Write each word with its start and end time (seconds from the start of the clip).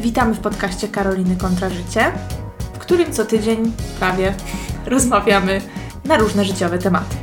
Witamy 0.00 0.34
w 0.34 0.40
podcaście 0.40 0.88
Karoliny 0.88 1.36
Kontra 1.36 1.70
Życie, 1.70 2.12
w 2.74 2.78
którym 2.78 3.12
co 3.12 3.24
tydzień 3.24 3.72
prawie 3.98 4.34
rozmawiamy 4.86 5.60
na 6.04 6.16
różne 6.16 6.44
życiowe 6.44 6.78
tematy. 6.78 7.16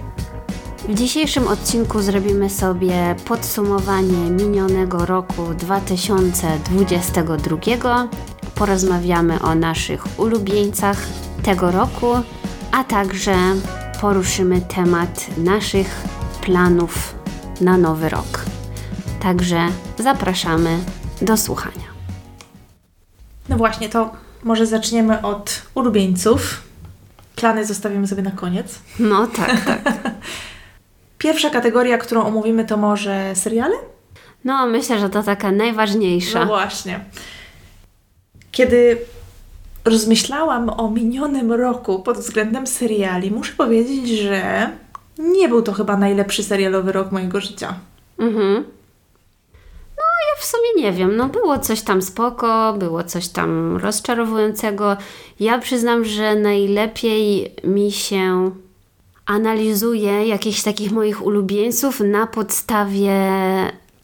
W 0.89 0.93
dzisiejszym 0.93 1.47
odcinku 1.47 2.01
zrobimy 2.01 2.49
sobie 2.49 3.15
podsumowanie 3.25 4.29
minionego 4.29 5.05
roku 5.05 5.53
2022. 5.57 7.57
Porozmawiamy 8.55 9.41
o 9.41 9.55
naszych 9.55 10.19
ulubieńcach 10.19 10.97
tego 11.43 11.71
roku, 11.71 12.13
a 12.71 12.83
także 12.83 13.35
poruszymy 14.01 14.61
temat 14.61 15.25
naszych 15.37 16.03
planów 16.41 17.15
na 17.61 17.77
nowy 17.77 18.09
rok. 18.09 18.45
Także 19.19 19.67
zapraszamy 19.99 20.79
do 21.21 21.37
słuchania. 21.37 21.90
No 23.51 23.57
właśnie, 23.57 23.89
to 23.89 24.11
może 24.43 24.65
zaczniemy 24.65 25.21
od 25.21 25.61
ulubieńców. 25.75 26.61
Plany 27.35 27.65
zostawimy 27.65 28.07
sobie 28.07 28.21
na 28.21 28.31
koniec. 28.31 28.79
No 28.99 29.27
tak, 29.27 29.65
tak. 29.65 29.81
Pierwsza 31.17 31.49
kategoria, 31.49 31.97
którą 31.97 32.25
omówimy, 32.25 32.65
to 32.65 32.77
może 32.77 33.35
seriale? 33.35 33.75
No, 34.43 34.67
myślę, 34.67 34.99
że 34.99 35.09
to 35.09 35.23
taka 35.23 35.51
najważniejsza. 35.51 36.39
No 36.39 36.45
właśnie. 36.45 36.99
Kiedy 38.51 38.97
rozmyślałam 39.85 40.69
o 40.69 40.91
minionym 40.91 41.51
roku 41.51 41.99
pod 41.99 42.17
względem 42.17 42.67
seriali, 42.67 43.31
muszę 43.31 43.53
powiedzieć, 43.53 44.09
że 44.09 44.69
nie 45.19 45.49
był 45.49 45.61
to 45.61 45.73
chyba 45.73 45.97
najlepszy 45.97 46.43
serialowy 46.43 46.91
rok 46.91 47.11
mojego 47.11 47.41
życia. 47.41 47.73
Mhm. 48.19 48.63
W 50.41 50.45
sumie 50.45 50.85
nie 50.85 50.91
wiem. 50.91 51.15
No, 51.15 51.29
było 51.29 51.59
coś 51.59 51.81
tam 51.81 52.01
spoko, 52.01 52.73
było 52.77 53.03
coś 53.03 53.27
tam 53.27 53.77
rozczarowującego. 53.77 54.97
Ja 55.39 55.59
przyznam, 55.59 56.05
że 56.05 56.35
najlepiej 56.35 57.55
mi 57.63 57.91
się 57.91 58.51
analizuje 59.25 60.27
jakichś 60.27 60.63
takich 60.63 60.91
moich 60.91 61.25
ulubieńców 61.25 61.99
na 61.99 62.27
podstawie 62.27 63.19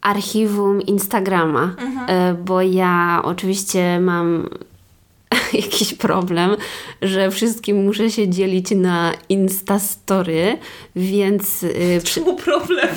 archiwum 0.00 0.82
Instagrama, 0.82 1.74
e, 2.08 2.34
bo 2.34 2.62
ja 2.62 3.20
oczywiście 3.24 4.00
mam 4.00 4.48
jakiś 5.64 5.94
problem, 5.94 6.56
że 7.02 7.30
wszystkim 7.30 7.84
muszę 7.84 8.10
się 8.10 8.28
dzielić 8.28 8.70
na 8.70 9.12
Instastory, 9.28 10.58
więc... 10.96 11.62
y, 11.62 12.00
przy- 12.04 12.20
Czemu 12.20 12.36
problem? 12.36 12.88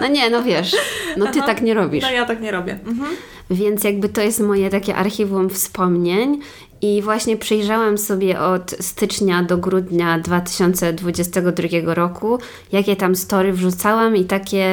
No 0.00 0.08
nie, 0.08 0.30
no 0.30 0.42
wiesz, 0.42 0.76
no 1.16 1.26
ty 1.26 1.38
Aha. 1.38 1.46
tak 1.46 1.62
nie 1.62 1.74
robisz. 1.74 2.02
No 2.02 2.10
ja 2.10 2.24
tak 2.24 2.40
nie 2.40 2.50
robię. 2.50 2.78
Mhm. 2.86 3.16
Więc 3.50 3.84
jakby 3.84 4.08
to 4.08 4.20
jest 4.20 4.40
moje 4.40 4.70
takie 4.70 4.96
archiwum 4.96 5.50
wspomnień 5.50 6.40
i 6.82 7.02
właśnie 7.02 7.36
przyjrzałam 7.36 7.98
sobie 7.98 8.40
od 8.40 8.70
stycznia 8.80 9.42
do 9.42 9.58
grudnia 9.58 10.18
2022 10.18 11.94
roku, 11.94 12.38
jakie 12.72 12.96
tam 12.96 13.16
story 13.16 13.52
wrzucałam 13.52 14.16
i 14.16 14.24
takie 14.24 14.66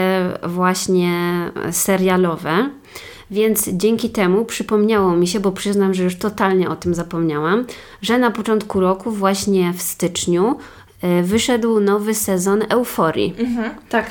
właśnie 0.44 1.12
serialowe. 1.72 2.70
Więc 3.32 3.70
dzięki 3.70 4.10
temu 4.10 4.46
przypomniało 4.46 5.16
mi 5.16 5.28
się, 5.28 5.40
bo 5.40 5.52
przyznam, 5.52 5.94
że 5.94 6.04
już 6.04 6.16
totalnie 6.16 6.70
o 6.70 6.76
tym 6.76 6.96
zapomniałam, 6.96 7.66
że 8.02 8.18
na 8.18 8.32
początku 8.32 8.80
roku, 8.80 9.12
właśnie 9.12 9.74
w 9.74 9.82
styczniu, 9.82 10.58
y, 11.04 11.24
wyszedł 11.24 11.80
nowy 11.80 12.16
sezon 12.16 12.64
Euforii. 12.70 13.34
Mhm. 13.40 13.72
Tak. 13.90 14.06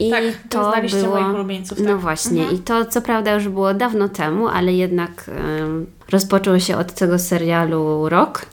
I 0.00 0.10
Tak, 0.10 0.24
to 0.48 0.72
było... 0.90 1.20
moich 1.20 1.34
ulubieńców, 1.34 1.78
tak. 1.78 1.86
No 1.86 1.98
właśnie, 1.98 2.52
i 2.52 2.58
to 2.58 2.84
co 2.84 3.02
prawda 3.02 3.34
już 3.34 3.48
było 3.48 3.74
dawno 3.74 4.08
temu, 4.08 4.48
ale 4.48 4.72
jednak 4.72 5.30
em, 5.60 5.86
rozpoczął 6.10 6.60
się 6.60 6.76
od 6.76 6.92
tego 6.92 7.18
serialu 7.18 8.08
rok. 8.08 8.46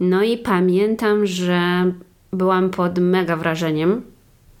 No 0.00 0.22
i 0.22 0.38
pamiętam, 0.38 1.26
że 1.26 1.60
byłam 2.32 2.70
pod 2.70 2.98
mega 2.98 3.36
wrażeniem 3.36 4.02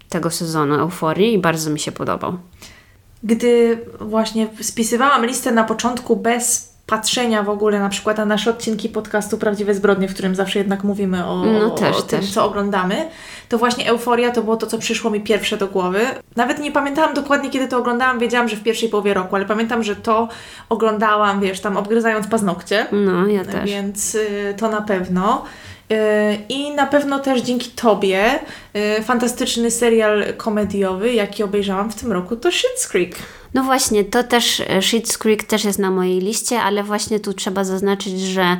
tego 0.08 0.30
sezonu 0.30 0.74
Euforii 0.74 1.32
i 1.32 1.38
bardzo 1.38 1.70
mi 1.70 1.78
się 1.78 1.92
podobał. 1.92 2.38
Gdy 3.22 3.78
właśnie 4.00 4.46
spisywałam 4.60 5.26
listę 5.26 5.52
na 5.52 5.64
początku 5.64 6.16
bez 6.16 6.70
patrzenia 6.86 7.42
w 7.42 7.48
ogóle 7.48 7.80
na 7.80 7.88
przykład 7.88 8.18
na 8.18 8.24
nasze 8.24 8.50
odcinki 8.50 8.88
podcastu 8.88 9.38
Prawdziwe 9.38 9.74
Zbrodnie, 9.74 10.08
w 10.08 10.12
którym 10.14 10.34
zawsze 10.34 10.58
jednak 10.58 10.84
mówimy 10.84 11.26
o, 11.26 11.44
No 11.44 11.70
też, 11.70 11.96
o 11.96 12.02
tym, 12.02 12.20
też. 12.20 12.30
co 12.32 12.44
oglądamy, 12.44 13.08
to 13.48 13.58
właśnie 13.58 13.88
Euforia 13.88 14.30
to 14.30 14.42
było 14.42 14.56
to, 14.56 14.66
co 14.66 14.78
przyszło 14.78 15.10
mi 15.10 15.20
pierwsze 15.20 15.56
do 15.56 15.66
głowy. 15.68 16.00
Nawet 16.36 16.58
nie 16.58 16.72
pamiętałam 16.72 17.14
dokładnie, 17.14 17.50
kiedy 17.50 17.68
to 17.68 17.78
oglądałam, 17.78 18.18
wiedziałam, 18.18 18.48
że 18.48 18.56
w 18.56 18.62
pierwszej 18.62 18.88
połowie 18.88 19.14
roku, 19.14 19.36
ale 19.36 19.44
pamiętam, 19.44 19.82
że 19.82 19.96
to 19.96 20.28
oglądałam, 20.68 21.40
wiesz, 21.40 21.60
tam 21.60 21.76
obgryzając 21.76 22.26
paznokcie. 22.26 22.86
No, 22.92 23.26
ja 23.26 23.44
też. 23.44 23.70
Więc 23.70 24.14
y, 24.14 24.54
to 24.56 24.68
na 24.68 24.82
pewno. 24.82 25.44
Y, 25.92 25.94
I 26.48 26.70
na 26.74 26.86
pewno 26.86 27.18
też 27.18 27.42
dzięki 27.42 27.70
Tobie 27.70 28.38
y, 28.98 29.02
fantastyczny 29.02 29.70
serial 29.70 30.24
komediowy, 30.36 31.12
jaki 31.12 31.42
obejrzałam 31.42 31.90
w 31.90 31.94
tym 31.94 32.12
roku, 32.12 32.36
to 32.36 32.48
Schitt's 32.48 32.90
Creek. 32.90 33.16
No 33.54 33.62
właśnie, 33.62 34.04
to 34.04 34.24
też 34.24 34.60
e, 34.60 34.64
Schitt's 34.64 35.18
Creek 35.18 35.44
też 35.44 35.64
jest 35.64 35.78
na 35.78 35.90
mojej 35.90 36.20
liście, 36.20 36.60
ale 36.60 36.82
właśnie 36.82 37.20
tu 37.20 37.34
trzeba 37.34 37.64
zaznaczyć, 37.64 38.20
że 38.20 38.56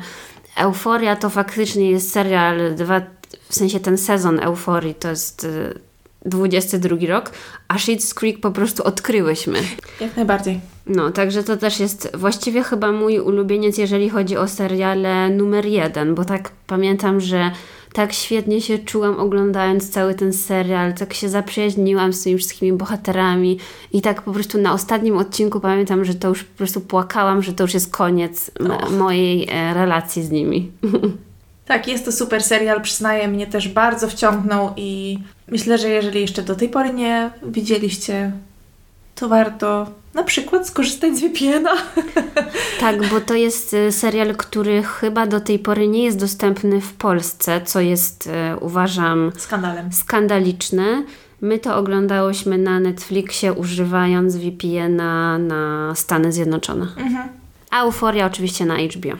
Euforia 0.55 1.15
to 1.15 1.29
faktycznie 1.29 1.91
jest 1.91 2.11
serial, 2.11 2.75
dwa, 2.75 3.01
w 3.49 3.55
sensie 3.55 3.79
ten 3.79 3.97
sezon 3.97 4.39
Euforii 4.39 4.95
to 4.95 5.09
jest 5.09 5.43
e, 5.43 5.79
22 6.25 6.97
rok, 7.07 7.31
a 7.67 7.75
Schitt's 7.75 8.13
Creek 8.13 8.39
po 8.39 8.51
prostu 8.51 8.83
odkryłyśmy. 8.83 9.59
Jak 10.01 10.15
najbardziej. 10.15 10.59
No, 10.85 11.11
także 11.11 11.43
to 11.43 11.57
też 11.57 11.79
jest 11.79 12.17
właściwie 12.17 12.63
chyba 12.63 12.91
mój 12.91 13.19
ulubieniec, 13.19 13.77
jeżeli 13.77 14.09
chodzi 14.09 14.37
o 14.37 14.47
seriale 14.47 15.29
numer 15.29 15.65
jeden, 15.65 16.15
bo 16.15 16.25
tak 16.25 16.51
pamiętam, 16.67 17.19
że 17.19 17.51
tak 17.93 18.13
świetnie 18.13 18.61
się 18.61 18.79
czułam 18.79 19.19
oglądając 19.19 19.89
cały 19.89 20.15
ten 20.15 20.33
serial, 20.33 20.93
tak 20.93 21.13
się 21.13 21.29
zaprzyjaźniłam 21.29 22.13
z 22.13 22.23
tymi 22.23 22.37
wszystkimi 22.37 22.73
bohaterami 22.73 23.59
i 23.93 24.01
tak 24.01 24.21
po 24.21 24.31
prostu 24.31 24.57
na 24.57 24.73
ostatnim 24.73 25.17
odcinku 25.17 25.59
pamiętam, 25.59 26.05
że 26.05 26.15
to 26.15 26.27
już 26.29 26.43
po 26.43 26.57
prostu 26.57 26.81
płakałam, 26.81 27.43
że 27.43 27.53
to 27.53 27.63
już 27.63 27.73
jest 27.73 27.91
koniec 27.91 28.51
mojej 28.91 29.47
e, 29.51 29.73
relacji 29.73 30.23
z 30.23 30.31
nimi. 30.31 30.71
Tak, 31.65 31.87
jest 31.87 32.05
to 32.05 32.11
super 32.11 32.43
serial, 32.43 32.81
przyznaję, 32.81 33.27
mnie 33.27 33.47
też 33.47 33.67
bardzo 33.67 34.07
wciągnął 34.07 34.73
i 34.77 35.19
myślę, 35.47 35.77
że 35.77 35.89
jeżeli 35.89 36.21
jeszcze 36.21 36.43
do 36.43 36.55
tej 36.55 36.69
pory 36.69 36.93
nie 36.93 37.31
widzieliście, 37.43 38.31
to 39.15 39.29
warto 39.29 39.87
na 40.13 40.23
przykład 40.23 40.67
skorzystać 40.67 41.17
z 41.17 41.21
VPN-a. 41.21 41.75
Tak, 42.79 43.07
bo 43.09 43.21
to 43.21 43.35
jest 43.35 43.73
e, 43.73 43.91
serial, 43.91 44.35
który 44.35 44.83
chyba 44.83 45.27
do 45.27 45.39
tej 45.39 45.59
pory 45.59 45.87
nie 45.87 46.03
jest 46.03 46.19
dostępny 46.19 46.81
w 46.81 46.93
Polsce, 46.93 47.61
co 47.65 47.79
jest 47.81 48.27
e, 48.27 48.57
uważam 48.57 49.31
Skandalem. 49.37 49.93
skandaliczne. 49.93 51.03
My 51.41 51.59
to 51.59 51.75
oglądałyśmy 51.75 52.57
na 52.57 52.79
Netflixie 52.79 53.53
używając 53.53 54.35
VPN-a 54.35 55.37
na 55.37 55.93
Stany 55.95 56.31
Zjednoczone. 56.31 56.87
A 57.71 57.83
Euforia 57.83 58.25
oczywiście 58.25 58.65
na 58.65 58.75
HBO. 58.75 59.17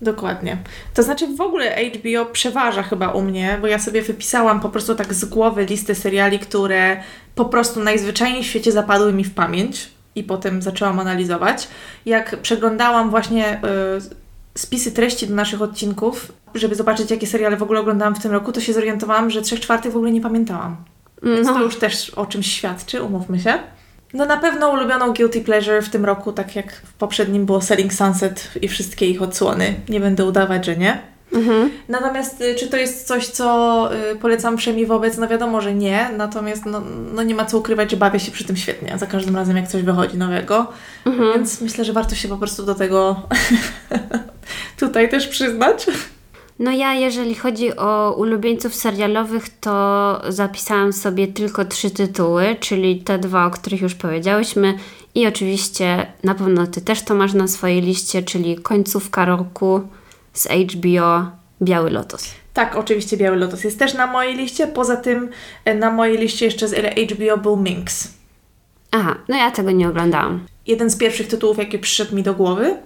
Dokładnie. 0.00 0.56
To 0.94 1.02
znaczy 1.02 1.26
w 1.36 1.40
ogóle 1.40 1.76
HBO 1.84 2.26
przeważa 2.32 2.82
chyba 2.82 3.08
u 3.12 3.22
mnie, 3.22 3.58
bo 3.60 3.66
ja 3.66 3.78
sobie 3.78 4.02
wypisałam 4.02 4.60
po 4.60 4.68
prostu 4.68 4.94
tak 4.94 5.14
z 5.14 5.24
głowy 5.24 5.64
listę 5.64 5.94
seriali, 5.94 6.38
które 6.38 7.02
po 7.34 7.44
prostu 7.44 7.80
najzwyczajniej 7.80 8.42
w 8.42 8.46
świecie 8.46 8.72
zapadły 8.72 9.12
mi 9.12 9.24
w 9.24 9.34
pamięć 9.34 9.90
i 10.18 10.24
potem 10.24 10.62
zaczęłam 10.62 10.98
analizować. 10.98 11.68
Jak 12.06 12.36
przeglądałam 12.42 13.10
właśnie 13.10 13.54
y, 13.54 14.58
spisy 14.58 14.92
treści 14.92 15.26
do 15.26 15.34
naszych 15.34 15.62
odcinków, 15.62 16.32
żeby 16.54 16.74
zobaczyć 16.74 17.10
jakie 17.10 17.26
seriale 17.26 17.56
w 17.56 17.62
ogóle 17.62 17.80
oglądałam 17.80 18.14
w 18.14 18.22
tym 18.22 18.32
roku, 18.32 18.52
to 18.52 18.60
się 18.60 18.72
zorientowałam, 18.72 19.30
że 19.30 19.42
trzech 19.42 19.60
czwartych 19.60 19.92
w 19.92 19.96
ogóle 19.96 20.10
nie 20.12 20.20
pamiętałam. 20.20 20.76
Więc 21.22 21.46
No. 21.46 21.54
to 21.54 21.62
już 21.62 21.76
też 21.76 22.10
o 22.10 22.26
czymś 22.26 22.52
świadczy, 22.52 23.02
umówmy 23.02 23.40
się. 23.40 23.54
No 24.14 24.26
na 24.26 24.36
pewno 24.36 24.70
ulubioną 24.70 25.12
Guilty 25.14 25.40
Pleasure 25.40 25.82
w 25.82 25.88
tym 25.90 26.04
roku, 26.04 26.32
tak 26.32 26.56
jak 26.56 26.72
w 26.72 26.92
poprzednim 26.92 27.46
było 27.46 27.60
Selling 27.60 27.92
Sunset 27.94 28.50
i 28.62 28.68
wszystkie 28.68 29.06
ich 29.06 29.22
odsłony. 29.22 29.74
Nie 29.88 30.00
będę 30.00 30.24
udawać, 30.24 30.66
że 30.66 30.76
nie. 30.76 30.98
Mhm. 31.32 31.70
Natomiast 31.88 32.40
y, 32.40 32.54
czy 32.54 32.68
to 32.68 32.76
jest 32.76 33.06
coś, 33.06 33.26
co 33.26 33.88
y, 34.12 34.16
polecam 34.16 34.58
wszemi 34.58 34.86
wobec? 34.86 35.16
No 35.16 35.28
wiadomo, 35.28 35.60
że 35.60 35.74
nie. 35.74 36.10
Natomiast 36.16 36.66
no, 36.66 36.82
no 37.14 37.22
nie 37.22 37.34
ma 37.34 37.44
co 37.44 37.58
ukrywać, 37.58 37.90
że 37.90 37.96
bawię 37.96 38.20
się 38.20 38.32
przy 38.32 38.44
tym 38.44 38.56
świetnie. 38.56 38.98
Za 38.98 39.06
każdym 39.06 39.36
razem, 39.36 39.56
jak 39.56 39.68
coś 39.68 39.82
wychodzi 39.82 40.16
nowego. 40.16 40.66
Więc 41.34 41.60
myślę, 41.60 41.84
że 41.84 41.92
warto 41.92 42.14
się 42.14 42.28
po 42.28 42.36
prostu 42.36 42.62
do 42.62 42.74
tego 42.74 43.22
tutaj 44.80 45.08
też 45.08 45.26
przyznać. 45.26 45.86
No 46.58 46.70
ja, 46.70 46.94
jeżeli 46.94 47.34
chodzi 47.34 47.76
o 47.76 48.14
ulubieńców 48.18 48.74
serialowych, 48.74 49.58
to 49.60 50.20
zapisałam 50.28 50.92
sobie 50.92 51.28
tylko 51.28 51.64
trzy 51.64 51.90
tytuły, 51.90 52.56
czyli 52.60 53.00
te 53.00 53.18
dwa, 53.18 53.46
o 53.46 53.50
których 53.50 53.80
już 53.80 53.94
powiedziałyśmy 53.94 54.74
i 55.14 55.26
oczywiście 55.26 56.06
na 56.24 56.34
pewno 56.34 56.66
Ty 56.66 56.80
też 56.80 57.02
to 57.02 57.14
masz 57.14 57.34
na 57.34 57.48
swojej 57.48 57.82
liście, 57.82 58.22
czyli 58.22 58.56
końcówka 58.56 59.24
roku 59.24 59.80
z 60.38 60.48
HBO 60.48 61.30
Biały 61.62 61.90
Lotos. 61.90 62.30
Tak, 62.54 62.76
oczywiście 62.76 63.16
Biały 63.16 63.36
Lotos 63.36 63.64
jest 63.64 63.78
też 63.78 63.94
na 63.94 64.06
mojej 64.06 64.36
liście. 64.36 64.66
Poza 64.66 64.96
tym 64.96 65.30
e, 65.64 65.74
na 65.74 65.90
mojej 65.90 66.18
liście 66.18 66.46
jeszcze 66.46 66.68
z 66.68 66.74
HBO 67.12 67.38
był 67.38 67.56
Minx. 67.56 68.08
Aha, 68.90 69.14
no 69.28 69.36
ja 69.36 69.50
tego 69.50 69.70
nie 69.70 69.88
oglądałam. 69.88 70.46
Jeden 70.66 70.90
z 70.90 70.96
pierwszych 70.96 71.28
tytułów, 71.28 71.58
jaki 71.58 71.78
przyszedł 71.78 72.16
mi 72.16 72.22
do 72.22 72.34
głowy. 72.34 72.76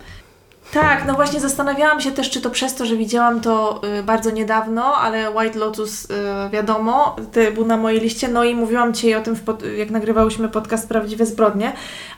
Tak, 0.72 1.06
no 1.06 1.14
właśnie 1.14 1.40
zastanawiałam 1.40 2.00
się 2.00 2.12
też, 2.12 2.30
czy 2.30 2.40
to 2.40 2.50
przez 2.50 2.74
to, 2.74 2.86
że 2.86 2.96
widziałam 2.96 3.40
to 3.40 3.80
y, 3.98 4.02
bardzo 4.02 4.30
niedawno, 4.30 4.94
ale 4.94 5.30
White 5.30 5.58
Lotus 5.58 6.04
y, 6.04 6.08
wiadomo, 6.52 7.16
ty, 7.32 7.50
był 7.50 7.66
na 7.66 7.76
mojej 7.76 8.00
liście, 8.00 8.28
no 8.28 8.44
i 8.44 8.54
mówiłam 8.54 8.94
Ci 8.94 9.14
o 9.14 9.20
tym, 9.20 9.36
jak 9.76 9.90
nagrywałyśmy 9.90 10.48
podcast 10.48 10.88
Prawdziwe 10.88 11.26
Zbrodnie, 11.26 11.72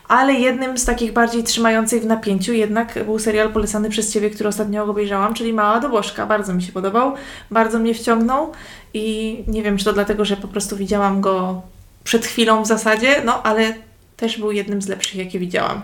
ale 0.09 0.33
jednym 0.33 0.79
z 0.79 0.85
takich 0.85 1.13
bardziej 1.13 1.45
trzymających 1.45 2.03
w 2.03 2.07
napięciu 2.07 2.53
jednak 2.53 3.05
był 3.05 3.19
serial 3.19 3.53
polecany 3.53 3.91
przez 3.91 4.13
Ciebie, 4.13 4.31
który 4.31 4.49
ostatnio 4.49 4.85
obejrzałam, 4.85 5.35
czyli 5.35 5.53
Mała 5.53 5.81
Dobożka. 5.81 6.27
Bardzo 6.27 6.55
mi 6.55 6.63
się 6.63 6.73
podobał, 6.73 7.15
bardzo 7.51 7.79
mnie 7.79 7.95
wciągnął 7.95 8.53
i 8.95 9.39
nie 9.47 9.63
wiem, 9.63 9.77
czy 9.77 9.85
to 9.85 9.93
dlatego, 9.93 10.25
że 10.25 10.37
po 10.37 10.49
prostu 10.49 10.77
widziałam 10.77 11.21
go 11.21 11.63
przed 12.05 12.27
chwilą 12.27 12.63
w 12.63 12.67
zasadzie, 12.67 13.23
no 13.25 13.43
ale 13.43 13.75
też 14.17 14.39
był 14.39 14.53
jednym 14.53 14.83
z 14.83 14.89
lepszych, 14.89 15.17
jakie 15.17 15.39
widziałam. 15.39 15.83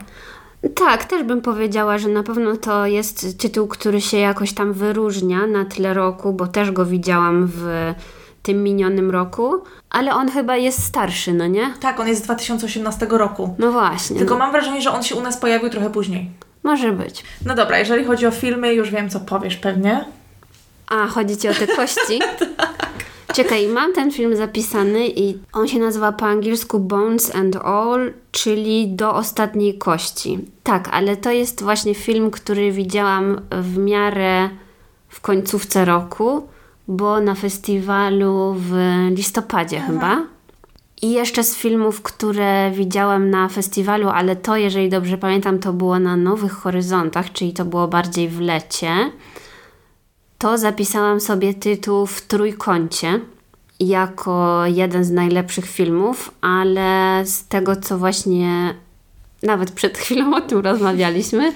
Tak, 0.75 1.05
też 1.05 1.23
bym 1.23 1.43
powiedziała, 1.43 1.99
że 1.99 2.09
na 2.09 2.23
pewno 2.23 2.57
to 2.57 2.87
jest 2.87 3.39
tytuł, 3.39 3.69
który 3.69 4.01
się 4.01 4.17
jakoś 4.17 4.53
tam 4.53 4.73
wyróżnia 4.73 5.47
na 5.47 5.65
tle 5.65 5.95
roku, 5.95 6.33
bo 6.33 6.47
też 6.47 6.71
go 6.71 6.87
widziałam 6.87 7.47
w 7.55 7.95
tym 8.43 8.63
minionym 8.63 9.11
roku, 9.11 9.63
ale 9.91 10.15
on 10.15 10.31
chyba 10.31 10.57
jest 10.57 10.85
starszy, 10.85 11.33
no 11.33 11.47
nie? 11.47 11.75
Tak, 11.81 12.01
on 12.01 12.09
jest 12.09 12.23
z 12.23 12.25
2018 12.25 13.07
roku. 13.11 13.55
No 13.59 13.73
właśnie. 13.73 14.19
Tylko 14.19 14.35
no. 14.35 14.39
mam 14.39 14.53
wrażenie, 14.53 14.83
że 14.83 14.91
on 14.91 15.03
się 15.03 15.15
u 15.15 15.21
nas 15.21 15.37
pojawił 15.37 15.71
trochę 15.71 15.91
później. 15.91 16.31
Może 16.63 16.93
być. 16.93 17.25
No 17.47 17.55
dobra, 17.55 17.79
jeżeli 17.79 18.05
chodzi 18.05 18.27
o 18.27 18.31
filmy, 18.31 18.75
już 18.75 18.91
wiem, 18.91 19.11
co 19.11 19.21
powiesz 19.21 19.57
pewnie. 19.57 20.05
A, 20.89 21.07
chodzi 21.07 21.37
ci 21.37 21.49
o 21.49 21.55
te 21.55 21.67
kości? 21.67 22.21
Czekaj, 23.35 23.69
mam 23.69 23.93
ten 23.93 24.11
film 24.11 24.37
zapisany 24.37 25.09
i 25.09 25.39
on 25.53 25.69
się 25.69 25.79
nazywa 25.79 26.13
po 26.13 26.27
angielsku 26.27 26.79
Bones 26.79 27.35
and 27.35 27.57
All, 27.57 28.13
czyli 28.31 28.89
Do 28.89 29.15
ostatniej 29.15 29.79
kości. 29.79 30.39
Tak, 30.63 30.89
ale 30.93 31.17
to 31.17 31.31
jest 31.31 31.63
właśnie 31.63 31.95
film, 31.95 32.31
który 32.31 32.73
widziałam 32.73 33.41
w 33.51 33.79
miarę 33.79 34.51
w 35.09 35.21
końcówce 35.21 35.85
roku, 35.85 36.49
bo 36.89 37.21
na 37.21 37.35
festiwalu 37.35 38.57
w 38.59 38.77
listopadzie 39.17 39.81
chyba. 39.81 40.23
I 41.03 41.13
jeszcze 41.13 41.45
z 41.45 41.57
filmów, 41.57 42.03
które 42.03 42.71
widziałam 42.71 43.31
na 43.31 43.49
festiwalu, 43.49 44.09
ale 44.09 44.37
to, 44.37 44.57
jeżeli 44.57 44.89
dobrze 44.89 45.19
pamiętam, 45.19 45.59
to 45.59 45.73
było 45.73 45.99
na 45.99 46.17
Nowych 46.17 46.53
Horyzontach, 46.53 47.33
czyli 47.33 47.53
to 47.53 47.65
było 47.65 47.89
bardziej 47.89 48.29
w 48.29 48.41
lecie 48.41 49.11
to 50.41 50.59
zapisałam 50.59 51.21
sobie 51.21 51.55
tytuł 51.55 52.07
w 52.07 52.23
trójkącie 52.23 53.21
jako 53.81 54.67
jeden 54.67 55.05
z 55.05 55.11
najlepszych 55.11 55.67
filmów, 55.67 56.31
ale 56.41 57.23
z 57.25 57.49
tego, 57.49 57.77
co 57.77 57.99
właśnie 57.99 58.75
nawet 59.43 59.71
przed 59.71 59.99
chwilą 60.03 60.37
o 60.37 60.41
tym 60.41 60.59
rozmawialiśmy, 60.59 61.53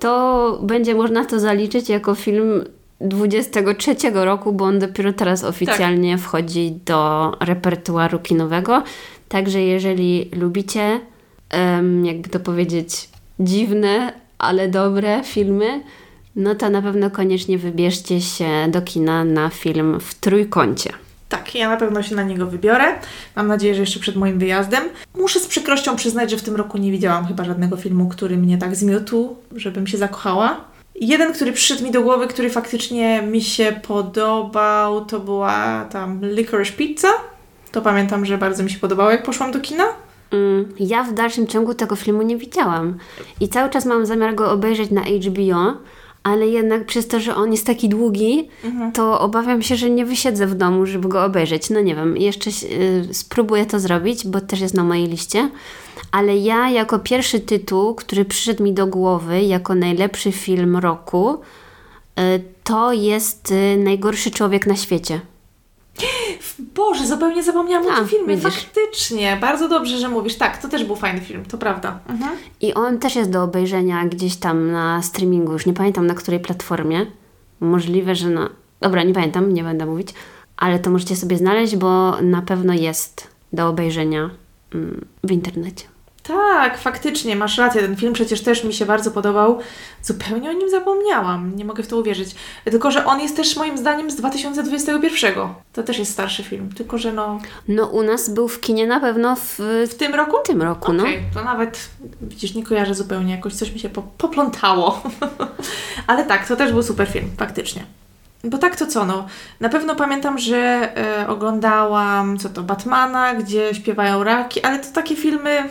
to 0.00 0.58
będzie 0.62 0.94
można 0.94 1.24
to 1.24 1.40
zaliczyć 1.40 1.88
jako 1.88 2.14
film 2.14 2.64
23 3.00 3.96
roku, 4.12 4.52
bo 4.52 4.64
on 4.64 4.78
dopiero 4.78 5.12
teraz 5.12 5.44
oficjalnie 5.44 6.12
tak. 6.16 6.24
wchodzi 6.24 6.78
do 6.84 7.32
repertuaru 7.40 8.18
kinowego. 8.18 8.82
Także 9.28 9.60
jeżeli 9.60 10.30
lubicie, 10.32 11.00
jakby 12.02 12.28
to 12.28 12.40
powiedzieć, 12.40 13.08
dziwne, 13.40 14.12
ale 14.38 14.68
dobre 14.68 15.22
filmy, 15.24 15.82
no 16.36 16.54
to 16.54 16.70
na 16.70 16.82
pewno 16.82 17.10
koniecznie 17.10 17.58
wybierzcie 17.58 18.20
się 18.20 18.48
do 18.68 18.82
kina 18.82 19.24
na 19.24 19.48
film 19.48 20.00
w 20.00 20.14
trójkącie. 20.14 20.90
Tak, 21.28 21.54
ja 21.54 21.68
na 21.68 21.76
pewno 21.76 22.02
się 22.02 22.14
na 22.14 22.22
niego 22.22 22.46
wybiorę. 22.46 22.84
Mam 23.36 23.46
nadzieję, 23.46 23.74
że 23.74 23.80
jeszcze 23.80 24.00
przed 24.00 24.16
moim 24.16 24.38
wyjazdem. 24.38 24.84
Muszę 25.18 25.40
z 25.40 25.46
przykrością 25.46 25.96
przyznać, 25.96 26.30
że 26.30 26.36
w 26.36 26.42
tym 26.42 26.56
roku 26.56 26.78
nie 26.78 26.92
widziałam 26.92 27.26
chyba 27.26 27.44
żadnego 27.44 27.76
filmu, 27.76 28.08
który 28.08 28.36
mnie 28.36 28.58
tak 28.58 28.76
zmiótł, 28.76 29.36
żebym 29.56 29.86
się 29.86 29.98
zakochała. 29.98 30.60
Jeden, 30.94 31.32
który 31.32 31.52
przyszedł 31.52 31.84
mi 31.84 31.90
do 31.90 32.02
głowy, 32.02 32.26
który 32.26 32.50
faktycznie 32.50 33.22
mi 33.22 33.42
się 33.42 33.80
podobał, 33.88 35.04
to 35.04 35.20
była 35.20 35.84
tam 35.90 36.20
Licorice 36.22 36.72
Pizza. 36.72 37.08
To 37.72 37.82
pamiętam, 37.82 38.26
że 38.26 38.38
bardzo 38.38 38.62
mi 38.62 38.70
się 38.70 38.78
podobało, 38.78 39.10
jak 39.10 39.22
poszłam 39.22 39.52
do 39.52 39.60
kina. 39.60 39.84
Mm, 40.30 40.72
ja 40.80 41.04
w 41.04 41.14
dalszym 41.14 41.46
ciągu 41.46 41.74
tego 41.74 41.96
filmu 41.96 42.22
nie 42.22 42.36
widziałam. 42.36 42.98
I 43.40 43.48
cały 43.48 43.70
czas 43.70 43.86
mam 43.86 44.06
zamiar 44.06 44.34
go 44.34 44.52
obejrzeć 44.52 44.90
na 44.90 45.00
HBO, 45.00 45.76
ale 46.24 46.48
jednak 46.48 46.86
przez 46.86 47.08
to, 47.08 47.20
że 47.20 47.36
on 47.36 47.52
jest 47.52 47.66
taki 47.66 47.88
długi, 47.88 48.48
mhm. 48.64 48.92
to 48.92 49.20
obawiam 49.20 49.62
się, 49.62 49.76
że 49.76 49.90
nie 49.90 50.06
wysiedzę 50.06 50.46
w 50.46 50.54
domu, 50.54 50.86
żeby 50.86 51.08
go 51.08 51.24
obejrzeć. 51.24 51.70
No 51.70 51.80
nie 51.80 51.94
wiem, 51.94 52.16
jeszcze 52.16 52.50
y, 52.50 53.08
spróbuję 53.12 53.66
to 53.66 53.80
zrobić, 53.80 54.26
bo 54.26 54.40
też 54.40 54.60
jest 54.60 54.74
na 54.74 54.84
mojej 54.84 55.06
liście. 55.08 55.50
Ale 56.12 56.36
ja 56.36 56.70
jako 56.70 56.98
pierwszy 56.98 57.40
tytuł, 57.40 57.94
który 57.94 58.24
przyszedł 58.24 58.62
mi 58.64 58.72
do 58.72 58.86
głowy 58.86 59.42
jako 59.42 59.74
najlepszy 59.74 60.32
film 60.32 60.76
roku, 60.76 61.40
y, 62.18 62.42
to 62.64 62.92
jest 62.92 63.52
y, 63.52 63.76
Najgorszy 63.76 64.30
człowiek 64.30 64.66
na 64.66 64.76
świecie. 64.76 65.20
Boże, 66.58 67.06
zupełnie 67.06 67.42
zapomniałam 67.42 67.88
A, 67.88 67.94
o 67.94 67.96
tym 67.96 68.08
filmie. 68.08 68.36
Widzisz. 68.36 68.54
Faktycznie, 68.54 69.38
bardzo 69.40 69.68
dobrze, 69.68 69.98
że 69.98 70.08
mówisz. 70.08 70.36
Tak, 70.36 70.62
to 70.62 70.68
też 70.68 70.84
był 70.84 70.96
fajny 70.96 71.20
film, 71.20 71.44
to 71.44 71.58
prawda. 71.58 71.98
Mhm. 72.08 72.36
I 72.60 72.74
on 72.74 72.98
też 72.98 73.16
jest 73.16 73.30
do 73.30 73.42
obejrzenia 73.42 74.04
gdzieś 74.04 74.36
tam 74.36 74.72
na 74.72 75.02
streamingu, 75.02 75.52
już 75.52 75.66
nie 75.66 75.72
pamiętam 75.72 76.06
na 76.06 76.14
której 76.14 76.40
platformie. 76.40 77.06
Możliwe, 77.60 78.14
że 78.14 78.30
na. 78.30 78.50
Dobra, 78.80 79.02
nie 79.02 79.14
pamiętam, 79.14 79.54
nie 79.54 79.64
będę 79.64 79.86
mówić, 79.86 80.08
ale 80.56 80.78
to 80.78 80.90
możecie 80.90 81.16
sobie 81.16 81.36
znaleźć, 81.36 81.76
bo 81.76 82.20
na 82.22 82.42
pewno 82.42 82.72
jest 82.72 83.28
do 83.52 83.68
obejrzenia 83.68 84.30
mm, 84.74 85.04
w 85.24 85.32
internecie. 85.32 85.84
Tak, 86.26 86.78
faktycznie, 86.78 87.36
masz 87.36 87.58
rację. 87.58 87.82
Ten 87.82 87.96
film 87.96 88.12
przecież 88.12 88.42
też 88.42 88.64
mi 88.64 88.74
się 88.74 88.86
bardzo 88.86 89.10
podobał. 89.10 89.58
Zupełnie 90.02 90.50
o 90.50 90.52
nim 90.52 90.70
zapomniałam. 90.70 91.56
Nie 91.56 91.64
mogę 91.64 91.82
w 91.82 91.86
to 91.86 91.98
uwierzyć. 91.98 92.34
Tylko, 92.64 92.90
że 92.90 93.06
on 93.06 93.20
jest 93.20 93.36
też 93.36 93.56
moim 93.56 93.78
zdaniem 93.78 94.10
z 94.10 94.16
2021. 94.16 95.34
To 95.72 95.82
też 95.82 95.98
jest 95.98 96.12
starszy 96.12 96.42
film. 96.42 96.70
Tylko, 96.76 96.98
że 96.98 97.12
no. 97.12 97.38
No, 97.68 97.86
u 97.86 98.02
nas 98.02 98.30
był 98.30 98.48
w 98.48 98.60
kinie 98.60 98.86
na 98.86 99.00
pewno 99.00 99.36
w, 99.36 99.58
w 99.90 99.94
tym 99.94 100.14
roku? 100.14 100.36
W 100.44 100.46
tym 100.46 100.62
roku, 100.62 100.92
okay, 100.92 100.96
no. 100.96 101.04
to 101.34 101.44
nawet, 101.44 101.88
widzisz, 102.20 102.54
nie 102.54 102.64
kojarzę 102.64 102.94
zupełnie. 102.94 103.34
Jakoś 103.34 103.54
coś 103.54 103.72
mi 103.72 103.78
się 103.78 103.88
po, 103.88 104.02
poplątało. 104.02 105.02
Ale 106.06 106.24
tak, 106.24 106.48
to 106.48 106.56
też 106.56 106.72
był 106.72 106.82
super 106.82 107.08
film, 107.08 107.30
faktycznie. 107.38 107.84
Bo 108.44 108.58
tak 108.58 108.76
to 108.76 108.86
co, 108.86 109.06
no. 109.06 109.26
Na 109.60 109.68
pewno 109.68 109.96
pamiętam, 109.96 110.38
że 110.38 110.56
e, 110.96 111.28
oglądałam, 111.28 112.38
co 112.38 112.48
to, 112.48 112.62
Batmana, 112.62 113.34
gdzie 113.34 113.74
śpiewają 113.74 114.24
raki, 114.24 114.62
ale 114.62 114.78
to 114.78 114.92
takie 114.92 115.16
filmy 115.16 115.68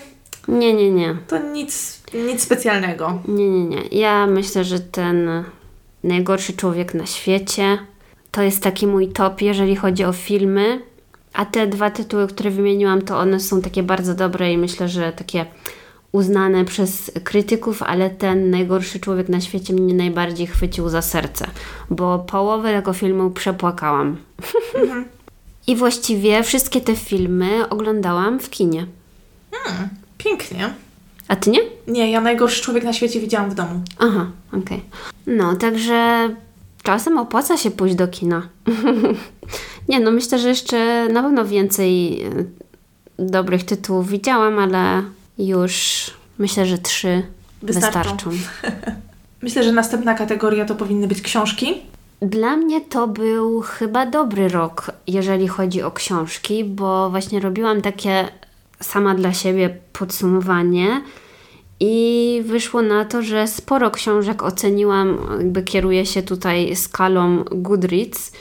nie, 0.47 0.73
nie, 0.73 0.91
nie. 0.91 1.15
To 1.27 1.39
nic, 1.39 2.01
nic 2.13 2.43
specjalnego. 2.43 3.21
Nie, 3.27 3.49
nie, 3.49 3.65
nie. 3.65 3.81
Ja 3.91 4.27
myślę, 4.27 4.63
że 4.63 4.79
ten 4.79 5.43
najgorszy 6.03 6.53
człowiek 6.53 6.93
na 6.93 7.05
świecie 7.05 7.77
to 8.31 8.41
jest 8.41 8.63
taki 8.63 8.87
mój 8.87 9.07
top, 9.07 9.41
jeżeli 9.41 9.75
chodzi 9.75 10.05
o 10.05 10.13
filmy. 10.13 10.81
A 11.33 11.45
te 11.45 11.67
dwa 11.67 11.91
tytuły, 11.91 12.27
które 12.27 12.51
wymieniłam, 12.51 13.01
to 13.01 13.19
one 13.19 13.39
są 13.39 13.61
takie 13.61 13.83
bardzo 13.83 14.13
dobre 14.13 14.53
i 14.53 14.57
myślę, 14.57 14.89
że 14.89 15.11
takie 15.11 15.45
uznane 16.11 16.65
przez 16.65 17.11
krytyków, 17.23 17.83
ale 17.83 18.09
ten 18.09 18.49
najgorszy 18.49 18.99
człowiek 18.99 19.29
na 19.29 19.41
świecie 19.41 19.73
mnie 19.73 19.93
najbardziej 19.93 20.47
chwycił 20.47 20.89
za 20.89 21.01
serce, 21.01 21.47
bo 21.89 22.19
połowę 22.19 22.73
tego 22.73 22.93
filmu 22.93 23.31
przepłakałam. 23.31 24.17
Mhm. 24.75 25.05
I 25.67 25.75
właściwie 25.75 26.43
wszystkie 26.43 26.81
te 26.81 26.95
filmy 26.95 27.69
oglądałam 27.69 28.39
w 28.39 28.49
kinie. 28.49 28.87
Hmm. 29.51 30.02
Pięknie. 30.23 30.73
A 31.27 31.35
ty 31.35 31.49
nie? 31.49 31.59
Nie, 31.87 32.11
ja 32.11 32.21
najgorszy 32.21 32.63
człowiek 32.63 32.83
na 32.83 32.93
świecie 32.93 33.19
widziałam 33.19 33.49
w 33.49 33.55
domu. 33.55 33.81
Aha, 33.99 34.27
okej. 34.47 34.61
Okay. 34.61 34.79
No, 35.27 35.55
także 35.55 36.29
czasem 36.83 37.17
opłaca 37.17 37.57
się 37.57 37.71
pójść 37.71 37.95
do 37.95 38.07
kina. 38.07 38.47
nie, 39.89 39.99
no 39.99 40.11
myślę, 40.11 40.39
że 40.39 40.49
jeszcze 40.49 41.07
na 41.09 41.23
pewno 41.23 41.45
więcej 41.45 42.23
e, 42.23 42.29
dobrych 43.19 43.63
tytułów 43.63 44.09
widziałam, 44.09 44.59
ale 44.59 45.03
już 45.37 46.05
myślę, 46.37 46.65
że 46.65 46.77
trzy 46.77 47.23
wystarczą. 47.61 47.99
wystarczą. 47.99 48.29
myślę, 49.43 49.63
że 49.63 49.71
następna 49.71 50.13
kategoria 50.13 50.65
to 50.65 50.75
powinny 50.75 51.07
być 51.07 51.21
książki. 51.21 51.73
Dla 52.21 52.57
mnie 52.57 52.81
to 52.81 53.07
był 53.07 53.61
chyba 53.61 54.05
dobry 54.05 54.47
rok, 54.47 54.91
jeżeli 55.07 55.47
chodzi 55.47 55.81
o 55.81 55.91
książki, 55.91 56.63
bo 56.63 57.09
właśnie 57.09 57.39
robiłam 57.39 57.81
takie 57.81 58.27
sama 58.79 59.15
dla 59.15 59.33
siebie 59.33 59.77
podsumowanie 59.93 61.01
i 61.79 62.41
wyszło 62.45 62.81
na 62.81 63.05
to, 63.05 63.21
że 63.21 63.47
sporo 63.47 63.91
książek 63.91 64.43
oceniłam, 64.43 65.17
jakby 65.37 65.63
kieruję 65.63 66.05
się 66.05 66.23
tutaj 66.23 66.75
skalą 66.75 67.43
Goodreads. 67.51 68.31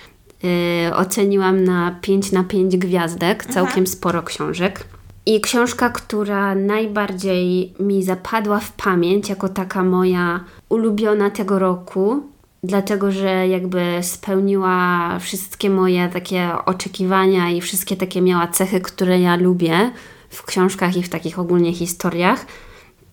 Yy, 0.42 0.96
oceniłam 0.96 1.64
na 1.64 1.98
5 2.00 2.32
na 2.32 2.44
5 2.44 2.76
gwiazdek, 2.76 3.46
całkiem 3.46 3.84
Aha. 3.84 3.92
sporo 3.92 4.22
książek. 4.22 4.84
I 5.26 5.40
książka, 5.40 5.90
która 5.90 6.54
najbardziej 6.54 7.74
mi 7.80 8.02
zapadła 8.02 8.60
w 8.60 8.72
pamięć, 8.72 9.28
jako 9.28 9.48
taka 9.48 9.84
moja 9.84 10.44
ulubiona 10.68 11.30
tego 11.30 11.58
roku, 11.58 12.22
dlatego 12.62 13.12
że 13.12 13.48
jakby 13.48 13.98
spełniła 14.02 15.18
wszystkie 15.18 15.70
moje 15.70 16.08
takie 16.08 16.50
oczekiwania 16.64 17.50
i 17.50 17.60
wszystkie 17.60 17.96
takie 17.96 18.22
miała 18.22 18.46
cechy, 18.46 18.80
które 18.80 19.20
ja 19.20 19.36
lubię, 19.36 19.90
w 20.32 20.42
książkach 20.42 20.96
i 20.96 21.02
w 21.02 21.08
takich 21.08 21.38
ogólnie 21.38 21.72
historiach, 21.72 22.46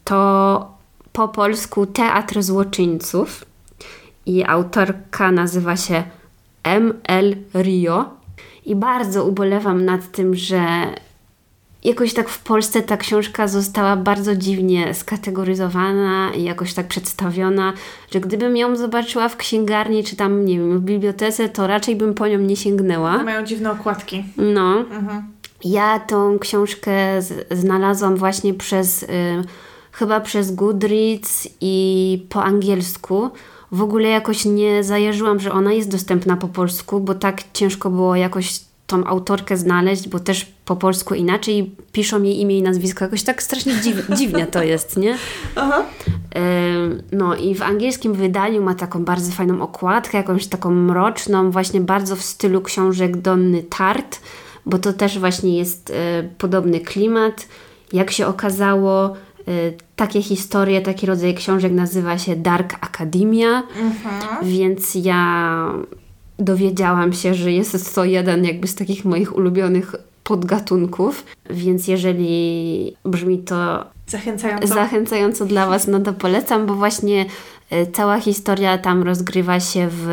to 0.04 0.80
po 1.14 1.28
polsku 1.28 1.86
Teatr 1.86 2.42
Złoczyńców 2.42 3.46
i 4.26 4.44
autorka 4.44 5.32
nazywa 5.32 5.78
się 5.78 6.04
M.L. 6.64 7.36
Rio. 7.54 8.06
I 8.66 8.76
bardzo 8.76 9.26
ubolewam 9.26 9.86
nad 9.86 10.12
tym, 10.12 10.36
że 10.36 10.62
jakoś 11.84 12.14
tak 12.14 12.30
w 12.30 12.44
Polsce 12.44 12.82
ta 12.82 12.98
książka 12.98 13.48
została 13.48 13.96
bardzo 13.96 14.36
dziwnie 14.36 14.94
skategoryzowana 14.94 16.32
i 16.34 16.44
jakoś 16.44 16.74
tak 16.74 16.88
przedstawiona, 16.88 17.74
że 18.12 18.20
gdybym 18.20 18.58
ją 18.58 18.76
zobaczyła 18.76 19.30
w 19.30 19.38
księgarni 19.38 20.04
czy 20.04 20.16
tam, 20.16 20.46
nie 20.46 20.60
wiem, 20.60 20.80
w 20.80 20.82
bibliotece, 20.82 21.50
to 21.50 21.68
raczej 21.68 21.96
bym 21.96 22.14
po 22.14 22.28
nią 22.28 22.40
nie 22.40 22.56
sięgnęła. 22.56 23.24
Mają 23.24 23.46
dziwne 23.46 23.72
okładki. 23.72 24.24
No. 24.38 24.78
Mhm. 24.78 25.24
Ja 25.64 26.00
tą 26.00 26.40
książkę 26.40 26.92
znalazłam 27.52 28.16
właśnie 28.16 28.54
przez, 28.54 29.04
y, 29.04 29.08
chyba 29.92 30.20
przez 30.20 30.56
Goodreads 30.56 31.48
i 31.62 32.26
po 32.30 32.44
angielsku. 32.44 33.30
W 33.72 33.82
ogóle 33.82 34.10
jakoś 34.10 34.46
nie 34.46 34.84
zajarzyłam, 34.84 35.40
że 35.40 35.52
ona 35.52 35.74
jest 35.74 35.92
dostępna 35.92 36.38
po 36.38 36.48
polsku, 36.48 37.00
bo 37.00 37.16
tak 37.16 37.44
ciężko 37.54 37.90
było 37.90 38.16
jakoś 38.16 38.60
tą 38.90 39.06
autorkę 39.06 39.58
znaleźć, 39.58 40.08
bo 40.08 40.20
też 40.20 40.54
po 40.66 40.76
polsku 40.76 41.16
inaczej 41.16 41.76
piszą 41.92 42.24
jej 42.24 42.42
imię 42.42 42.58
i 42.58 42.62
nazwisko. 42.62 43.06
Jakoś 43.06 43.24
tak 43.24 43.44
strasznie 43.44 43.82
dziw, 43.82 44.08
dziwnie 44.18 44.48
to 44.48 44.64
jest, 44.64 44.98
nie? 44.98 45.18
Aha. 45.56 45.84
no 47.12 47.36
i 47.36 47.56
w 47.56 47.62
angielskim 47.62 48.14
wydaniu 48.14 48.62
ma 48.62 48.76
taką 48.76 49.06
bardzo 49.06 49.32
fajną 49.32 49.62
okładkę, 49.62 50.18
jakąś 50.18 50.48
taką 50.48 50.72
mroczną, 50.72 51.52
właśnie 51.52 51.82
bardzo 51.82 52.16
w 52.16 52.22
stylu 52.22 52.62
książek 52.62 53.18
Donny 53.18 53.64
Tart, 53.64 54.20
bo 54.66 54.78
to 54.78 54.94
też 54.94 55.20
właśnie 55.20 55.58
jest 55.58 55.90
e, 55.90 56.24
podobny 56.38 56.80
klimat. 56.80 57.48
Jak 57.94 58.12
się 58.12 58.28
okazało, 58.28 59.06
e, 59.08 59.14
takie 59.96 60.22
historie, 60.22 60.82
taki 60.82 61.06
rodzaj 61.06 61.36
książek 61.36 61.72
nazywa 61.72 62.18
się 62.18 62.36
Dark 62.36 62.74
Academia, 62.82 63.64
mhm. 63.82 64.46
więc 64.50 64.96
ja 64.96 65.74
dowiedziałam 66.40 67.14
się, 67.14 67.34
że 67.34 67.52
jest 67.52 67.96
to 67.96 68.06
jeden 68.06 68.46
jakby 68.46 68.68
z 68.68 68.76
takich 68.76 69.06
moich 69.06 69.36
ulubionych 69.36 69.96
podgatunków, 70.24 71.26
więc 71.50 71.88
jeżeli 71.88 72.96
brzmi 73.06 73.40
to 73.40 73.86
zachęcająco, 74.08 74.68
zachęcająco 74.68 75.46
dla 75.46 75.68
Was, 75.68 75.88
no 75.88 76.00
to 76.00 76.14
polecam, 76.14 76.66
bo 76.66 76.76
właśnie 76.76 77.26
cała 77.94 78.20
historia 78.20 78.78
tam 78.78 79.04
rozgrywa 79.04 79.60
się 79.60 79.88
w, 79.92 80.08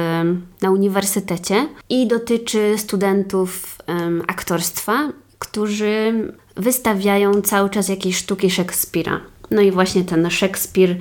na 0.63 0.71
uniwersytecie 0.71 1.69
i 1.89 2.07
dotyczy 2.07 2.75
studentów 2.77 3.79
um, 3.89 4.23
aktorstwa, 4.27 5.13
którzy 5.39 6.13
wystawiają 6.57 7.43
cały 7.43 7.71
czas 7.71 7.89
jakieś 7.89 8.17
sztuki 8.17 8.51
Szekspira. 8.51 9.21
No 9.51 9.63
i 9.63 9.71
właśnie 9.71 10.05
ten 10.05 10.31
Szekspir 10.31 10.97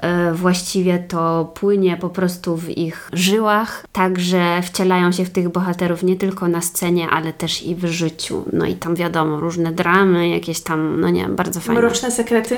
E, 0.00 0.32
właściwie 0.32 0.98
to 0.98 1.52
płynie 1.54 1.96
po 1.96 2.08
prostu 2.08 2.56
w 2.56 2.68
ich 2.68 3.10
żyłach, 3.12 3.84
także 3.92 4.62
wcielają 4.62 5.12
się 5.12 5.24
w 5.24 5.30
tych 5.30 5.48
bohaterów 5.48 6.02
nie 6.02 6.16
tylko 6.16 6.48
na 6.48 6.60
scenie, 6.60 7.08
ale 7.08 7.32
też 7.32 7.62
i 7.62 7.74
w 7.74 7.84
życiu. 7.84 8.44
No 8.52 8.66
i 8.66 8.74
tam 8.74 8.94
wiadomo, 8.94 9.40
różne 9.40 9.72
dramy, 9.72 10.28
jakieś 10.28 10.60
tam, 10.60 11.00
no 11.00 11.10
nie, 11.10 11.28
bardzo 11.28 11.60
fajne. 11.60 11.80
Mroczne 11.80 12.10
sekrety? 12.10 12.56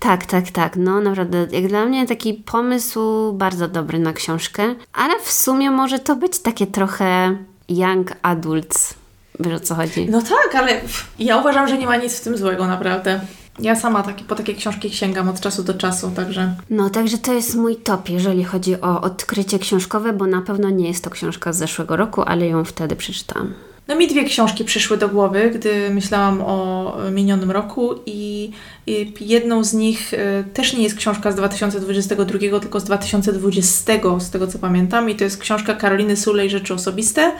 Tak, 0.00 0.26
tak, 0.26 0.50
tak. 0.50 0.76
No 0.76 1.00
naprawdę, 1.00 1.46
jak 1.50 1.68
dla 1.68 1.86
mnie 1.86 2.06
taki 2.06 2.34
pomysł 2.34 3.32
bardzo 3.32 3.68
dobry 3.68 3.98
na 3.98 4.12
książkę, 4.12 4.74
ale 4.92 5.20
w 5.20 5.32
sumie 5.32 5.70
może 5.70 5.98
to 5.98 6.16
być 6.16 6.38
takie 6.38 6.66
trochę 6.66 7.36
young 7.68 8.12
adults. 8.22 8.94
Wiesz 9.40 9.54
o 9.54 9.60
co 9.60 9.74
chodzi? 9.74 10.10
No 10.10 10.22
tak, 10.22 10.54
ale 10.54 10.80
ja 11.18 11.36
uważam, 11.36 11.68
że 11.68 11.78
nie 11.78 11.86
ma 11.86 11.96
nic 11.96 12.14
w 12.14 12.20
tym 12.20 12.36
złego, 12.36 12.66
naprawdę. 12.66 13.20
Ja 13.58 13.76
sama 13.76 14.02
taki, 14.02 14.24
po 14.24 14.34
takie 14.34 14.54
książki 14.54 14.90
sięgam 14.90 15.28
od 15.28 15.40
czasu 15.40 15.62
do 15.62 15.74
czasu, 15.74 16.10
także. 16.10 16.54
No, 16.70 16.90
także 16.90 17.18
to 17.18 17.32
jest 17.32 17.54
mój 17.54 17.76
top, 17.76 18.08
jeżeli 18.08 18.44
chodzi 18.44 18.80
o 18.80 19.00
odkrycie 19.00 19.58
książkowe, 19.58 20.12
bo 20.12 20.26
na 20.26 20.42
pewno 20.42 20.70
nie 20.70 20.88
jest 20.88 21.04
to 21.04 21.10
książka 21.10 21.52
z 21.52 21.58
zeszłego 21.58 21.96
roku, 21.96 22.22
ale 22.22 22.46
ją 22.46 22.64
wtedy 22.64 22.96
przeczytałam. 22.96 23.54
No 23.90 23.96
mi 23.96 24.08
dwie 24.08 24.24
książki 24.24 24.64
przyszły 24.64 24.96
do 24.96 25.08
głowy, 25.08 25.50
gdy 25.54 25.90
myślałam 25.90 26.40
o 26.40 26.96
minionym 27.12 27.50
roku 27.50 27.94
i, 28.06 28.50
i 28.86 29.12
jedną 29.20 29.64
z 29.64 29.74
nich 29.74 30.14
y, 30.14 30.18
też 30.54 30.72
nie 30.72 30.82
jest 30.82 30.96
książka 30.96 31.32
z 31.32 31.34
2022, 31.34 32.60
tylko 32.60 32.80
z 32.80 32.84
2020, 32.84 34.20
z 34.20 34.30
tego 34.30 34.46
co 34.46 34.58
pamiętam 34.58 35.10
i 35.10 35.14
to 35.14 35.24
jest 35.24 35.38
książka 35.40 35.74
Karoliny 35.74 36.16
Sulej 36.16 36.50
Rzeczy 36.50 36.74
Osobiste. 36.74 37.32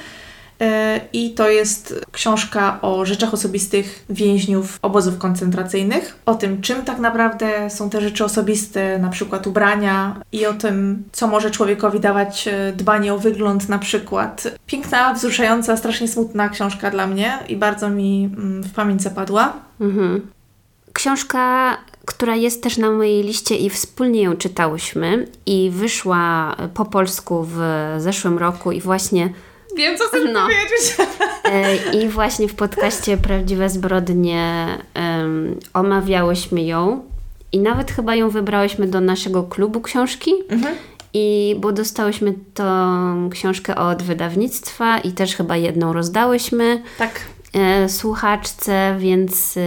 E, 0.60 1.00
I 1.12 1.30
to 1.30 1.50
jest 1.50 2.06
książka 2.12 2.78
o 2.82 3.04
rzeczach 3.04 3.34
osobistych 3.34 4.04
więźniów 4.10 4.78
obozów 4.82 5.18
koncentracyjnych, 5.18 6.16
o 6.26 6.34
tym, 6.34 6.62
czym 6.62 6.84
tak 6.84 6.98
naprawdę 6.98 7.70
są 7.70 7.90
te 7.90 8.00
rzeczy 8.00 8.24
osobiste, 8.24 8.98
na 8.98 9.08
przykład 9.08 9.46
ubrania, 9.46 10.20
i 10.32 10.46
o 10.46 10.54
tym, 10.54 11.04
co 11.12 11.26
może 11.26 11.50
człowiekowi 11.50 12.00
dawać 12.00 12.48
e, 12.48 12.72
dbanie 12.76 13.14
o 13.14 13.18
wygląd, 13.18 13.68
na 13.68 13.78
przykład. 13.78 14.48
Piękna, 14.66 15.14
wzruszająca, 15.14 15.76
strasznie 15.76 16.08
smutna 16.08 16.48
książka 16.48 16.90
dla 16.90 17.06
mnie 17.06 17.38
i 17.48 17.56
bardzo 17.56 17.90
mi 17.90 18.30
mm, 18.36 18.62
w 18.62 18.72
pamięć 18.72 19.02
zapadła. 19.02 19.52
Mhm. 19.80 20.26
Książka 20.92 21.76
która 22.06 22.36
jest 22.36 22.62
też 22.62 22.78
na 22.78 22.90
mojej 22.90 23.22
liście 23.22 23.56
i 23.56 23.70
wspólnie 23.70 24.22
ją 24.22 24.36
czytałyśmy 24.36 25.26
i 25.46 25.70
wyszła 25.70 26.56
po 26.74 26.84
polsku 26.84 27.46
w 27.48 27.58
zeszłym 27.98 28.38
roku 28.38 28.72
i 28.72 28.80
właśnie 28.80 29.32
Wiem, 29.80 29.98
co 29.98 30.04
chcesz 30.08 30.30
no. 30.32 30.40
powiedzieć. 30.42 30.96
E, 31.44 31.76
I 32.02 32.08
właśnie 32.08 32.48
w 32.48 32.54
podcaście 32.54 33.16
Prawdziwe 33.16 33.68
Zbrodnie 33.68 34.66
um, 34.96 35.58
omawiałyśmy 35.74 36.62
ją 36.62 37.02
i 37.52 37.58
nawet 37.58 37.90
chyba 37.90 38.14
ją 38.14 38.30
wybrałyśmy 38.30 38.86
do 38.86 39.00
naszego 39.00 39.42
klubu 39.42 39.80
książki. 39.80 40.32
Mhm. 40.48 40.76
I 41.14 41.56
bo 41.58 41.72
dostałyśmy 41.72 42.34
tą 42.54 43.30
książkę 43.30 43.76
od 43.76 44.02
wydawnictwa 44.02 44.98
i 44.98 45.12
też 45.12 45.36
chyba 45.36 45.56
jedną 45.56 45.92
rozdałyśmy. 45.92 46.82
Tak. 46.98 47.20
E, 47.52 47.88
słuchaczce, 47.88 48.96
więc 48.98 49.56
e, 49.56 49.60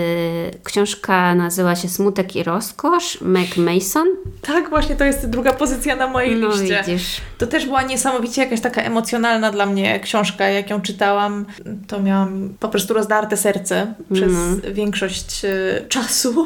książka 0.63 1.35
nazywa 1.35 1.75
się 1.75 1.89
Smutek 1.89 2.35
i 2.35 2.43
Rozkosz, 2.43 3.21
Meg 3.21 3.57
Mason. 3.57 4.07
Tak, 4.41 4.69
właśnie 4.69 4.95
to 4.95 5.03
jest 5.03 5.29
druga 5.29 5.53
pozycja 5.53 5.95
na 5.95 6.07
mojej 6.07 6.35
no, 6.35 6.47
liście. 6.47 6.83
Widzisz. 6.87 7.21
To 7.37 7.47
też 7.47 7.65
była 7.65 7.83
niesamowicie 7.83 8.43
jakaś 8.43 8.61
taka 8.61 8.81
emocjonalna 8.81 9.51
dla 9.51 9.65
mnie 9.65 9.99
książka. 9.99 10.47
Jak 10.47 10.69
ją 10.69 10.81
czytałam, 10.81 11.45
to 11.87 11.99
miałam 11.99 12.53
po 12.59 12.69
prostu 12.69 12.93
rozdarte 12.93 13.37
serce 13.37 13.93
przez 14.13 14.33
mm. 14.33 14.61
większość 14.73 15.45
e, 15.45 15.49
czasu. 15.87 16.45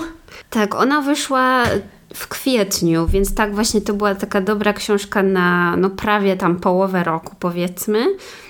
Tak, 0.50 0.76
ona 0.76 1.02
wyszła 1.02 1.64
w 2.14 2.28
kwietniu, 2.28 3.08
więc 3.08 3.36
tak 3.36 3.56
właśnie 3.56 3.82
to 3.82 3.94
była 3.94 4.16
taka 4.16 4.42
dobra 4.42 4.74
książka 4.74 5.24
na 5.24 5.78
no 5.78 5.90
prawie 5.90 6.38
tam 6.38 6.60
połowę 6.60 7.04
roku 7.04 7.36
powiedzmy 7.40 8.06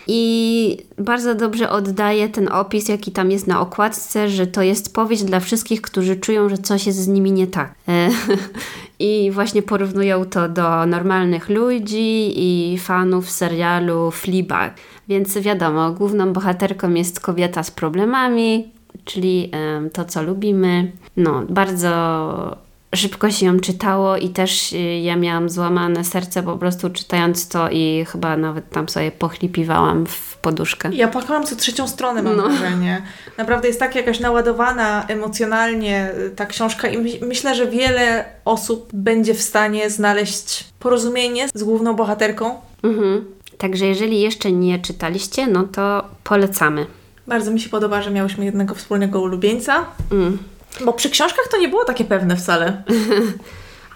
i 0.07 0.77
bardzo 0.97 1.35
dobrze 1.35 1.69
oddaje 1.69 2.29
ten 2.29 2.47
opis, 2.51 2.89
jaki 2.89 3.11
tam 3.11 3.31
jest 3.31 3.47
na 3.47 3.61
okładce, 3.61 4.29
że 4.29 4.47
to 4.47 4.61
jest 4.61 4.93
powieść 4.93 5.23
dla 5.23 5.39
wszystkich, 5.39 5.81
którzy 5.81 6.15
czują, 6.15 6.49
że 6.49 6.57
coś 6.57 6.87
jest 6.87 6.99
z 6.99 7.07
nimi 7.07 7.31
nie 7.31 7.47
tak. 7.47 7.75
E, 7.87 8.09
I 8.99 9.31
właśnie 9.31 9.61
porównują 9.61 10.25
to 10.25 10.49
do 10.49 10.85
normalnych 10.85 11.49
ludzi 11.49 12.33
i 12.35 12.77
fanów 12.77 13.31
serialu 13.31 14.11
Fleabag. 14.11 14.73
Więc 15.07 15.37
wiadomo, 15.37 15.91
główną 15.91 16.33
bohaterką 16.33 16.93
jest 16.93 17.19
kobieta 17.19 17.63
z 17.63 17.71
problemami, 17.71 18.71
czyli 19.05 19.51
to, 19.93 20.05
co 20.05 20.23
lubimy. 20.23 20.91
No, 21.17 21.43
bardzo 21.49 22.66
szybko 22.95 23.31
się 23.31 23.45
ją 23.45 23.59
czytało 23.59 24.17
i 24.17 24.29
też 24.29 24.73
y, 24.73 24.77
ja 24.77 25.15
miałam 25.15 25.49
złamane 25.49 26.03
serce 26.03 26.43
po 26.43 26.57
prostu 26.57 26.89
czytając 26.89 27.47
to 27.47 27.69
i 27.69 28.05
chyba 28.11 28.37
nawet 28.37 28.69
tam 28.69 28.89
sobie 28.89 29.11
pochlipiwałam 29.11 30.05
w 30.05 30.37
poduszkę. 30.37 30.89
Ja 30.93 31.07
płakałam 31.07 31.43
co 31.43 31.55
trzecią 31.55 31.87
stronę, 31.87 32.23
mam 32.23 32.37
no. 32.37 32.49
wrażenie. 32.49 33.01
Naprawdę 33.37 33.67
jest 33.67 33.79
tak 33.79 33.95
jakaś 33.95 34.19
naładowana 34.19 35.05
emocjonalnie 35.07 36.11
y, 36.25 36.29
ta 36.29 36.45
książka 36.45 36.87
i 36.87 36.97
my, 36.97 37.09
myślę, 37.27 37.55
że 37.55 37.67
wiele 37.67 38.25
osób 38.45 38.89
będzie 38.93 39.33
w 39.33 39.41
stanie 39.41 39.89
znaleźć 39.89 40.65
porozumienie 40.79 41.47
z 41.53 41.63
główną 41.63 41.93
bohaterką. 41.93 42.55
Mhm. 42.83 43.25
Także 43.57 43.85
jeżeli 43.85 44.21
jeszcze 44.21 44.51
nie 44.51 44.79
czytaliście, 44.79 45.47
no 45.47 45.63
to 45.63 46.03
polecamy. 46.23 46.85
Bardzo 47.27 47.51
mi 47.51 47.59
się 47.59 47.69
podoba, 47.69 48.01
że 48.01 48.11
miałyśmy 48.11 48.45
jednego 48.45 48.75
wspólnego 48.75 49.21
ulubieńca. 49.21 49.85
Mm. 50.11 50.37
Bo 50.85 50.93
przy 50.93 51.09
książkach 51.09 51.47
to 51.51 51.57
nie 51.57 51.67
było 51.67 51.85
takie 51.85 52.05
pewne 52.05 52.35
wcale. 52.35 52.83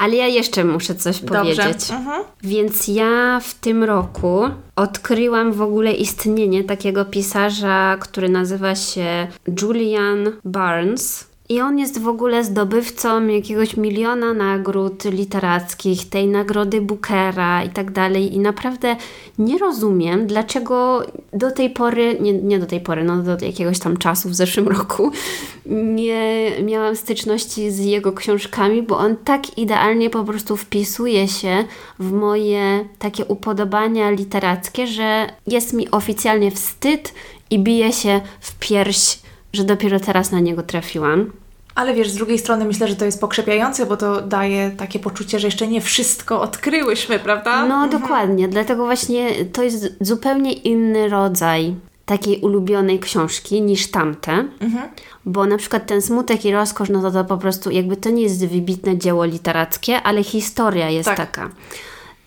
Ale 0.01 0.15
ja 0.15 0.27
jeszcze 0.27 0.63
muszę 0.63 0.95
coś 0.95 1.19
Dobrze. 1.19 1.39
powiedzieć. 1.39 1.91
Mhm. 1.91 2.23
Więc 2.43 2.87
ja 2.87 3.39
w 3.43 3.53
tym 3.53 3.83
roku 3.83 4.43
odkryłam 4.75 5.51
w 5.51 5.61
ogóle 5.61 5.93
istnienie 5.93 6.63
takiego 6.63 7.05
pisarza, 7.05 7.97
który 7.99 8.29
nazywa 8.29 8.75
się 8.75 9.27
Julian 9.61 10.31
Barnes. 10.45 11.30
I 11.51 11.61
on 11.61 11.79
jest 11.79 12.01
w 12.01 12.07
ogóle 12.07 12.43
zdobywcą 12.43 13.27
jakiegoś 13.27 13.77
miliona 13.77 14.33
nagród 14.33 15.05
literackich, 15.05 16.09
tej 16.09 16.27
nagrody 16.27 16.81
Bookera 16.81 17.63
i 17.63 17.69
tak 17.69 17.91
dalej. 17.91 18.35
I 18.35 18.39
naprawdę 18.39 18.95
nie 19.39 19.57
rozumiem, 19.57 20.27
dlaczego 20.27 21.03
do 21.33 21.51
tej 21.51 21.69
pory, 21.69 22.17
nie, 22.21 22.33
nie 22.33 22.59
do 22.59 22.65
tej 22.65 22.81
pory, 22.81 23.03
no 23.03 23.17
do 23.17 23.45
jakiegoś 23.45 23.79
tam 23.79 23.97
czasu 23.97 24.29
w 24.29 24.35
zeszłym 24.35 24.67
roku, 24.67 25.11
nie 25.65 26.51
miałam 26.63 26.95
styczności 26.95 27.71
z 27.71 27.79
jego 27.79 28.13
książkami, 28.13 28.83
bo 28.83 28.97
on 28.97 29.15
tak 29.15 29.57
idealnie 29.57 30.09
po 30.09 30.23
prostu 30.23 30.57
wpisuje 30.57 31.27
się 31.27 31.65
w 31.99 32.11
moje 32.11 32.85
takie 32.99 33.25
upodobania 33.25 34.11
literackie, 34.11 34.87
że 34.87 35.27
jest 35.47 35.73
mi 35.73 35.91
oficjalnie 35.91 36.51
wstyd 36.51 37.13
i 37.49 37.59
bije 37.59 37.93
się 37.93 38.21
w 38.39 38.59
pierś, 38.59 39.19
że 39.53 39.63
dopiero 39.63 39.99
teraz 39.99 40.31
na 40.31 40.39
niego 40.39 40.63
trafiłam. 40.63 41.40
Ale 41.75 41.93
wiesz, 41.93 42.09
z 42.09 42.15
drugiej 42.15 42.39
strony 42.39 42.65
myślę, 42.65 42.87
że 42.87 42.95
to 42.95 43.05
jest 43.05 43.21
pokrzepiające, 43.21 43.85
bo 43.85 43.97
to 43.97 44.21
daje 44.21 44.71
takie 44.71 44.99
poczucie, 44.99 45.39
że 45.39 45.47
jeszcze 45.47 45.67
nie 45.67 45.81
wszystko 45.81 46.41
odkryłyśmy, 46.41 47.19
prawda? 47.19 47.65
No 47.65 47.83
mhm. 47.83 48.01
dokładnie, 48.01 48.47
dlatego 48.47 48.85
właśnie 48.85 49.45
to 49.45 49.63
jest 49.63 49.95
zupełnie 50.01 50.53
inny 50.53 51.09
rodzaj 51.09 51.75
takiej 52.05 52.39
ulubionej 52.39 52.99
książki 52.99 53.61
niż 53.61 53.91
tamte, 53.91 54.31
mhm. 54.59 54.89
bo 55.25 55.45
na 55.45 55.57
przykład 55.57 55.85
ten 55.85 56.01
Smutek 56.01 56.45
i 56.45 56.51
Rozkosz, 56.51 56.89
no 56.89 57.01
to, 57.01 57.11
to 57.11 57.25
po 57.25 57.37
prostu 57.37 57.71
jakby 57.71 57.97
to 57.97 58.09
nie 58.09 58.23
jest 58.23 58.47
wybitne 58.47 58.97
dzieło 58.97 59.25
literackie, 59.25 60.01
ale 60.01 60.23
historia 60.23 60.89
jest 60.89 61.09
tak. 61.09 61.17
taka. 61.17 61.49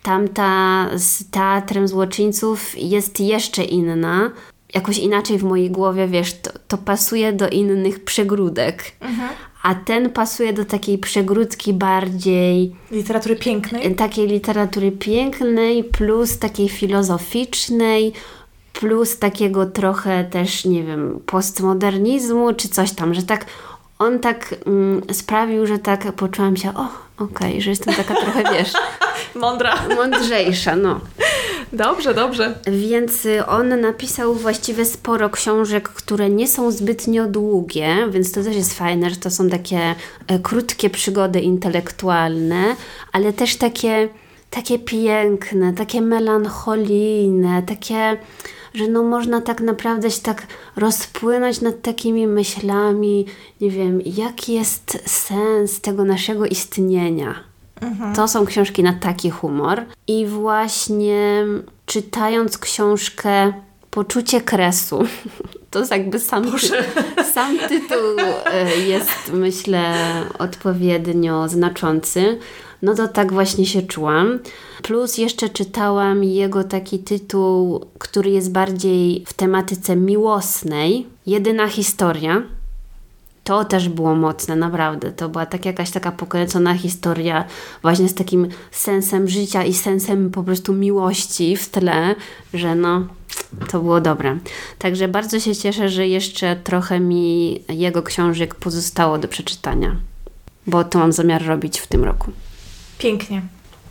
Tamta 0.03 0.87
z 0.95 1.31
Teatrem 1.31 1.89
Złoczyńców 1.89 2.73
jest 2.77 3.21
jeszcze 3.21 3.65
inna, 3.65 4.31
jakoś 4.75 4.99
inaczej 4.99 5.39
w 5.39 5.45
mojej 5.45 5.71
głowie, 5.71 6.09
wiesz, 6.09 6.35
to, 6.41 6.51
to 6.69 6.79
pasuje 6.79 7.33
do 7.33 7.49
innych 7.49 8.05
przegródek. 8.05 8.93
Mhm. 9.01 9.29
A 9.63 9.75
ten 9.75 10.11
pasuje 10.11 10.53
do 10.53 10.65
takiej 10.65 10.99
przegródki 10.99 11.73
bardziej. 11.73 12.77
Literatury 12.91 13.37
pięknej? 13.37 13.95
Takiej 13.95 14.27
literatury 14.27 14.93
pięknej, 14.93 15.85
plus 15.85 16.39
takiej 16.39 16.69
filozoficznej, 16.69 18.13
plus 18.73 19.19
takiego 19.19 19.67
trochę 19.67 20.25
też, 20.25 20.65
nie 20.65 20.83
wiem, 20.83 21.21
postmodernizmu 21.27 22.55
czy 22.55 22.69
coś 22.69 22.93
tam, 22.93 23.15
że 23.15 23.23
tak 23.23 23.47
on 23.99 24.19
tak 24.19 24.55
mm, 24.67 25.03
sprawił, 25.13 25.67
że 25.67 25.79
tak 25.79 26.13
poczułam 26.13 26.57
się, 26.57 26.75
o, 26.75 26.89
okej, 27.25 27.49
okay, 27.49 27.61
że 27.61 27.71
jestem 27.71 27.95
taka 27.95 28.15
trochę, 28.15 28.43
wiesz... 28.53 28.73
Mądra. 29.35 29.75
Mądrzejsza, 29.97 30.77
no. 30.77 31.01
Dobrze, 31.75 32.15
dobrze. 32.15 32.55
Więc 32.67 33.27
y, 33.27 33.47
on 33.47 33.81
napisał 33.81 34.35
właściwie 34.35 34.85
sporo 34.85 35.31
książek, 35.31 35.89
które 35.89 36.31
nie 36.31 36.49
są 36.49 36.71
zbytnio 36.71 37.27
długie, 37.27 37.97
więc 38.11 38.33
to 38.33 38.43
też 38.43 38.57
jest 38.57 38.75
fajne, 38.75 39.11
że 39.11 39.17
to 39.17 39.31
są 39.31 39.49
takie 39.49 39.95
e, 40.27 40.39
krótkie 40.39 40.91
przygody 40.91 41.41
intelektualne, 41.41 42.77
ale 43.13 43.33
też 43.33 43.57
takie, 43.57 44.09
takie 44.51 44.79
piękne, 44.79 45.73
takie 45.73 46.01
melancholijne, 46.01 47.63
takie 47.63 48.17
że 48.75 48.89
no 48.89 49.03
można 49.03 49.41
tak 49.41 49.61
naprawdę 49.61 50.11
się 50.11 50.23
tak 50.23 50.47
rozpłynąć 50.77 51.61
nad 51.61 51.83
takimi 51.83 52.27
myślami, 52.27 53.27
nie 53.61 53.71
wiem, 53.71 54.01
jaki 54.05 54.55
jest 54.55 55.03
sens 55.07 55.81
tego 55.81 56.05
naszego 56.05 56.47
istnienia. 56.47 57.54
Mhm. 57.81 58.15
To 58.15 58.29
są 58.29 58.47
książki 58.47 58.83
na 58.83 58.93
taki 58.93 59.31
humor. 59.31 59.85
I 60.07 60.27
właśnie 60.27 61.45
czytając 61.87 62.59
książkę 62.59 63.53
Poczucie 63.95 64.41
kresu, 64.41 65.05
to 65.71 65.79
jest 65.79 65.91
jakby 65.91 66.21
sam, 66.21 66.45
ty 66.45 67.25
sam 67.35 67.59
tytuł 67.59 68.19
e, 68.53 68.77
jest, 68.77 69.33
myślę, 69.33 69.95
odpowiednio 70.39 71.49
znaczący. 71.49 72.39
No 72.83 72.95
to 72.95 73.09
tak 73.09 73.33
właśnie 73.33 73.67
się 73.67 73.83
czułam. 73.83 74.39
Plus 74.83 75.19
jeszcze 75.19 75.49
czytałam 75.49 76.25
jego 76.25 76.65
taki 76.65 76.99
tytuł, 76.99 77.85
który 77.99 78.31
jest 78.31 78.53
bardziej 78.53 79.25
w 79.27 79.33
tematyce 79.33 79.97
miłosnej. 79.97 81.07
Jedyna 81.27 81.69
historia. 81.69 82.43
To 83.45 83.65
też 83.65 83.89
było 83.89 84.15
mocne, 84.15 84.57
naprawdę. 84.57 85.13
To 85.13 85.29
była 85.29 85.47
tak 85.47 85.65
jakaś 85.67 85.91
taka 85.91 86.13
pokręcona 86.13 86.75
historia, 86.75 87.45
właśnie 87.83 88.09
z 88.09 88.15
takim 88.15 88.49
sensem 88.71 89.29
życia 89.29 89.65
i 89.65 89.75
sensem 89.75 90.31
po 90.31 90.43
prostu 90.43 90.73
miłości 90.73 91.57
w 91.57 91.69
tle, 91.69 92.15
że 92.55 92.75
no, 92.75 93.07
to 93.69 93.81
było 93.81 94.01
dobre. 94.01 94.39
Także 94.79 95.09
bardzo 95.09 95.41
się 95.41 95.57
cieszę, 95.57 95.89
że 95.89 96.09
jeszcze 96.09 96.57
trochę 96.57 97.01
mi 97.01 97.61
jego 97.69 98.03
książek 98.03 98.55
pozostało 98.55 99.19
do 99.19 99.29
przeczytania, 99.29 99.97
bo 100.67 100.85
to 100.85 100.99
mam 100.99 101.13
zamiar 101.13 101.47
robić 101.47 101.79
w 101.79 101.87
tym 101.87 102.05
roku. 102.05 102.33
Pięknie. 102.99 103.43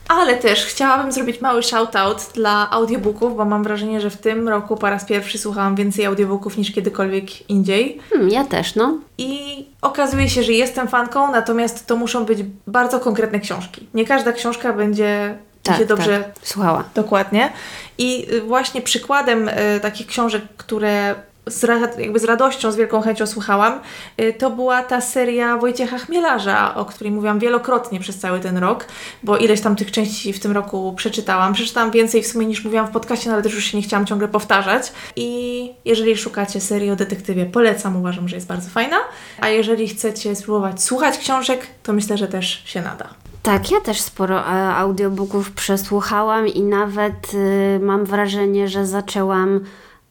Ale 0.07 0.35
też 0.35 0.65
chciałabym 0.65 1.11
zrobić 1.11 1.41
mały 1.41 1.63
shoutout 1.63 2.29
dla 2.33 2.69
audiobooków, 2.71 3.37
bo 3.37 3.45
mam 3.45 3.63
wrażenie, 3.63 4.01
że 4.01 4.09
w 4.09 4.17
tym 4.17 4.49
roku 4.49 4.77
po 4.77 4.89
raz 4.89 5.05
pierwszy 5.05 5.37
słuchałam 5.37 5.75
więcej 5.75 6.05
audiobooków 6.05 6.57
niż 6.57 6.71
kiedykolwiek 6.71 7.49
indziej. 7.49 7.99
Hmm, 8.09 8.29
ja 8.29 8.43
też, 8.43 8.75
no. 8.75 8.97
I 9.17 9.65
okazuje 9.81 10.29
się, 10.29 10.43
że 10.43 10.51
jestem 10.51 10.87
fanką, 10.87 11.31
natomiast 11.31 11.87
to 11.87 11.95
muszą 11.95 12.25
być 12.25 12.39
bardzo 12.67 12.99
konkretne 12.99 13.39
książki. 13.39 13.87
Nie 13.93 14.05
każda 14.05 14.31
książka 14.31 14.73
będzie 14.73 15.37
tak, 15.63 15.77
się 15.77 15.85
dobrze 15.85 16.23
tak. 16.23 16.47
słuchała. 16.47 16.83
Dokładnie. 16.95 17.51
I 17.97 18.27
właśnie 18.47 18.81
przykładem 18.81 19.49
y, 19.49 19.79
takich 19.81 20.07
książek, 20.07 20.41
które 20.57 21.15
z, 21.47 21.67
jakby 21.99 22.19
z 22.19 22.23
radością, 22.23 22.71
z 22.71 22.75
wielką 22.75 23.01
chęcią 23.01 23.27
słuchałam, 23.27 23.79
y, 24.21 24.33
to 24.33 24.49
była 24.49 24.83
ta 24.83 25.01
seria 25.01 25.57
Wojciecha 25.57 25.97
Chmielarza, 25.97 26.75
o 26.75 26.85
której 26.85 27.13
mówiłam 27.13 27.39
wielokrotnie 27.39 27.99
przez 27.99 28.19
cały 28.19 28.39
ten 28.39 28.57
rok, 28.57 28.85
bo 29.23 29.37
ileś 29.37 29.61
tam 29.61 29.75
tych 29.75 29.91
części 29.91 30.33
w 30.33 30.39
tym 30.39 30.51
roku 30.51 30.93
przeczytałam. 30.97 31.53
Przeczytałam 31.53 31.91
więcej 31.91 32.23
w 32.23 32.27
sumie 32.27 32.45
niż 32.45 32.63
mówiłam 32.63 32.87
w 32.87 32.91
podcaście, 32.91 33.29
no 33.29 33.33
ale 33.33 33.43
też 33.43 33.53
już 33.53 33.63
się 33.63 33.77
nie 33.77 33.83
chciałam 33.83 34.05
ciągle 34.05 34.27
powtarzać. 34.27 34.91
I 35.15 35.71
jeżeli 35.85 36.17
szukacie 36.17 36.61
serii 36.61 36.91
o 36.91 36.95
detektywie, 36.95 37.45
polecam, 37.45 37.97
uważam, 37.97 38.27
że 38.27 38.35
jest 38.35 38.47
bardzo 38.47 38.69
fajna. 38.69 38.97
A 39.39 39.49
jeżeli 39.49 39.87
chcecie 39.87 40.35
spróbować 40.35 40.83
słuchać 40.83 41.17
książek, 41.17 41.67
to 41.83 41.93
myślę, 41.93 42.17
że 42.17 42.27
też 42.27 42.63
się 42.65 42.81
nada. 42.81 43.09
Tak, 43.43 43.71
ja 43.71 43.81
też 43.81 44.01
sporo 44.01 44.39
e, 44.39 44.75
audiobooków 44.75 45.51
przesłuchałam 45.51 46.47
i 46.47 46.61
nawet 46.61 47.33
y, 47.33 47.79
mam 47.81 48.05
wrażenie, 48.05 48.67
że 48.67 48.85
zaczęłam 48.85 49.59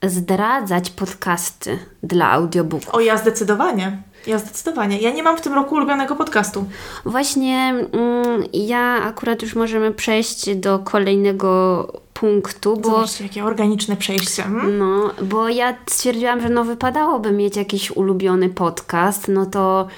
zdradzać 0.02 0.90
podcasty 0.90 1.78
dla 2.02 2.30
audiobooków. 2.30 2.88
O, 2.94 3.00
ja 3.00 3.16
zdecydowanie. 3.16 4.02
Ja 4.26 4.38
zdecydowanie. 4.38 4.98
Ja 4.98 5.10
nie 5.10 5.22
mam 5.22 5.36
w 5.36 5.40
tym 5.40 5.52
roku 5.52 5.74
ulubionego 5.74 6.16
podcastu. 6.16 6.64
Właśnie 7.04 7.74
mm, 7.92 8.44
ja 8.52 9.02
akurat 9.02 9.42
już 9.42 9.54
możemy 9.54 9.92
przejść 9.92 10.54
do 10.54 10.78
kolejnego 10.78 11.86
punktu, 12.14 12.76
bo... 12.76 12.90
Zobaczcie, 12.90 13.24
jakie 13.24 13.44
organiczne 13.44 13.96
przejście. 13.96 14.42
Hmm? 14.42 14.78
No, 14.78 15.10
bo 15.22 15.48
ja 15.48 15.76
stwierdziłam, 15.86 16.40
że 16.40 16.48
no 16.48 16.64
wypadałoby 16.64 17.32
mieć 17.32 17.56
jakiś 17.56 17.90
ulubiony 17.90 18.48
podcast, 18.48 19.28
no 19.28 19.46
to 19.46 19.88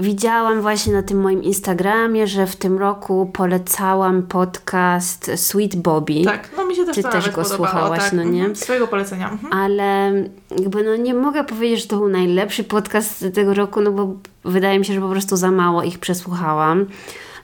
Widziałam 0.00 0.60
właśnie 0.60 0.92
na 0.92 1.02
tym 1.02 1.20
moim 1.20 1.42
Instagramie, 1.42 2.26
że 2.26 2.46
w 2.46 2.56
tym 2.56 2.78
roku 2.78 3.30
polecałam 3.32 4.22
podcast 4.22 5.30
Sweet 5.36 5.76
Bobby. 5.76 6.24
Tak, 6.24 6.50
no 6.56 6.59
się 6.80 6.86
też 6.86 6.96
Ty 6.96 7.02
też 7.02 7.30
go 7.30 7.44
słuchałaś, 7.44 8.00
tak. 8.00 8.12
no 8.12 8.22
nie? 8.22 8.38
Mhm, 8.40 8.56
swojego 8.56 8.86
polecenia. 8.86 9.30
Mhm. 9.30 9.52
Ale 9.52 10.12
jakby 10.58 10.84
no 10.84 10.96
nie 10.96 11.14
mogę 11.14 11.44
powiedzieć, 11.44 11.80
że 11.80 11.86
to 11.86 11.96
był 11.96 12.08
najlepszy 12.08 12.64
podcast 12.64 13.24
tego 13.34 13.54
roku, 13.54 13.80
no 13.80 13.92
bo 13.92 14.14
wydaje 14.44 14.78
mi 14.78 14.84
się, 14.84 14.94
że 14.94 15.00
po 15.00 15.08
prostu 15.08 15.36
za 15.36 15.50
mało 15.50 15.82
ich 15.82 15.98
przesłuchałam. 15.98 16.86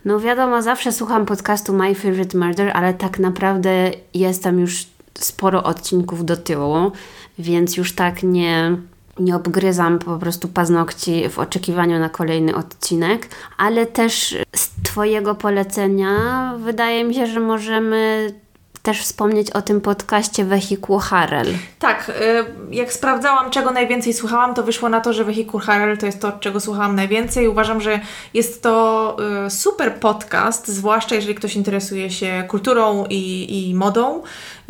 No 0.05 0.21
wiadomo, 0.21 0.63
zawsze 0.63 0.93
słucham 0.93 1.27
podcastu 1.27 1.73
My 1.73 1.95
Favorite 1.95 2.39
Murder, 2.39 2.71
ale 2.75 2.95
tak 2.95 3.19
naprawdę 3.19 3.91
jest 4.15 4.43
tam 4.43 4.59
już 4.59 4.87
sporo 5.15 5.63
odcinków 5.63 6.25
do 6.25 6.37
tyłu, 6.37 6.93
więc 7.39 7.77
już 7.77 7.95
tak 7.95 8.23
nie 8.23 8.77
nie 9.19 9.37
obgryzam 9.37 9.99
po 9.99 10.19
prostu 10.19 10.49
paznokci 10.49 11.29
w 11.29 11.39
oczekiwaniu 11.39 11.99
na 11.99 12.09
kolejny 12.09 12.55
odcinek, 12.55 13.29
ale 13.57 13.87
też 13.87 14.37
z 14.57 14.71
Twojego 14.83 15.35
polecenia 15.35 16.55
wydaje 16.59 17.05
mi 17.05 17.15
się, 17.15 17.27
że 17.27 17.41
możemy 17.41 18.33
też 18.87 19.03
wspomnieć 19.03 19.51
o 19.51 19.63
tym 19.63 19.81
podcaście 19.81 20.45
Wehikuł 20.45 20.99
Harel. 20.99 21.47
Tak, 21.79 22.09
y, 22.09 22.75
jak 22.75 22.93
sprawdzałam, 22.93 23.51
czego 23.51 23.71
najwięcej 23.71 24.15
słuchałam, 24.15 24.55
to 24.55 24.63
wyszło 24.63 24.89
na 24.89 25.01
to, 25.01 25.13
że 25.13 25.25
Wehikuł 25.25 25.61
Harel 25.61 25.99
to 25.99 26.07
jest 26.07 26.21
to, 26.21 26.33
czego 26.33 26.61
słuchałam 26.61 26.97
najwięcej. 26.97 27.49
Uważam, 27.49 27.81
że 27.81 28.01
jest 28.35 28.63
to 28.63 29.17
y, 29.47 29.51
super 29.51 29.95
podcast, 29.95 30.69
zwłaszcza 30.69 31.15
jeżeli 31.15 31.35
ktoś 31.35 31.57
interesuje 31.57 32.11
się 32.11 32.45
kulturą 32.49 33.05
i, 33.11 33.69
i 33.69 33.75
modą 33.75 34.23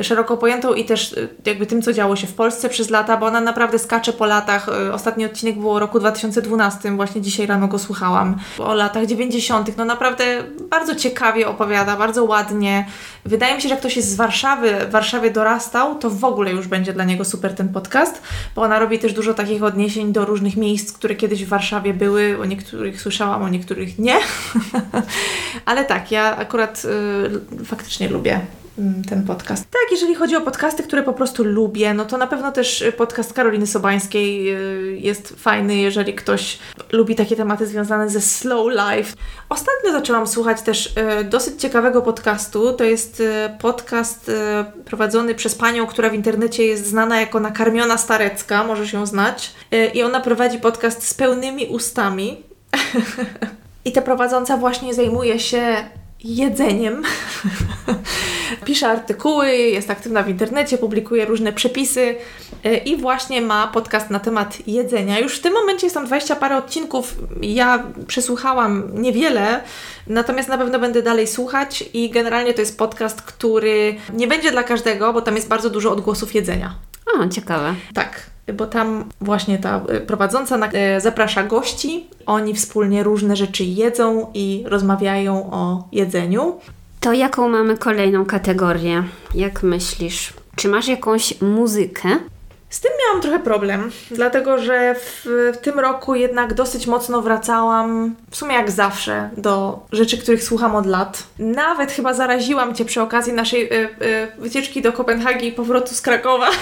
szeroko 0.02 0.37
pojętą 0.37 0.74
i 0.74 0.85
też 0.85 1.12
y, 1.12 1.28
jakby 1.46 1.66
tym, 1.66 1.82
co 1.82 1.92
działo 1.92 2.16
się 2.16 2.26
w 2.26 2.35
Polsce 2.35 2.68
przez 2.68 2.90
lata, 2.90 3.16
bo 3.16 3.26
ona 3.26 3.40
naprawdę 3.40 3.78
skacze 3.78 4.12
po 4.12 4.26
latach. 4.26 4.66
Ostatni 4.92 5.24
odcinek 5.24 5.59
było 5.59 5.78
roku 5.78 6.00
2012, 6.00 6.96
właśnie 6.96 7.20
dzisiaj 7.20 7.46
rano 7.46 7.68
go 7.68 7.78
słuchałam, 7.78 8.37
o 8.59 8.74
latach 8.74 9.06
90. 9.06 9.76
No 9.76 9.85
naprawdę 9.85 10.24
bardzo 10.70 10.94
ciekawie 10.94 11.48
opowiada, 11.48 11.96
bardzo 11.96 12.24
ładnie. 12.24 12.87
Wydaje 13.24 13.54
mi 13.54 13.62
się, 13.62 13.68
że 13.68 13.74
jak 13.74 13.80
ktoś 13.80 13.96
jest 13.96 14.11
z 14.11 14.16
Warszawy, 14.16 14.74
w 14.88 14.90
Warszawie 14.90 15.30
dorastał, 15.30 15.98
to 15.98 16.11
w 16.11 16.24
ogóle 16.24 16.52
już 16.52 16.68
będzie 16.68 16.92
dla 16.92 17.04
niego 17.04 17.24
super 17.24 17.54
ten 17.54 17.68
podcast, 17.68 18.22
bo 18.54 18.62
ona 18.62 18.78
robi 18.78 18.98
też 18.98 19.12
dużo 19.12 19.35
takich 19.35 19.62
odniesień 19.62 20.12
do 20.12 20.24
różnych 20.24 20.56
miejsc, 20.56 20.92
które 20.92 21.14
kiedyś 21.14 21.44
w 21.44 21.48
Warszawie 21.48 21.94
były. 21.94 22.38
O 22.42 22.44
niektórych 22.44 23.00
słyszałam, 23.00 23.42
o 23.42 23.48
niektórych 23.48 23.98
nie. 23.98 24.16
Ale 25.66 25.85
tak, 25.85 26.11
ja 26.12 26.37
akurat 26.37 26.82
y, 27.61 27.64
faktycznie 27.64 28.09
lubię 28.09 28.40
ten 29.08 29.22
podcast. 29.26 29.64
Tak, 29.64 29.90
jeżeli 29.90 30.14
chodzi 30.14 30.36
o 30.36 30.40
podcasty, 30.40 30.82
które 30.82 31.02
po 31.02 31.12
prostu 31.12 31.44
lubię, 31.44 31.94
no 31.94 32.04
to 32.04 32.18
na 32.18 32.26
pewno 32.26 32.52
też 32.52 32.84
podcast 32.96 33.32
Karoliny 33.32 33.66
Sobańskiej 33.66 34.54
y, 34.54 34.98
jest 35.00 35.34
fajny, 35.38 35.76
jeżeli 35.76 36.14
ktoś 36.14 36.58
lubi 36.92 37.14
takie 37.14 37.36
tematy 37.36 37.66
związane 37.66 38.10
ze 38.10 38.20
slow 38.20 38.66
life. 38.72 39.16
Ostatnio 39.48 39.92
zaczęłam 39.92 40.26
słuchać 40.26 40.62
też 40.62 40.96
y, 41.20 41.24
dosyć 41.24 41.60
ciekawego 41.60 42.02
podcastu. 42.02 42.72
To 42.72 42.84
jest 42.84 43.20
y, 43.20 43.50
podcast 43.60 44.30
prowadzony 44.84 45.34
przez 45.34 45.54
panią, 45.54 45.86
która 45.86 46.10
w 46.10 46.14
internecie 46.14 46.66
jest 46.66 46.86
znana 46.86 47.20
jako 47.20 47.40
Nakarmiona 47.40 47.98
Starecka, 47.98 48.64
możesz 48.64 48.92
ją 48.92 49.06
znać. 49.06 49.54
I 49.94 50.02
ona 50.02 50.20
prowadzi 50.20 50.58
podcast 50.58 51.08
z 51.08 51.14
pełnymi 51.14 51.66
ustami. 51.66 52.42
I 53.84 53.92
ta 53.92 54.02
prowadząca 54.02 54.56
właśnie 54.56 54.94
zajmuje 54.94 55.40
się 55.40 55.76
jedzeniem. 56.24 57.02
Pisze 58.64 58.88
artykuły, 58.88 59.57
jest 59.57 59.90
aktywna 59.90 60.22
w 60.22 60.29
internecie, 60.29 60.79
publikuje 60.79 61.24
różne 61.24 61.52
przepisy 61.52 62.16
e, 62.64 62.76
i 62.76 62.96
właśnie 62.96 63.42
ma 63.42 63.66
podcast 63.66 64.11
na 64.11 64.20
temat 64.20 64.59
jedzenia. 64.66 65.18
Już 65.18 65.38
w 65.38 65.40
tym 65.40 65.52
momencie 65.52 65.87
jest 65.87 65.94
tam 65.94 66.07
20 66.07 66.37
parę 66.37 66.57
odcinków. 66.57 67.14
Ja 67.40 67.85
przesłuchałam 68.07 69.02
niewiele, 69.02 69.61
natomiast 70.07 70.48
na 70.48 70.59
pewno 70.59 70.79
będę 70.79 71.02
dalej 71.02 71.26
słuchać 71.26 71.85
i 71.92 72.11
generalnie 72.11 72.55
to 72.55 72.61
jest 72.61 72.79
podcast, 72.79 73.22
który 73.22 73.96
nie 74.12 74.26
będzie 74.26 74.50
dla 74.50 74.62
każdego, 74.62 75.12
bo 75.12 75.22
tam 75.22 75.37
jest 75.37 75.48
bardzo 75.48 75.70
dużo 75.70 75.92
odgłosów 75.92 76.35
jedzenia. 76.35 76.74
O, 77.14 77.29
ciekawe. 77.29 77.74
Tak 77.94 78.36
bo 78.54 78.66
tam 78.66 79.04
właśnie 79.20 79.59
ta 79.59 79.80
y, 79.90 80.00
prowadząca 80.00 80.59
y, 80.96 81.00
zaprasza 81.00 81.42
gości, 81.42 82.06
oni 82.26 82.54
wspólnie 82.54 83.02
różne 83.02 83.37
rzeczy 83.37 83.64
jedzą 83.64 84.30
i 84.35 84.64
rozmawiają 84.66 85.50
o 85.52 85.88
jedzeniu. 85.92 86.61
To 87.00 87.12
jaką 87.12 87.48
mamy 87.48 87.78
kolejną 87.78 88.24
kategorię? 88.24 89.04
Jak 89.35 89.62
myślisz? 89.62 90.32
Czy 90.56 90.68
masz 90.68 90.88
jakąś 90.88 91.40
muzykę? 91.40 92.09
Z 92.70 92.80
tym 92.80 92.92
miałam 93.06 93.22
trochę 93.22 93.38
problem, 93.38 93.90
dlatego 94.11 94.59
że 94.59 94.94
w, 94.94 95.26
w, 95.54 95.56
tym 95.56 95.78
roku 95.78 96.14
jednak 96.14 96.54
dosyć 96.54 96.87
mocno 96.87 97.22
wracałam, 97.22 98.14
w 98.30 98.37
sumie 98.37 98.54
jak 98.54 98.70
zawsze, 98.70 99.30
do 99.37 99.80
rzeczy, 99.92 100.18
których 100.18 100.44
słucham 100.44 100.76
od 100.76 100.87
lat. 100.87 101.22
Nawet 101.38 101.92
chyba 101.92 102.14
zaraziłam 102.14 102.74
Cię 102.74 102.85
przy 102.85 103.02
okazji 103.02 103.32
naszej 103.32 103.72
y, 103.72 103.88
y, 104.02 104.28
wycieczki 104.38 104.82
do 104.82 104.92
Kopenhagi 104.92 105.46
i 105.46 105.52
powrotu 105.52 105.94
z 105.94 106.00
Krakowa. 106.00 106.48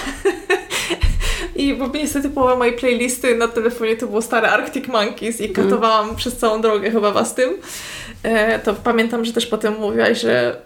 I 1.57 1.75
bo 1.75 1.88
niestety 1.95 2.31
połowa 2.31 2.57
mojej 2.57 2.77
playlisty 2.77 3.35
na 3.35 3.49
telefonie 3.49 3.97
to 3.97 4.07
było 4.07 4.23
stare 4.23 4.51
Arctic 4.51 4.88
Monkeys 4.88 5.40
i 5.40 5.45
mm. 5.45 5.55
katowałam 5.55 6.05
mm. 6.05 6.17
przez 6.17 6.37
całą 6.37 6.61
drogę 6.61 6.90
chyba 6.90 7.12
Was 7.12 7.35
tym. 7.35 7.51
E, 8.23 8.59
to 8.59 8.75
pamiętam, 8.75 9.25
że 9.25 9.33
też 9.33 9.47
potem 9.47 9.75
mówiłaś, 9.81 10.21
że... 10.21 10.57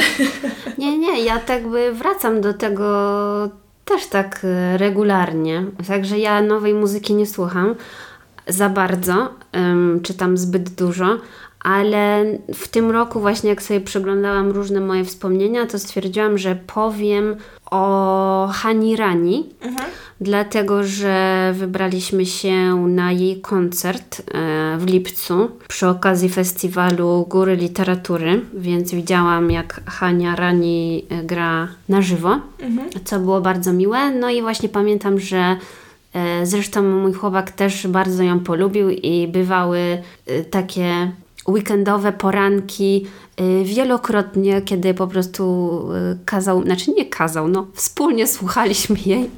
nie, 0.78 0.98
nie, 0.98 1.24
ja 1.24 1.38
tak 1.38 1.68
by 1.68 1.92
wracam 1.92 2.40
do 2.40 2.54
tego 2.54 2.88
też 3.84 4.06
tak 4.06 4.40
e, 4.44 4.78
regularnie. 4.78 5.64
Także 5.88 6.18
ja 6.18 6.42
nowej 6.42 6.74
muzyki 6.74 7.14
nie 7.14 7.26
słucham 7.26 7.74
za 8.48 8.68
bardzo, 8.68 9.34
um, 9.54 10.00
czytam 10.02 10.36
zbyt 10.36 10.70
dużo, 10.70 11.18
ale 11.60 12.24
w 12.54 12.68
tym 12.68 12.90
roku 12.90 13.20
właśnie 13.20 13.50
jak 13.50 13.62
sobie 13.62 13.80
przeglądałam 13.80 14.50
różne 14.50 14.80
moje 14.80 15.04
wspomnienia, 15.04 15.66
to 15.66 15.78
stwierdziłam, 15.78 16.38
że 16.38 16.56
powiem 16.74 17.36
o 17.70 18.50
Hani 18.52 18.96
Rani, 18.96 19.46
mhm. 19.60 19.90
dlatego 20.20 20.84
że 20.84 21.52
wybraliśmy 21.56 22.26
się 22.26 22.86
na 22.88 23.12
jej 23.12 23.40
koncert 23.40 24.20
e, 24.20 24.78
w 24.78 24.86
lipcu 24.86 25.50
przy 25.68 25.88
okazji 25.88 26.28
festiwalu 26.28 27.26
Góry 27.28 27.56
Literatury, 27.56 28.40
więc 28.54 28.94
widziałam 28.94 29.50
jak 29.50 29.80
Hania 29.86 30.36
Rani 30.36 31.04
e, 31.08 31.24
gra 31.24 31.68
na 31.88 32.02
żywo, 32.02 32.40
mhm. 32.60 32.88
co 33.04 33.18
było 33.18 33.40
bardzo 33.40 33.72
miłe. 33.72 34.10
No 34.10 34.30
i 34.30 34.42
właśnie 34.42 34.68
pamiętam, 34.68 35.20
że 35.20 35.56
e, 36.14 36.46
Zresztą 36.46 36.82
mój 36.82 37.12
chłopak 37.12 37.50
też 37.50 37.86
bardzo 37.86 38.22
ją 38.22 38.40
polubił 38.40 38.90
i 38.90 39.28
bywały 39.28 40.02
takie 40.50 41.12
weekendowe 41.48 42.12
poranki 42.12 43.06
y, 43.40 43.64
wielokrotnie, 43.64 44.62
kiedy 44.62 44.94
po 44.94 45.06
prostu 45.06 45.82
y, 46.12 46.18
kazał, 46.24 46.62
znaczy 46.62 46.90
nie 46.90 47.06
kazał, 47.06 47.48
no 47.48 47.66
wspólnie 47.74 48.26
słuchaliśmy 48.26 48.96
jej, 49.06 49.30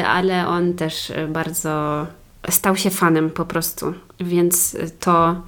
y, 0.00 0.06
ale 0.06 0.48
on 0.48 0.74
też 0.74 1.12
bardzo 1.28 2.06
stał 2.50 2.76
się 2.76 2.90
fanem 2.90 3.30
po 3.30 3.44
prostu, 3.44 3.94
więc 4.20 4.76
to 5.00 5.42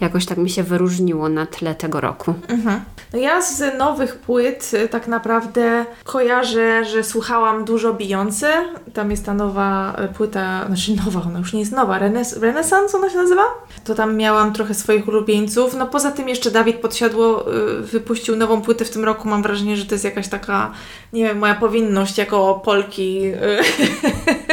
jakoś 0.00 0.26
tak 0.26 0.38
mi 0.38 0.50
się 0.50 0.62
wyróżniło 0.62 1.28
na 1.28 1.46
tle 1.46 1.74
tego 1.74 2.00
roku. 2.00 2.34
Mhm. 2.48 2.80
No 3.12 3.18
ja 3.18 3.42
z 3.42 3.78
nowych 3.78 4.16
płyt 4.16 4.70
y, 4.74 4.88
tak 4.88 5.08
naprawdę 5.08 5.84
kojarzę, 6.04 6.84
że 6.84 7.04
słuchałam 7.04 7.64
dużo 7.64 7.94
Beyoncé. 7.94 8.46
Tam 8.94 9.10
jest 9.10 9.26
ta 9.26 9.34
nowa 9.34 9.96
y, 10.04 10.14
płyta, 10.14 10.66
znaczy 10.66 10.96
nowa, 11.06 11.22
ona 11.28 11.38
już 11.38 11.52
nie 11.52 11.60
jest 11.60 11.72
nowa, 11.72 11.98
Renes 11.98 12.36
Renaissance 12.36 12.96
ona 12.96 13.10
się 13.10 13.16
nazywa? 13.16 13.42
To 13.84 13.94
tam 13.94 14.16
miałam 14.16 14.52
trochę 14.52 14.74
swoich 14.74 15.08
ulubieńców. 15.08 15.74
No 15.74 15.86
poza 15.86 16.10
tym 16.10 16.28
jeszcze 16.28 16.50
Dawid 16.50 16.76
Podsiadło 16.76 17.52
y, 17.54 17.82
wypuścił 17.82 18.36
nową 18.36 18.62
płytę 18.62 18.84
w 18.84 18.90
tym 18.90 19.04
roku. 19.04 19.28
Mam 19.28 19.42
wrażenie, 19.42 19.76
że 19.76 19.86
to 19.86 19.94
jest 19.94 20.04
jakaś 20.04 20.28
taka, 20.28 20.72
nie 21.12 21.24
wiem, 21.24 21.38
moja 21.38 21.54
powinność 21.54 22.18
jako 22.18 22.60
Polki, 22.64 23.22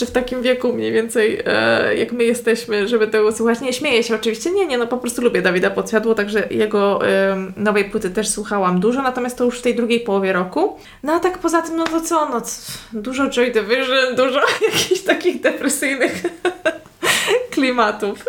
jeszcze 0.00 0.12
w 0.20 0.24
takim 0.24 0.42
wieku 0.42 0.72
mniej 0.72 0.92
więcej, 0.92 1.42
e, 1.46 1.94
jak 1.94 2.12
my 2.12 2.24
jesteśmy, 2.24 2.88
żeby 2.88 3.06
tego 3.06 3.32
słuchać. 3.32 3.60
Nie 3.60 3.72
śmieję 3.72 4.02
się 4.02 4.14
oczywiście, 4.14 4.50
nie, 4.50 4.66
nie, 4.66 4.78
no 4.78 4.86
po 4.86 4.98
prostu 4.98 5.22
lubię 5.22 5.42
Dawida 5.42 5.70
Podsiadło, 5.70 6.14
także 6.14 6.48
jego 6.50 7.08
e, 7.08 7.36
nowej 7.56 7.84
płyty 7.84 8.10
też 8.10 8.28
słuchałam 8.28 8.80
dużo, 8.80 9.02
natomiast 9.02 9.38
to 9.38 9.44
już 9.44 9.58
w 9.58 9.62
tej 9.62 9.74
drugiej 9.74 10.00
połowie 10.00 10.32
roku. 10.32 10.78
No 11.02 11.12
a 11.12 11.20
tak 11.20 11.38
poza 11.38 11.62
tym, 11.62 11.76
no 11.76 11.84
to 11.84 12.00
co, 12.00 12.28
no 12.28 12.42
dużo 12.92 13.30
Joy 13.30 13.50
Division, 13.50 14.16
dużo 14.16 14.40
jakichś 14.72 15.00
takich 15.00 15.40
depresyjnych 15.40 16.22
klimatów. 17.54 18.24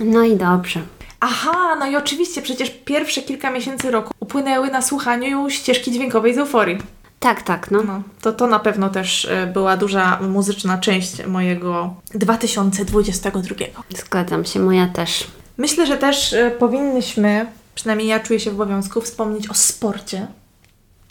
No 0.00 0.24
i 0.24 0.36
dobrze. 0.36 0.80
Aha, 1.20 1.76
no 1.78 1.86
i 1.86 1.96
oczywiście 1.96 2.42
przecież 2.42 2.70
pierwsze 2.84 3.22
kilka 3.22 3.50
miesięcy 3.50 3.90
roku 3.90 4.14
upłynęły 4.20 4.70
na 4.70 4.82
słuchaniu 4.82 5.50
ścieżki 5.50 5.92
dźwiękowej 5.92 6.34
z 6.34 6.38
euforii. 6.38 6.78
Tak, 7.22 7.42
tak, 7.42 7.70
no. 7.70 7.82
no. 7.82 8.02
to 8.20 8.32
to 8.32 8.46
na 8.46 8.58
pewno 8.58 8.88
też 8.88 9.24
e, 9.24 9.46
była 9.46 9.76
duża 9.76 10.18
muzyczna 10.20 10.78
część 10.78 11.26
mojego 11.26 11.94
2022. 12.14 13.54
Zgadzam 13.96 14.44
się, 14.44 14.60
moja 14.60 14.86
też. 14.86 15.26
Myślę, 15.58 15.86
że 15.86 15.96
też 15.96 16.32
e, 16.32 16.50
powinnyśmy, 16.50 17.46
przynajmniej 17.74 18.08
ja 18.08 18.20
czuję 18.20 18.40
się 18.40 18.50
w 18.50 18.54
obowiązku, 18.54 19.00
wspomnieć 19.00 19.50
o 19.50 19.54
sporcie. 19.54 20.26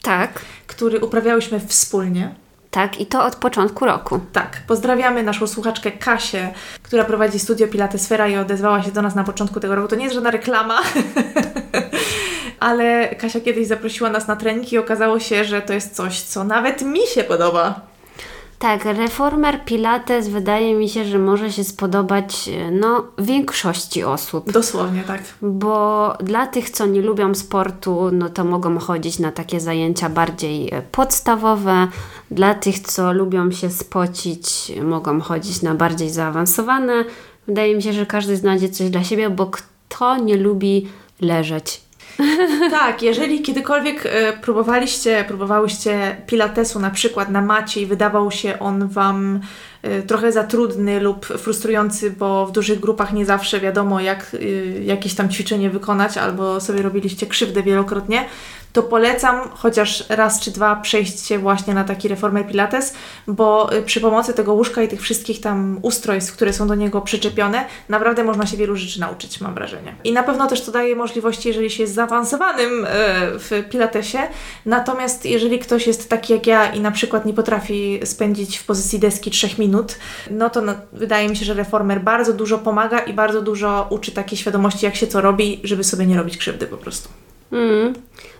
Tak. 0.02 0.40
Który 0.66 1.00
uprawiałyśmy 1.00 1.60
wspólnie. 1.60 2.34
Tak, 2.70 3.00
i 3.00 3.06
to 3.06 3.24
od 3.24 3.36
początku 3.36 3.84
roku. 3.84 4.20
Tak. 4.32 4.62
Pozdrawiamy 4.66 5.22
naszą 5.22 5.46
słuchaczkę 5.46 5.92
Kasię, 5.92 6.54
która 6.82 7.04
prowadzi 7.04 7.38
studio 7.38 7.68
Pilatesfera 7.68 8.28
i 8.28 8.36
odezwała 8.36 8.82
się 8.82 8.92
do 8.92 9.02
nas 9.02 9.14
na 9.14 9.24
początku 9.24 9.60
tego 9.60 9.74
roku. 9.74 9.88
To 9.88 9.96
nie 9.96 10.04
jest 10.04 10.14
żadna 10.14 10.30
reklama. 10.30 10.78
ale 12.62 13.14
Kasia 13.14 13.40
kiedyś 13.40 13.66
zaprosiła 13.66 14.10
nas 14.10 14.28
na 14.28 14.36
trening 14.36 14.72
i 14.72 14.78
okazało 14.78 15.18
się, 15.18 15.44
że 15.44 15.62
to 15.62 15.72
jest 15.72 15.96
coś, 15.96 16.20
co 16.20 16.44
nawet 16.44 16.82
mi 16.82 17.00
się 17.14 17.24
podoba. 17.24 17.80
Tak, 18.62 18.84
reformer 18.84 19.64
Pilates 19.64 20.28
wydaje 20.28 20.74
mi 20.74 20.88
się, 20.88 21.04
że 21.04 21.18
może 21.18 21.52
się 21.52 21.64
spodobać 21.64 22.50
no, 22.72 23.04
większości 23.18 24.04
osób. 24.04 24.52
Dosłownie, 24.52 25.04
tak. 25.06 25.20
Bo 25.42 26.12
dla 26.20 26.46
tych, 26.46 26.70
co 26.70 26.86
nie 26.86 27.02
lubią 27.02 27.34
sportu, 27.34 28.10
no 28.12 28.28
to 28.28 28.44
mogą 28.44 28.78
chodzić 28.78 29.18
na 29.18 29.32
takie 29.32 29.60
zajęcia 29.60 30.08
bardziej 30.08 30.74
e, 30.74 30.82
podstawowe. 30.82 31.88
Dla 32.30 32.54
tych, 32.54 32.80
co 32.80 33.12
lubią 33.12 33.50
się 33.50 33.70
spocić, 33.70 34.72
mogą 34.82 35.20
chodzić 35.20 35.62
na 35.62 35.74
bardziej 35.74 36.10
zaawansowane. 36.10 37.04
Wydaje 37.46 37.76
mi 37.76 37.82
się, 37.82 37.92
że 37.92 38.06
każdy 38.06 38.36
znajdzie 38.36 38.68
coś 38.68 38.90
dla 38.90 39.04
siebie, 39.04 39.30
bo 39.30 39.46
kto 39.46 40.16
nie 40.16 40.36
lubi 40.36 40.88
leżeć 41.20 41.80
tak, 42.70 43.02
jeżeli 43.02 43.42
kiedykolwiek 43.42 44.06
e, 44.06 44.32
próbowaliście, 44.32 45.24
próbowałyście 45.28 46.16
pilatesu 46.26 46.78
na 46.78 46.90
przykład 46.90 47.30
na 47.30 47.42
macie 47.42 47.80
i 47.80 47.86
wydawał 47.86 48.30
się 48.30 48.58
on 48.58 48.88
Wam 48.88 49.40
trochę 50.06 50.32
za 50.32 50.44
trudny 50.44 51.00
lub 51.00 51.26
frustrujący, 51.26 52.10
bo 52.10 52.46
w 52.46 52.52
dużych 52.52 52.80
grupach 52.80 53.12
nie 53.12 53.26
zawsze 53.26 53.60
wiadomo 53.60 54.00
jak 54.00 54.34
e, 54.34 54.38
jakieś 54.82 55.14
tam 55.14 55.28
ćwiczenie 55.28 55.70
wykonać 55.70 56.18
albo 56.18 56.60
sobie 56.60 56.82
robiliście 56.82 57.26
krzywdę 57.26 57.62
wielokrotnie, 57.62 58.24
to 58.72 58.82
polecam 58.82 59.48
chociaż 59.54 60.04
raz 60.08 60.40
czy 60.40 60.50
dwa 60.50 60.76
przejść 60.76 61.26
się 61.26 61.38
właśnie 61.38 61.74
na 61.74 61.84
taki 61.84 62.08
reformer 62.08 62.46
Pilates, 62.46 62.94
bo 63.26 63.74
y, 63.76 63.82
przy 63.82 64.00
pomocy 64.00 64.34
tego 64.34 64.54
łóżka 64.54 64.82
i 64.82 64.88
tych 64.88 65.02
wszystkich 65.02 65.40
tam 65.40 65.78
ustrojstw, 65.82 66.32
które 66.32 66.52
są 66.52 66.66
do 66.66 66.74
niego 66.74 67.00
przyczepione, 67.00 67.64
naprawdę 67.88 68.24
można 68.24 68.46
się 68.46 68.56
wielu 68.56 68.76
rzeczy 68.76 69.00
nauczyć, 69.00 69.40
mam 69.40 69.54
wrażenie. 69.54 69.94
I 70.04 70.12
na 70.12 70.22
pewno 70.22 70.46
też 70.46 70.64
to 70.64 70.72
daje 70.72 70.96
możliwości, 70.96 71.48
jeżeli 71.48 71.70
się 71.70 71.82
jest 71.82 71.94
zaawansowanym 71.94 72.86
w 73.38 73.64
pilatesie. 73.70 74.18
Natomiast 74.66 75.26
jeżeli 75.26 75.58
ktoś 75.58 75.86
jest 75.86 76.08
taki 76.08 76.32
jak 76.32 76.46
ja 76.46 76.72
i 76.72 76.80
na 76.80 76.90
przykład 76.90 77.26
nie 77.26 77.34
potrafi 77.34 78.00
spędzić 78.04 78.58
w 78.58 78.64
pozycji 78.64 78.98
deski 78.98 79.30
3 79.30 79.48
minut, 79.58 79.71
no 80.30 80.50
to 80.50 80.62
wydaje 80.92 81.28
mi 81.28 81.36
się, 81.36 81.44
że 81.44 81.54
reformer 81.54 82.00
bardzo 82.00 82.32
dużo 82.32 82.58
pomaga 82.58 82.98
i 82.98 83.12
bardzo 83.12 83.42
dużo 83.42 83.86
uczy 83.90 84.12
takiej 84.12 84.38
świadomości, 84.38 84.84
jak 84.84 84.96
się 84.96 85.06
co 85.06 85.20
robi, 85.20 85.60
żeby 85.64 85.84
sobie 85.84 86.06
nie 86.06 86.16
robić 86.16 86.36
krzywdy 86.36 86.66
po 86.66 86.76
prostu. 86.76 87.08
Mm. 87.52 87.94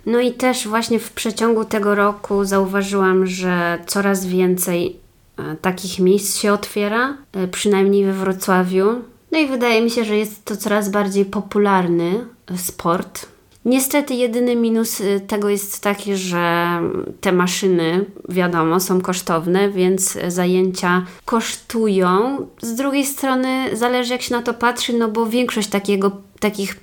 No 0.05 0.19
i 0.19 0.31
też 0.31 0.67
właśnie 0.67 0.99
w 0.99 1.11
przeciągu 1.11 1.65
tego 1.65 1.95
roku 1.95 2.45
zauważyłam, 2.45 3.27
że 3.27 3.79
coraz 3.87 4.25
więcej 4.25 4.95
e, 5.37 5.55
takich 5.55 5.99
miejsc 5.99 6.37
się 6.37 6.53
otwiera, 6.53 7.17
e, 7.33 7.47
przynajmniej 7.47 8.05
we 8.05 8.13
Wrocławiu. 8.13 9.01
No 9.31 9.39
i 9.39 9.47
wydaje 9.47 9.81
mi 9.81 9.89
się, 9.89 10.03
że 10.03 10.17
jest 10.17 10.45
to 10.45 10.57
coraz 10.57 10.89
bardziej 10.89 11.25
popularny 11.25 12.25
sport. 12.57 13.32
Niestety 13.65 14.13
jedyny 14.13 14.55
minus 14.55 15.01
tego 15.27 15.49
jest 15.49 15.79
taki, 15.79 16.15
że 16.15 16.79
te 17.21 17.31
maszyny, 17.31 18.05
wiadomo, 18.29 18.79
są 18.79 19.01
kosztowne, 19.01 19.69
więc 19.69 20.17
zajęcia 20.27 21.05
kosztują. 21.25 22.37
Z 22.61 22.75
drugiej 22.75 23.05
strony 23.05 23.77
zależy 23.77 24.13
jak 24.13 24.21
się 24.21 24.35
na 24.35 24.41
to 24.41 24.53
patrzy, 24.53 24.93
no 24.93 25.09
bo 25.09 25.25
większość 25.25 25.67
takiego, 25.67 26.11
takich 26.39 26.79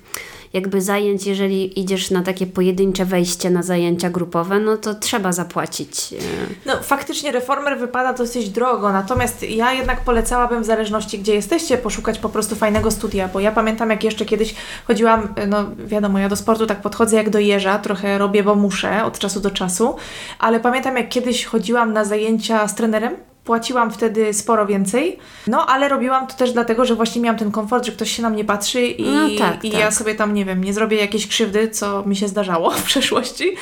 jakby 0.53 0.81
zajęć, 0.81 1.27
jeżeli 1.27 1.79
idziesz 1.79 2.11
na 2.11 2.23
takie 2.23 2.47
pojedyncze 2.47 3.05
wejście 3.05 3.49
na 3.49 3.63
zajęcia 3.63 4.09
grupowe, 4.09 4.59
no 4.59 4.77
to 4.77 4.95
trzeba 4.95 5.31
zapłacić. 5.31 6.13
E. 6.13 6.17
No 6.65 6.73
faktycznie 6.81 7.31
reformer 7.31 7.79
wypada 7.79 8.13
dosyć 8.13 8.49
drogo, 8.49 8.91
natomiast 8.91 9.43
ja 9.43 9.73
jednak 9.73 10.03
polecałabym 10.03 10.63
w 10.63 10.65
zależności 10.65 11.19
gdzie 11.19 11.33
jesteście 11.33 11.77
poszukać 11.77 12.19
po 12.19 12.29
prostu 12.29 12.55
fajnego 12.55 12.91
studia, 12.91 13.27
bo 13.27 13.39
ja 13.39 13.51
pamiętam 13.51 13.89
jak 13.89 14.03
jeszcze 14.03 14.25
kiedyś 14.25 14.55
chodziłam, 14.87 15.33
no 15.47 15.65
wiadomo, 15.85 16.19
ja 16.19 16.29
do 16.29 16.35
sportu 16.35 16.65
tak 16.67 16.81
podchodzę 16.81 17.17
jak 17.17 17.29
do 17.29 17.39
jeża, 17.39 17.79
trochę 17.79 18.17
robię, 18.17 18.43
bo 18.43 18.55
muszę 18.55 19.03
od 19.03 19.19
czasu 19.19 19.39
do 19.39 19.51
czasu, 19.51 19.95
ale 20.39 20.59
pamiętam 20.59 20.97
jak 20.97 21.09
kiedyś 21.09 21.45
chodziłam 21.45 21.93
na 21.93 22.05
zajęcia 22.05 22.67
z 22.67 22.75
trenerem, 22.75 23.30
Płaciłam 23.51 23.91
wtedy 23.91 24.33
sporo 24.33 24.65
więcej, 24.65 25.17
no 25.47 25.65
ale 25.65 25.89
robiłam 25.89 26.27
to 26.27 26.33
też 26.33 26.53
dlatego, 26.53 26.85
że 26.85 26.95
właśnie 26.95 27.21
miałam 27.21 27.39
ten 27.39 27.51
komfort, 27.51 27.85
że 27.85 27.91
ktoś 27.91 28.11
się 28.11 28.21
na 28.21 28.29
mnie 28.29 28.45
patrzy 28.45 28.81
i, 28.81 29.03
no 29.03 29.29
tak, 29.39 29.65
i 29.65 29.71
tak. 29.71 29.79
ja 29.79 29.91
sobie 29.91 30.15
tam, 30.15 30.33
nie 30.33 30.45
wiem, 30.45 30.63
nie 30.63 30.73
zrobię 30.73 30.97
jakiejś 30.97 31.27
krzywdy, 31.27 31.69
co 31.69 32.03
mi 32.03 32.15
się 32.15 32.27
zdarzało 32.27 32.71
w 32.79 32.83
przeszłości. 32.83 33.55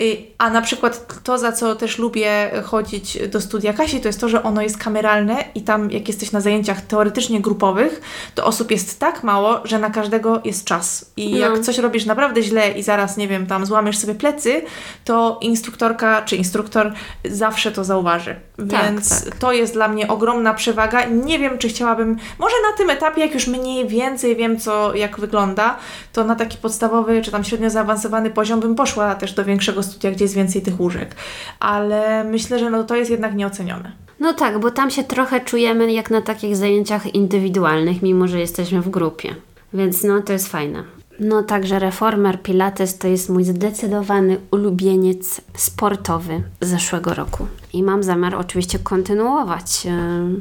Y, 0.00 0.16
a 0.38 0.50
na 0.50 0.62
przykład 0.62 1.22
to, 1.22 1.38
za 1.38 1.52
co 1.52 1.76
też 1.76 1.98
lubię 1.98 2.50
chodzić 2.64 3.18
do 3.28 3.40
studia 3.40 3.72
Kasi, 3.72 4.00
to 4.00 4.08
jest 4.08 4.20
to, 4.20 4.28
że 4.28 4.42
ono 4.42 4.62
jest 4.62 4.78
kameralne 4.78 5.44
i 5.54 5.62
tam 5.62 5.90
jak 5.90 6.08
jesteś 6.08 6.32
na 6.32 6.40
zajęciach 6.40 6.80
teoretycznie 6.80 7.40
grupowych, 7.40 8.00
to 8.34 8.44
osób 8.44 8.70
jest 8.70 9.00
tak 9.00 9.24
mało, 9.24 9.60
że 9.64 9.78
na 9.78 9.90
każdego 9.90 10.40
jest 10.44 10.64
czas. 10.64 11.12
I 11.16 11.30
no. 11.30 11.38
jak 11.38 11.60
coś 11.60 11.78
robisz 11.78 12.06
naprawdę 12.06 12.42
źle 12.42 12.72
i 12.72 12.82
zaraz, 12.82 13.16
nie 13.16 13.28
wiem, 13.28 13.46
tam 13.46 13.66
złamiesz 13.66 13.98
sobie 13.98 14.14
plecy, 14.14 14.62
to 15.04 15.38
instruktorka 15.40 16.22
czy 16.22 16.36
instruktor 16.36 16.92
zawsze 17.24 17.72
to 17.72 17.84
zauważy. 17.84 18.36
Tak, 18.70 18.84
Więc 18.84 19.24
tak. 19.24 19.36
to 19.36 19.52
jest 19.52 19.72
dla 19.72 19.88
mnie 19.88 20.08
ogromna 20.08 20.54
przewaga. 20.54 21.04
Nie 21.04 21.38
wiem, 21.38 21.58
czy 21.58 21.68
chciałabym, 21.68 22.16
może 22.38 22.54
na 22.70 22.76
tym 22.76 22.90
etapie, 22.90 23.20
jak 23.20 23.34
już 23.34 23.46
mniej 23.46 23.88
więcej 23.88 24.36
wiem, 24.36 24.60
co, 24.60 24.94
jak 24.94 25.20
wygląda, 25.20 25.76
to 26.12 26.24
na 26.24 26.34
taki 26.34 26.58
podstawowy, 26.58 27.22
czy 27.22 27.30
tam 27.30 27.44
średnio 27.44 27.70
zaawansowany 27.70 28.30
poziom 28.30 28.60
bym 28.60 28.74
poszła 28.74 29.14
też 29.14 29.32
do 29.32 29.44
większego 29.44 29.81
studia, 29.82 30.10
gdzie 30.10 30.24
jest 30.24 30.34
więcej 30.34 30.62
tych 30.62 30.80
łóżek. 30.80 31.16
Ale 31.60 32.24
myślę, 32.24 32.58
że 32.58 32.70
no 32.70 32.84
to 32.84 32.96
jest 32.96 33.10
jednak 33.10 33.34
nieocenione. 33.34 33.92
No 34.20 34.32
tak, 34.34 34.58
bo 34.60 34.70
tam 34.70 34.90
się 34.90 35.04
trochę 35.04 35.40
czujemy 35.40 35.92
jak 35.92 36.10
na 36.10 36.22
takich 36.22 36.56
zajęciach 36.56 37.14
indywidualnych, 37.14 38.02
mimo 38.02 38.28
że 38.28 38.40
jesteśmy 38.40 38.80
w 38.80 38.90
grupie. 38.90 39.34
Więc 39.74 40.04
no 40.04 40.22
to 40.22 40.32
jest 40.32 40.48
fajne. 40.48 40.84
No 41.20 41.42
także 41.42 41.78
reformer 41.78 42.42
Pilates 42.42 42.98
to 42.98 43.08
jest 43.08 43.28
mój 43.28 43.44
zdecydowany 43.44 44.38
ulubieniec 44.50 45.40
sportowy 45.56 46.42
z 46.60 46.68
zeszłego 46.68 47.14
roku. 47.14 47.46
I 47.72 47.82
mam 47.82 48.02
zamiar 48.02 48.34
oczywiście 48.34 48.78
kontynuować. 48.78 49.84
Yy, 49.84 50.40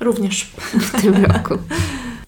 Również 0.00 0.52
w 0.80 1.02
tym 1.02 1.24
roku. 1.32 1.54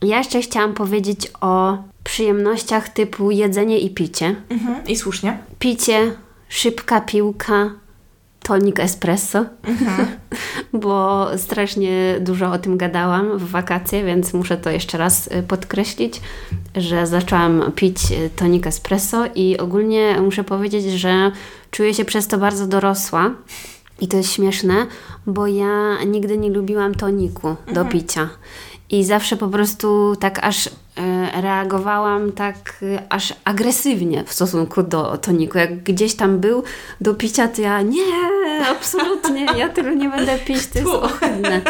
Ja 0.02 0.18
jeszcze 0.18 0.40
chciałam 0.40 0.74
powiedzieć 0.74 1.30
o 1.40 1.78
przyjemnościach 2.04 2.88
typu 2.88 3.30
jedzenie 3.30 3.78
i 3.78 3.90
picie. 3.90 4.36
Mhm, 4.48 4.86
I 4.86 4.96
słusznie. 4.96 5.38
Picie, 5.58 6.12
szybka 6.48 7.00
piłka, 7.00 7.70
tonik 8.42 8.80
espresso, 8.80 9.44
mhm. 9.64 10.06
bo 10.82 11.26
strasznie 11.36 12.16
dużo 12.20 12.52
o 12.52 12.58
tym 12.58 12.76
gadałam 12.76 13.38
w 13.38 13.50
wakacje, 13.50 14.04
więc 14.04 14.34
muszę 14.34 14.56
to 14.56 14.70
jeszcze 14.70 14.98
raz 14.98 15.26
y, 15.26 15.42
podkreślić, 15.42 16.20
że 16.76 17.06
zaczęłam 17.06 17.72
pić 17.76 17.98
y, 18.10 18.30
tonik 18.36 18.66
espresso 18.66 19.24
i 19.34 19.58
ogólnie 19.58 20.20
muszę 20.20 20.44
powiedzieć, 20.44 20.84
że 20.84 21.32
czuję 21.70 21.94
się 21.94 22.04
przez 22.04 22.28
to 22.28 22.38
bardzo 22.38 22.66
dorosła. 22.66 23.30
I 24.00 24.08
to 24.08 24.16
jest 24.16 24.32
śmieszne, 24.32 24.86
bo 25.26 25.46
ja 25.46 26.04
nigdy 26.06 26.38
nie 26.38 26.50
lubiłam 26.50 26.94
toniku 26.94 27.48
mhm. 27.48 27.74
do 27.74 27.84
picia. 27.84 28.28
I 28.90 29.04
zawsze 29.04 29.36
po 29.36 29.48
prostu 29.48 30.16
tak 30.20 30.38
aż 30.42 30.66
e, 30.66 30.70
reagowałam 31.42 32.32
tak 32.32 32.56
e, 32.82 33.02
aż 33.08 33.34
agresywnie 33.44 34.24
w 34.24 34.32
stosunku 34.32 34.82
do 34.82 35.18
toniku. 35.18 35.58
Jak 35.58 35.82
gdzieś 35.82 36.14
tam 36.14 36.38
był 36.38 36.62
do 37.00 37.14
picia, 37.14 37.48
to 37.48 37.62
ja 37.62 37.82
nie, 37.82 38.02
absolutnie, 38.70 39.46
ja 39.56 39.68
tego 39.68 39.90
nie 39.90 40.08
będę 40.08 40.38
pić, 40.38 40.66
to 40.66 40.78
jest 40.78 40.90
ohydne. 40.90 41.60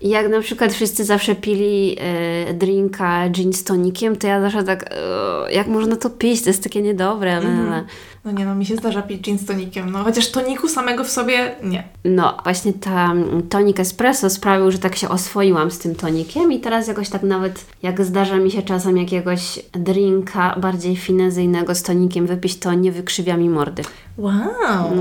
I 0.00 0.08
jak 0.08 0.28
na 0.28 0.40
przykład 0.40 0.72
wszyscy 0.72 1.04
zawsze 1.04 1.34
pili 1.34 1.96
e, 2.00 2.54
drinka 2.54 3.28
gin 3.28 3.52
z 3.52 3.64
tonikiem, 3.64 4.16
to 4.16 4.26
ja 4.26 4.40
zawsze 4.40 4.64
tak, 4.64 4.84
e, 4.90 5.52
jak 5.52 5.66
można 5.66 5.96
to 5.96 6.10
pić, 6.10 6.42
to 6.42 6.50
jest 6.50 6.62
takie 6.62 6.82
niedobre. 6.82 7.36
Mm. 7.36 7.84
No 8.24 8.30
nie 8.30 8.44
no, 8.44 8.54
mi 8.54 8.66
się 8.66 8.76
zdarza 8.76 9.02
pić 9.02 9.20
gin 9.20 9.38
z 9.38 9.46
tonikiem, 9.46 9.90
no 9.90 10.04
chociaż 10.04 10.30
toniku 10.30 10.68
samego 10.68 11.04
w 11.04 11.10
sobie 11.10 11.54
nie. 11.62 11.84
No, 12.04 12.36
właśnie 12.44 12.72
ta 12.72 13.12
tonik 13.48 13.80
espresso 13.80 14.30
sprawił, 14.30 14.70
że 14.70 14.78
tak 14.78 14.96
się 14.96 15.08
oswoiłam 15.08 15.70
z 15.70 15.78
tym 15.78 15.94
tonikiem 15.94 16.52
i 16.52 16.60
teraz 16.60 16.88
jakoś 16.88 17.08
tak 17.08 17.22
nawet, 17.22 17.66
jak 17.82 18.04
zdarza 18.04 18.36
mi 18.36 18.50
się 18.50 18.62
czasem 18.62 18.96
jakiegoś 18.96 19.60
drinka 19.72 20.54
bardziej 20.60 20.96
finezyjnego 20.96 21.74
z 21.74 21.82
tonikiem 21.82 22.26
wypić, 22.26 22.58
to 22.58 22.74
nie 22.74 22.92
wykrzywia 22.92 23.36
mi 23.36 23.48
mordy. 23.48 23.82
Wow, 24.18 24.34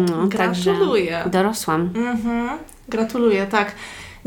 no, 0.10 0.28
gratuluję. 0.28 1.24
dorosłam. 1.32 1.90
Mhm, 1.96 2.50
gratuluję, 2.90 3.48
tak. 3.48 3.72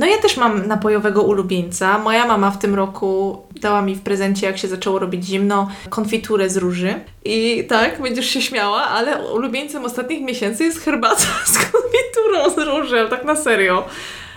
No 0.01 0.07
ja 0.07 0.19
też 0.19 0.37
mam 0.37 0.67
napojowego 0.67 1.23
ulubieńca. 1.23 1.99
Moja 1.99 2.27
mama 2.27 2.51
w 2.51 2.59
tym 2.59 2.75
roku 2.75 3.43
dała 3.61 3.83
mi 3.83 3.95
w 3.95 4.01
prezencie, 4.01 4.47
jak 4.47 4.59
się 4.59 4.69
zaczęło 4.69 4.99
robić 4.99 5.25
zimno, 5.25 5.69
konfiturę 5.89 6.49
z 6.49 6.57
róży. 6.57 6.95
I 7.25 7.65
tak, 7.69 8.03
będziesz 8.03 8.27
się 8.27 8.43
śmiała, 8.43 8.83
ale 8.83 9.33
ulubieńcem 9.33 9.85
ostatnich 9.85 10.23
miesięcy 10.23 10.65
jest 10.65 10.81
herbata 10.81 11.25
z 11.47 11.59
konfiturą 11.59 12.51
z 12.57 12.59
róży, 12.69 13.07
tak 13.11 13.25
na 13.25 13.37
serio. 13.37 13.85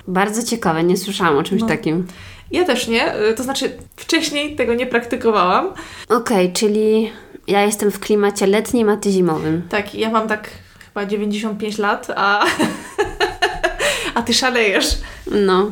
Bardzo 0.08 0.44
ciekawe, 0.44 0.84
nie 0.84 0.98
słyszałam 0.98 1.38
o 1.38 1.44
czymś 1.44 1.62
no. 1.62 1.68
takim. 1.68 2.08
Ja 2.52 2.66
też 2.66 2.88
nie, 2.88 3.14
to 3.36 3.44
znaczy 3.44 3.78
wcześniej 3.96 4.56
tego 4.56 4.74
nie 4.74 4.86
praktykowałam. 4.86 5.68
Okej, 6.10 6.18
okay, 6.18 6.52
czyli 6.54 7.12
ja 7.48 7.62
jestem 7.62 7.92
w 7.92 8.00
klimacie 8.00 8.48
letnim, 8.48 8.90
a 8.90 8.98
ty 8.98 9.12
zimowym. 9.12 9.62
Tak, 9.70 9.96
ja 9.96 10.10
mam 10.10 10.28
tak 10.28 10.50
chyba 10.86 11.06
95 11.06 11.78
lat, 11.78 12.08
a 12.16 12.46
a 14.14 14.22
ty 14.22 14.34
szalejesz. 14.34 14.98
No. 15.32 15.70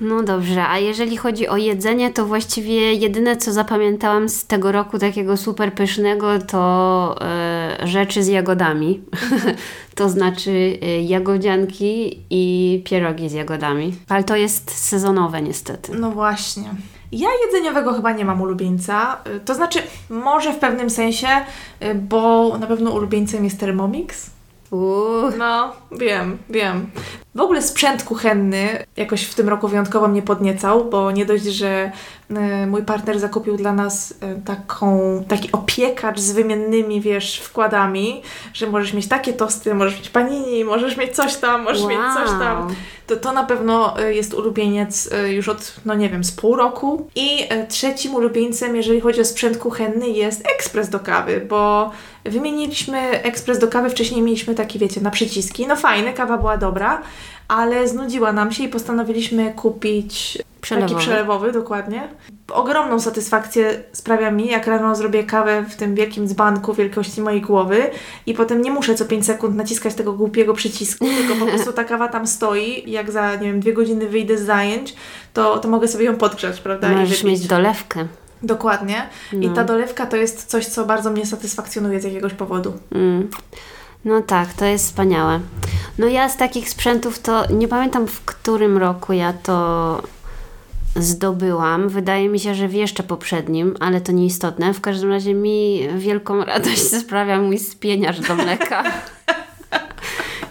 No 0.00 0.22
dobrze, 0.22 0.68
a 0.68 0.78
jeżeli 0.78 1.16
chodzi 1.16 1.48
o 1.48 1.56
jedzenie, 1.56 2.12
to 2.12 2.26
właściwie 2.26 2.94
jedyne 2.94 3.36
co 3.36 3.52
zapamiętałam 3.52 4.28
z 4.28 4.46
tego 4.46 4.72
roku 4.72 4.98
takiego 4.98 5.36
super 5.36 5.72
pysznego 5.74 6.38
to 6.38 7.16
e, 7.20 7.78
rzeczy 7.86 8.22
z 8.22 8.26
jagodami. 8.26 9.02
to 9.94 10.08
znaczy 10.08 10.78
e, 10.82 11.02
jagodzianki 11.02 12.20
i 12.30 12.82
pierogi 12.84 13.28
z 13.28 13.32
jagodami. 13.32 13.94
Ale 14.08 14.24
to 14.24 14.36
jest 14.36 14.70
sezonowe 14.70 15.42
niestety. 15.42 15.92
No 15.98 16.10
właśnie. 16.10 16.64
Ja 17.12 17.28
jedzeniowego 17.46 17.92
chyba 17.92 18.12
nie 18.12 18.24
mam 18.24 18.40
ulubieńca. 18.42 19.20
E, 19.24 19.40
to 19.40 19.54
znaczy, 19.54 19.78
może 20.10 20.52
w 20.52 20.58
pewnym 20.58 20.90
sensie, 20.90 21.28
bo 21.94 22.52
na 22.58 22.66
pewno 22.66 22.90
ulubieńcem 22.90 23.44
jest 23.44 23.60
Thermomix. 23.60 24.33
Uuu. 24.74 25.30
No, 25.38 25.72
wiem, 25.92 26.38
wiem. 26.50 26.90
W 27.34 27.40
ogóle 27.40 27.62
sprzęt 27.62 28.04
kuchenny 28.04 28.86
jakoś 28.96 29.22
w 29.22 29.34
tym 29.34 29.48
roku 29.48 29.68
wyjątkowo 29.68 30.08
mnie 30.08 30.22
podniecał, 30.22 30.84
bo 30.84 31.10
nie 31.10 31.26
dość, 31.26 31.44
że 31.44 31.92
mój 32.66 32.82
partner 32.82 33.18
zakupił 33.18 33.56
dla 33.56 33.72
nas 33.72 34.10
y, 34.10 34.14
taką, 34.44 35.24
taki 35.28 35.52
opiekacz 35.52 36.20
z 36.20 36.32
wymiennymi, 36.32 37.00
wiesz, 37.00 37.40
wkładami, 37.40 38.22
że 38.54 38.66
możesz 38.66 38.92
mieć 38.92 39.08
takie 39.08 39.32
tosty, 39.32 39.74
możesz 39.74 39.98
mieć 39.98 40.08
panini, 40.08 40.64
możesz 40.64 40.96
mieć 40.96 41.16
coś 41.16 41.36
tam, 41.36 41.62
możesz 41.62 41.82
wow. 41.82 41.90
mieć 41.90 42.00
coś 42.14 42.28
tam. 42.28 42.74
To, 43.06 43.16
to 43.16 43.32
na 43.32 43.44
pewno 43.44 44.00
y, 44.00 44.14
jest 44.14 44.34
ulubieniec 44.34 45.10
już 45.26 45.48
od, 45.48 45.74
no 45.84 45.94
nie 45.94 46.08
wiem, 46.08 46.24
z 46.24 46.32
pół 46.32 46.56
roku. 46.56 47.08
I 47.14 47.48
trzecim 47.68 48.14
ulubieńcem, 48.14 48.76
jeżeli 48.76 49.00
chodzi 49.00 49.20
o 49.20 49.24
sprzęt 49.24 49.58
kuchenny, 49.58 50.08
jest 50.08 50.48
ekspres 50.56 50.88
do 50.88 51.00
kawy, 51.00 51.46
bo 51.48 51.90
wymieniliśmy 52.24 53.22
ekspres 53.22 53.58
do 53.58 53.68
kawy, 53.68 53.90
wcześniej 53.90 54.22
mieliśmy 54.22 54.54
taki, 54.54 54.78
wiecie, 54.78 55.00
na 55.00 55.10
przyciski. 55.10 55.66
No 55.66 55.76
fajne, 55.76 56.12
kawa 56.12 56.38
była 56.38 56.56
dobra, 56.56 57.02
ale 57.48 57.88
znudziła 57.88 58.32
nam 58.32 58.52
się 58.52 58.64
i 58.64 58.68
postanowiliśmy 58.68 59.52
kupić 59.52 60.38
Przelewowy. 60.64 60.94
Taki 60.94 61.06
przelewowy, 61.06 61.52
dokładnie. 61.52 62.08
Ogromną 62.52 63.00
satysfakcję 63.00 63.82
sprawia 63.92 64.30
mi, 64.30 64.46
jak 64.48 64.66
rano 64.66 64.94
zrobię 64.94 65.24
kawę 65.24 65.64
w 65.70 65.76
tym 65.76 65.94
wielkim 65.94 66.28
dzbanku 66.28 66.74
wielkości 66.74 67.20
mojej 67.20 67.40
głowy 67.40 67.90
i 68.26 68.34
potem 68.34 68.62
nie 68.62 68.70
muszę 68.70 68.94
co 68.94 69.04
5 69.04 69.26
sekund 69.26 69.56
naciskać 69.56 69.94
tego 69.94 70.12
głupiego 70.12 70.54
przycisku, 70.54 71.06
tylko 71.06 71.34
po 71.44 71.46
prostu 71.46 71.72
ta 71.72 71.84
kawa 71.84 72.08
tam 72.08 72.26
stoi 72.26 72.88
i 72.88 72.92
jak 72.92 73.10
za, 73.10 73.34
nie 73.34 73.46
wiem, 73.46 73.60
dwie 73.60 73.72
godziny 73.72 74.08
wyjdę 74.08 74.38
z 74.38 74.42
zajęć, 74.42 74.94
to, 75.32 75.58
to 75.58 75.68
mogę 75.68 75.88
sobie 75.88 76.04
ją 76.04 76.16
podgrzać, 76.16 76.60
prawda? 76.60 76.92
I 76.92 76.96
Możesz 76.96 77.24
mieć 77.24 77.46
dolewkę. 77.46 78.06
Dokładnie. 78.42 79.08
I 79.32 79.36
No. 79.48 79.54
ta 79.54 79.64
dolewka 79.64 80.06
to 80.06 80.16
jest 80.16 80.44
coś, 80.44 80.66
co 80.66 80.84
bardzo 80.84 81.10
mnie 81.10 81.26
satysfakcjonuje 81.26 82.00
z 82.00 82.04
jakiegoś 82.04 82.34
powodu. 82.34 82.72
Mm. 82.92 83.30
No 84.04 84.22
tak, 84.22 84.52
to 84.52 84.64
jest 84.64 84.84
wspaniałe. 84.86 85.40
No 85.98 86.06
ja 86.06 86.28
z 86.28 86.36
takich 86.36 86.68
sprzętów 86.68 87.18
to 87.18 87.52
nie 87.52 87.68
pamiętam 87.68 88.06
w 88.06 88.24
którym 88.24 88.78
roku 88.78 89.12
ja 89.12 89.32
to 89.32 90.02
zdobyłam. 90.96 91.88
Wydaje 91.88 92.28
mi 92.28 92.40
się, 92.40 92.54
że 92.54 92.68
w 92.68 92.74
jeszcze 92.74 93.02
poprzednim, 93.02 93.74
ale 93.80 94.00
to 94.00 94.12
nieistotne. 94.12 94.74
W 94.74 94.80
każdym 94.80 95.10
razie 95.10 95.34
mi 95.34 95.88
wielką 95.96 96.44
radość 96.44 96.82
sprawia 97.02 97.42
mój 97.42 97.58
spieniarz 97.58 98.20
do 98.20 98.34
mleka. 98.34 98.84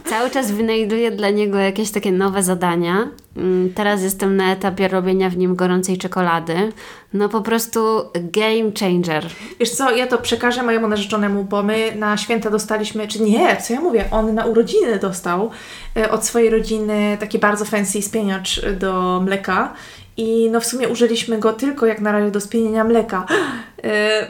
Cały 0.10 0.30
czas 0.30 0.52
wynajduję 0.52 1.12
dla 1.12 1.30
niego 1.30 1.58
jakieś 1.58 1.92
takie 1.92 2.12
nowe 2.12 2.44
zadania. 2.44 3.08
Mm, 3.38 3.74
Teraz 3.74 4.04
jestem 4.04 4.36
na 4.38 4.52
etapie 4.52 4.88
robienia 4.88 5.30
w 5.30 5.38
nim 5.38 5.56
gorącej 5.56 5.98
czekolady. 5.98 6.72
No 7.14 7.30
po 7.30 7.42
prostu 7.42 8.02
game 8.16 8.72
changer. 8.80 9.26
Wiesz 9.60 9.70
co, 9.72 9.92
ja 9.92 10.08
to 10.08 10.18
przekażę 10.18 10.64
mojemu 10.64 10.88
narzeczonemu, 10.88 11.44
bo 11.44 11.64
my 11.64 11.96
na 11.96 12.18
święta 12.18 12.50
dostaliśmy, 12.50 13.08
czy 13.08 13.22
nie, 13.22 13.58
co 13.58 13.74
ja 13.74 13.82
mówię, 13.82 14.06
on 14.12 14.34
na 14.36 14.46
urodziny 14.46 15.00
dostał 15.00 15.52
e, 15.98 16.12
od 16.12 16.26
swojej 16.26 16.50
rodziny 16.50 17.18
taki 17.20 17.40
bardzo 17.40 17.66
fancy 17.66 18.02
spieniacz 18.02 18.62
do 18.80 19.22
mleka. 19.26 19.74
I 20.18 20.50
no 20.50 20.60
w 20.62 20.66
sumie 20.66 20.90
użyliśmy 20.90 21.40
go 21.40 21.54
tylko 21.54 21.86
jak 21.86 22.02
na 22.02 22.12
razie 22.12 22.32
do 22.32 22.42
spienienia 22.42 22.84
mleka. 22.84 23.26
E, 23.84 24.28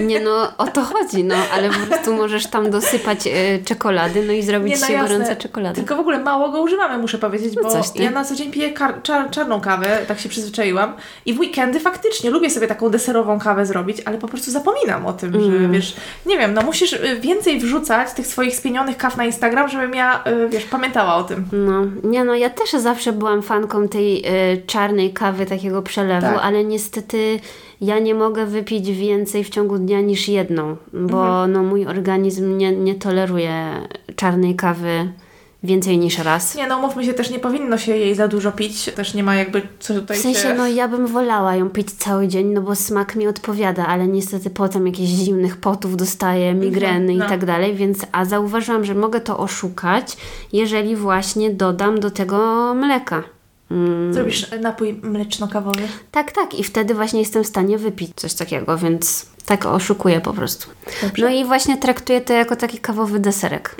Nie 0.00 0.20
no, 0.20 0.52
o 0.58 0.66
to 0.66 0.82
chodzi, 0.82 1.24
no, 1.24 1.34
ale 1.52 1.70
po 1.70 1.86
prostu 1.86 2.12
możesz 2.14 2.46
tam 2.46 2.70
dosypać 2.70 3.26
e, 3.26 3.30
czekolady, 3.64 4.24
no 4.26 4.32
i 4.32 4.42
zrobić 4.42 4.74
Nie, 4.74 4.80
no 4.80 4.86
się 4.86 4.92
jasne. 4.92 5.08
gorąca 5.08 5.36
czekolada. 5.36 5.74
Tylko 5.74 5.96
w 5.96 6.00
ogóle 6.00 6.18
mało 6.18 6.48
go 6.48 6.62
używamy, 6.62 6.98
muszę 6.98 7.18
powiedzieć, 7.18 7.54
No 7.56 7.62
bo 7.62 7.82
ty. 7.82 8.02
ja 8.02 8.10
na 8.10 8.24
co 8.24 8.34
dzień 8.34 8.50
piję 8.50 8.72
czar- 9.02 9.30
czarną 9.30 9.60
kawę, 9.60 9.98
tak 10.08 10.20
się 10.20 10.28
przyzwyczaiłam. 10.28 10.92
I 11.26 11.34
w 11.34 11.40
weekendy 11.40 11.80
faktycznie 11.80 12.30
lubię 12.30 12.50
sobie 12.50 12.66
taką 12.66 12.88
deserową 12.90 13.38
kawę 13.38 13.66
zrobić, 13.66 13.98
ale 14.04 14.18
po 14.18 14.28
prostu 14.28 14.50
zapominam 14.50 15.06
o 15.06 15.12
tym, 15.12 15.32
że 15.32 15.38
Mm. 15.56 15.72
wiesz, 15.72 15.96
nie 16.26 16.38
wiem, 16.38 16.54
no 16.54 16.62
musisz 16.62 16.92
y, 16.92 17.16
więcej 17.20 17.60
wrzucać 17.60 18.12
tych 18.12 18.26
swoich 18.26 18.56
spienionych 18.56 18.96
kaw 18.96 19.16
na 19.16 19.24
Instagram, 19.24 19.68
żebym 19.68 19.94
ja, 19.94 20.24
y, 20.44 20.48
wiesz, 20.48 20.64
pamiętała 20.64 21.14
o 21.16 21.24
tym. 21.24 21.44
No, 21.52 21.82
nie 22.04 22.24
no, 22.24 22.34
ja 22.34 22.50
też 22.50 22.70
zawsze 22.70 23.12
byłam 23.12 23.42
fanką 23.42 23.88
tej 23.88 24.22
e, 24.26 24.56
czarnej 24.66 25.12
kawy, 25.12 25.46
takiego 25.46 25.82
przelewu, 25.82 26.26
Tak. 26.26 26.38
ale 26.42 26.64
niestety 26.64 27.40
ja 27.80 27.98
nie 27.98 28.14
mogę 28.14 28.46
wypić 28.46 28.90
więcej 28.90 29.44
w 29.44 29.50
ciągu 29.50 29.78
dnia 29.78 30.00
niż 30.00 30.28
jedną, 30.28 30.76
bo 30.92 31.26
Mhm. 31.26 31.52
no, 31.52 31.62
mój 31.62 31.86
organizm 31.86 32.58
nie, 32.58 32.72
nie 32.72 32.94
toleruje 32.94 33.70
czarnej 34.16 34.56
kawy 34.56 35.08
więcej 35.62 35.98
niż 35.98 36.18
raz. 36.18 36.54
Nie 36.54 36.66
no, 36.66 36.80
mówmy 36.80 37.04
się, 37.04 37.14
też 37.14 37.30
nie 37.30 37.38
powinno 37.38 37.78
się 37.78 37.96
jej 37.96 38.14
za 38.14 38.28
dużo 38.28 38.52
pić, 38.52 38.90
też 38.94 39.14
nie 39.14 39.22
ma 39.22 39.34
jakby 39.34 39.62
co 39.78 39.94
tutaj 39.94 40.16
W 40.16 40.20
sensie, 40.20 40.40
się... 40.40 40.54
no 40.54 40.68
ja 40.68 40.88
bym 40.88 41.06
wolała 41.06 41.56
ją 41.56 41.70
pić 41.70 41.90
cały 41.90 42.28
dzień, 42.28 42.46
no 42.46 42.62
bo 42.62 42.74
smak 42.74 43.16
mi 43.16 43.26
odpowiada, 43.26 43.86
ale 43.86 44.06
niestety 44.08 44.50
potem 44.50 44.86
jakichś 44.86 45.10
zimnych 45.10 45.56
potów 45.56 45.96
dostaję, 45.96 46.54
migreny 46.54 47.14
no. 47.14 47.26
i 47.26 47.28
tak 47.28 47.44
dalej, 47.44 47.74
więc 47.74 48.06
a 48.12 48.24
zauważyłam, 48.24 48.84
że 48.84 48.94
mogę 48.94 49.20
to 49.20 49.38
oszukać, 49.38 50.16
jeżeli 50.52 50.96
właśnie 50.96 51.50
dodam 51.50 52.00
do 52.00 52.10
tego 52.10 52.74
mleka. 52.74 53.22
Mm, 53.70 54.14
Zrobisz 54.14 54.46
napój 54.60 54.94
mleczno-kawowy. 54.94 55.82
tak, 56.10 56.32
tak 56.32 56.54
i 56.58 56.64
wtedy 56.64 56.94
właśnie 56.94 57.20
jestem 57.20 57.44
w 57.44 57.46
stanie 57.46 57.78
wypić 57.78 58.10
coś 58.16 58.34
takiego, 58.34 58.78
więc 58.78 59.26
tak 59.46 59.66
oszukuję 59.66 60.20
po 60.20 60.32
prostu. 60.32 60.68
Dobrze. 61.02 61.22
No 61.24 61.28
i 61.30 61.44
właśnie 61.44 61.76
traktuję 61.76 62.20
to 62.20 62.32
jako 62.32 62.56
taki 62.56 62.78
kawowy 62.78 63.18
deserek. 63.18 63.76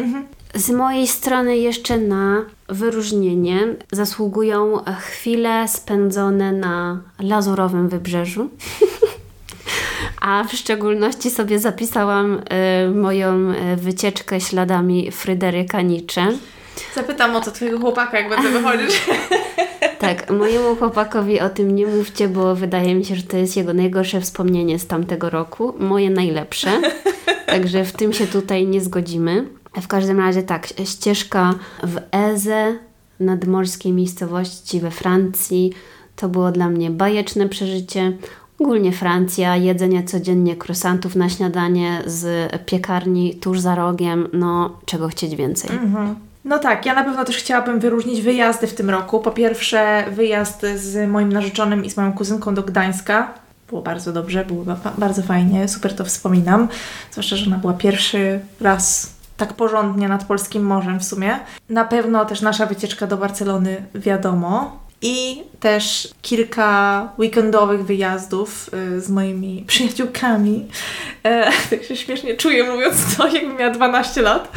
Z 0.54 0.70
mojej 0.70 1.06
strony 1.06 1.56
jeszcze 1.56 1.98
na 1.98 2.44
wyróżnienie 2.68 3.60
zasługują 3.92 4.84
chwile 5.00 5.68
spędzone 5.68 6.52
na 6.52 7.00
lazurowym 7.20 7.88
wybrzeżu. 7.88 8.48
A 10.20 10.44
w 10.44 10.52
szczególności 10.52 11.30
sobie 11.30 11.58
zapisałam 11.58 12.40
y, 12.86 12.90
moją 12.94 13.50
y, 13.50 13.76
wycieczkę 13.76 14.40
śladami 14.40 15.10
Fryderyka 15.10 15.82
Nietzsche. 15.82 16.26
Zapytam 16.94 17.36
o 17.36 17.40
to 17.40 17.50
twojego 17.50 17.78
chłopaka, 17.80 18.18
jak 18.18 18.28
będę 18.28 18.50
wychodzić. 18.50 19.02
Tak, 19.98 20.30
mojemu 20.30 20.76
chłopakowi 20.76 21.40
o 21.40 21.48
tym 21.48 21.74
nie 21.74 21.86
mówcie, 21.86 22.28
bo 22.28 22.54
wydaje 22.54 22.94
mi 22.94 23.04
się, 23.04 23.16
że 23.16 23.22
to 23.22 23.36
jest 23.36 23.56
jego 23.56 23.74
najgorsze 23.74 24.20
wspomnienie 24.20 24.78
z 24.78 24.86
tamtego 24.86 25.30
roku. 25.30 25.74
Moje 25.78 26.10
najlepsze. 26.10 26.70
Także 27.46 27.84
w 27.84 27.92
tym 27.92 28.12
się 28.12 28.26
tutaj 28.26 28.66
nie 28.66 28.80
zgodzimy. 28.80 29.44
W 29.82 29.88
każdym 29.88 30.18
razie 30.18 30.42
tak, 30.42 30.68
ścieżka 30.84 31.54
w 31.82 32.00
Eze, 32.12 32.78
nadmorskiej 33.20 33.92
miejscowości 33.92 34.80
we 34.80 34.90
Francji. 34.90 35.72
To 36.16 36.28
było 36.28 36.52
dla 36.52 36.68
mnie 36.68 36.90
bajeczne 36.90 37.48
przeżycie. 37.48 38.12
Ogólnie 38.60 38.92
Francja, 38.92 39.56
jedzenie 39.56 40.04
codziennie 40.04 40.56
krosantów 40.56 41.16
na 41.16 41.28
śniadanie 41.28 42.02
z 42.06 42.52
piekarni 42.66 43.34
tuż 43.34 43.60
za 43.60 43.74
rogiem. 43.74 44.28
No, 44.32 44.78
czego 44.84 45.08
chcieć 45.08 45.36
więcej. 45.36 45.70
No 46.48 46.58
tak, 46.58 46.86
ja 46.86 46.94
na 46.94 47.04
pewno 47.04 47.24
też 47.24 47.36
chciałabym 47.36 47.80
wyróżnić 47.80 48.20
wyjazdy 48.22 48.66
w 48.66 48.74
tym 48.74 48.90
roku. 48.90 49.20
Po 49.20 49.30
pierwsze, 49.30 50.04
wyjazd 50.10 50.66
z 50.76 51.08
moim 51.10 51.32
narzeczonym 51.32 51.84
i 51.84 51.90
z 51.90 51.96
moją 51.96 52.12
kuzynką 52.12 52.54
do 52.54 52.62
Gdańska. 52.62 53.34
Było 53.68 53.82
bardzo 53.82 54.12
dobrze, 54.12 54.44
było 54.44 54.64
ba- 54.64 54.92
bardzo 54.98 55.22
fajnie, 55.22 55.68
super 55.68 55.96
to 55.96 56.04
wspominam. 56.04 56.68
Zwłaszcza, 57.10 57.36
że 57.36 57.46
ona 57.46 57.56
była 57.58 57.72
pierwszy 57.72 58.40
raz 58.60 59.12
tak 59.36 59.52
porządnie 59.52 60.08
nad 60.08 60.24
polskim 60.24 60.62
morzem 60.66 61.00
w 61.00 61.04
sumie. 61.04 61.38
Na 61.68 61.84
pewno 61.84 62.24
też 62.24 62.40
nasza 62.40 62.66
wycieczka 62.66 63.06
do 63.06 63.16
Barcelony, 63.16 63.82
wiadomo. 63.94 64.78
I 65.02 65.42
też 65.60 66.08
kilka 66.22 67.08
weekendowych 67.18 67.86
wyjazdów 67.86 68.70
y, 68.96 69.00
z 69.00 69.10
moimi 69.10 69.64
przyjaciółkami. 69.66 70.68
E, 71.24 71.50
tak 71.70 71.82
się 71.84 71.96
śmiesznie 71.96 72.34
czuję 72.36 72.64
mówiąc 72.72 73.16
to, 73.16 73.28
jakbym 73.28 73.56
miała 73.56 73.70
12 73.74 74.22
lat. 74.22 74.52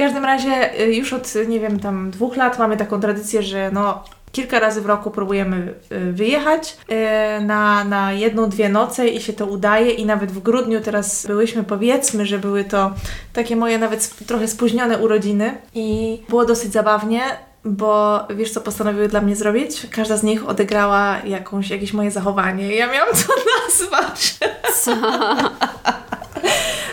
W 0.00 0.02
każdym 0.02 0.24
razie 0.24 0.80
y, 0.80 0.94
już 0.94 1.12
od, 1.12 1.34
nie 1.48 1.60
wiem, 1.60 1.80
tam 1.80 2.10
dwóch 2.10 2.36
lat 2.36 2.58
mamy 2.58 2.76
taką 2.76 3.00
tradycję, 3.00 3.42
że 3.42 3.70
no 3.72 4.04
kilka 4.32 4.60
razy 4.60 4.80
w 4.80 4.86
roku 4.86 5.10
próbujemy 5.10 5.74
y, 5.92 6.12
wyjechać 6.12 6.76
y, 6.90 7.44
na, 7.44 7.84
na 7.84 8.12
jedną, 8.12 8.48
dwie 8.48 8.68
noce 8.68 9.08
i 9.08 9.20
się 9.20 9.32
to 9.32 9.46
udaje 9.46 9.90
i 9.90 10.06
nawet 10.06 10.32
w 10.32 10.38
grudniu 10.38 10.80
teraz 10.80 11.26
byłyśmy, 11.26 11.64
powiedzmy, 11.64 12.26
że 12.26 12.38
były 12.38 12.64
to 12.64 12.90
takie 13.32 13.56
moje 13.56 13.78
nawet 13.78 14.26
trochę 14.26 14.48
spóźnione 14.48 14.98
urodziny 14.98 15.58
i 15.74 16.18
było 16.28 16.44
dosyć 16.44 16.72
zabawnie. 16.72 17.20
Bo 17.64 18.20
wiesz, 18.30 18.50
co 18.50 18.60
postanowiły 18.60 19.08
dla 19.08 19.20
mnie 19.20 19.36
zrobić? 19.36 19.86
Każda 19.90 20.16
z 20.16 20.22
nich 20.22 20.48
odegrała 20.48 21.16
jakąś, 21.24 21.70
jakieś 21.70 21.92
moje 21.92 22.10
zachowanie. 22.10 22.74
Ja 22.74 22.92
miałam 22.92 23.14
to 23.14 23.34
nazwać. 23.66 24.38
Co? 24.82 24.96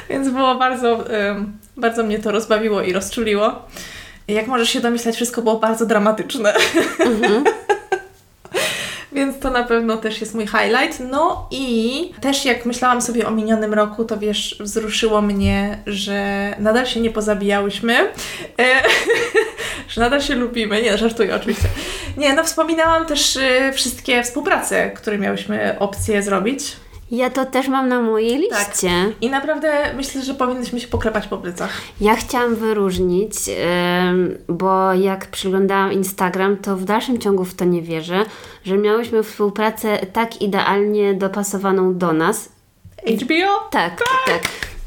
Więc 0.09 0.29
było 0.29 0.55
bardzo, 0.55 1.03
bardzo 1.77 2.03
mnie 2.03 2.19
to 2.19 2.31
rozbawiło 2.31 2.81
i 2.81 2.93
rozczuliło. 2.93 3.61
Jak 4.27 4.47
możesz 4.47 4.69
się 4.69 4.79
domyślać, 4.79 5.15
wszystko 5.15 5.41
było 5.41 5.59
bardzo 5.59 5.85
dramatyczne. 5.85 6.53
Więc 9.11 9.39
to 9.39 9.49
na 9.49 9.63
pewno 9.63 9.97
też 9.97 10.21
jest 10.21 10.35
mój 10.35 10.47
highlight. 10.47 10.99
No 10.99 11.47
i 11.51 12.11
też 12.21 12.45
jak 12.45 12.65
myślałam 12.65 13.01
sobie 13.01 13.27
o 13.27 13.31
minionym 13.31 13.73
roku, 13.73 14.05
to 14.05 14.17
wiesz, 14.17 14.57
wzruszyło 14.59 15.21
mnie, 15.21 15.77
że 15.85 16.53
nadal 16.59 16.85
się 16.85 16.99
nie 16.99 17.09
pozabijałyśmy. 17.09 17.93
E, 17.97 18.09
że 19.89 20.01
nadal 20.01 20.21
się 20.21 20.35
lubimy. 20.35 20.81
Nie, 20.81 20.97
żartuję 20.97 21.35
oczywiście. 21.35 21.67
Nie, 22.17 22.33
no 22.33 22.43
wspominałam 22.43 23.05
też 23.05 23.35
y, 23.35 23.71
wszystkie 23.73 24.23
współprace, 24.23 24.91
które 24.91 25.17
miałyśmy 25.17 25.75
opcję 25.79 26.23
zrobić. 26.23 26.75
Ja 27.11 27.29
to 27.29 27.45
też 27.45 27.67
mam 27.67 27.87
na 27.89 28.01
mojej 28.01 28.49
Tak. 28.49 28.67
liście. 28.69 28.89
I 29.21 29.29
naprawdę 29.29 29.93
myślę, 29.95 30.21
że 30.21 30.33
powinnyśmy 30.33 30.79
się 30.79 30.87
poklepać 30.87 31.27
po 31.27 31.37
plecach. 31.37 31.71
Ja 32.01 32.15
chciałam 32.15 32.55
wyróżnić, 32.55 33.33
bo 34.47 34.93
jak 34.93 35.27
przyglądałam 35.31 35.93
Instagram, 35.93 36.57
to 36.57 36.77
w 36.77 36.83
dalszym 36.83 37.17
ciągu 37.19 37.45
w 37.45 37.53
to 37.53 37.65
nie 37.65 37.81
wierzę, 37.81 38.25
że 38.65 38.77
miałyśmy 38.77 39.23
współpracę 39.23 39.97
tak 40.13 40.41
idealnie 40.41 41.13
dopasowaną 41.13 41.97
do 41.97 42.13
nas. 42.13 42.49
HBO? 43.21 43.69
Tak, 43.71 44.03
tak. 44.25 44.41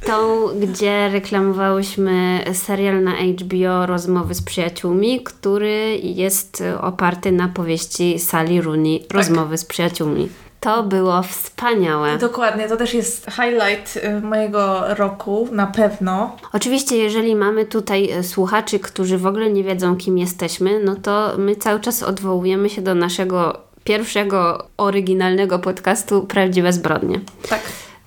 Tą, 0.07 0.47
gdzie 0.61 1.09
reklamowałyśmy 1.13 2.41
serial 2.53 3.03
na 3.05 3.13
HBO 3.13 3.87
Rozmowy 3.87 4.35
z 4.35 4.43
przyjaciółmi, 4.43 5.21
który 5.25 5.99
jest 6.03 6.63
oparty 6.81 7.33
na 7.33 7.49
powieści 7.49 8.19
Sally 8.19 8.61
Rooney 8.63 9.07
Rozmowy 9.11 9.59
z 9.59 9.65
przyjaciółmi. 9.65 10.29
To 10.61 10.83
było 10.83 11.23
wspaniałe. 11.23 12.19
Dokładnie, 12.19 12.69
to 12.69 12.77
też 12.77 12.95
jest 12.95 13.27
highlight 13.27 13.97
y, 13.97 14.21
mojego 14.21 14.95
roku, 14.95 15.49
na 15.53 15.67
pewno. 15.67 16.37
Oczywiście, 16.53 16.97
jeżeli 16.97 17.37
mamy 17.37 17.67
tutaj 17.67 18.11
e, 18.11 18.23
słuchaczy, 18.23 18.79
którzy 18.79 19.19
w 19.19 19.27
ogóle 19.27 19.51
nie 19.51 19.65
wiedzą, 19.65 19.97
kim 19.97 20.19
jesteśmy, 20.19 20.81
no 20.85 20.97
to 20.97 21.33
my 21.39 21.57
cały 21.57 21.81
czas 21.81 22.03
odwołujemy 22.03 22.71
się 22.71 22.83
do 22.83 22.95
naszego 22.95 23.59
pierwszego 23.85 24.67
oryginalnego 24.77 25.59
podcastu 25.59 26.23
Prawdziwe 26.23 26.73
Zbrodnie. 26.73 27.21
Tak. 27.49 27.61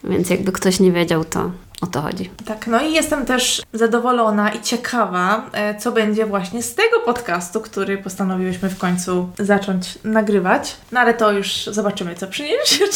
Więc 0.04 0.30
jakby 0.30 0.51
ktoś 0.51 0.80
nie 0.80 0.91
wiedział, 0.91 1.26
to 1.26 1.51
o 1.84 1.88
to 1.88 2.02
chodzi. 2.02 2.30
Tak, 2.46 2.68
no 2.68 2.82
i 2.82 2.94
jestem 2.94 3.26
też 3.26 3.62
zadowolona 3.74 4.50
i 4.50 4.62
ciekawa, 4.62 5.50
e, 5.54 5.76
co 5.76 5.92
będzie 5.92 6.26
właśnie 6.26 6.64
z 6.64 6.76
tego 6.76 7.00
podcastu, 7.00 7.62
który 7.62 7.98
postanowiłyśmy 7.98 8.70
w 8.70 8.78
końcu 8.78 9.30
zacząć 9.40 10.00
nagrywać. 10.04 10.76
No 10.92 11.00
ale 11.00 11.14
to 11.14 11.32
już 11.32 11.66
zobaczymy, 11.66 12.16
co 12.16 12.28
przyniesie 12.28 12.86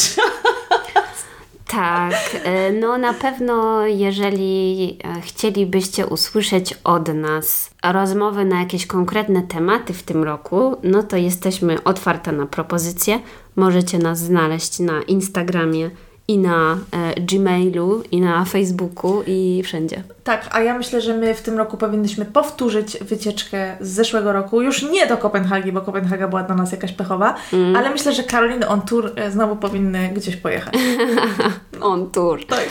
Tak, 1.68 2.14
e, 2.44 2.72
no 2.72 2.98
na 2.98 3.14
pewno 3.14 3.86
jeżeli 3.86 4.98
e, 5.04 5.22
chcielibyście 5.22 6.06
usłyszeć 6.06 6.74
od 6.84 7.14
nas 7.14 7.70
rozmowy 7.84 8.46
na 8.46 8.60
jakieś 8.60 8.86
konkretne 8.86 9.42
tematy 9.42 9.94
w 9.94 10.04
tym 10.04 10.24
roku, 10.24 10.76
no 10.84 11.04
to 11.04 11.18
jesteśmy 11.18 11.84
otwarte 11.84 12.32
na 12.32 12.46
propozycje. 12.46 13.20
Możecie 13.56 14.00
nas 14.00 14.20
znaleźć 14.20 14.80
na 14.80 15.02
Instagramie 15.02 15.90
i 16.28 16.38
na 16.38 16.78
e, 16.92 17.22
Gmailu, 17.22 18.04
i 18.12 18.22
na 18.22 18.46
Facebooku, 18.46 19.24
i 19.28 19.62
wszędzie. 19.64 20.04
Tak, 20.24 20.50
a 20.52 20.62
ja 20.62 20.78
myślę, 20.78 21.02
że 21.02 21.18
my 21.18 21.34
w 21.34 21.42
tym 21.42 21.58
roku 21.58 21.78
powinnyśmy 21.78 22.26
powtórzyć 22.26 22.98
wycieczkę 23.02 23.78
z 23.80 23.90
zeszłego 23.90 24.34
roku. 24.34 24.62
Już 24.62 24.84
nie 24.84 25.08
do 25.08 25.18
Kopenhagi, 25.18 25.72
bo 25.72 25.82
Kopenhaga 25.82 26.28
była 26.28 26.44
dla 26.44 26.56
nas 26.56 26.72
jakaś 26.72 26.92
pechowa, 26.92 27.36
mm. 27.54 27.76
ale 27.76 27.90
myślę, 27.90 28.14
że 28.14 28.24
Karoliny 28.24 28.68
on 28.68 28.82
tour 28.82 29.12
e, 29.16 29.32
znowu 29.32 29.56
powinny 29.56 30.10
gdzieś 30.10 30.36
pojechać. 30.36 30.74
on 31.82 32.12
tour. 32.12 32.46
Tak. 32.46 32.70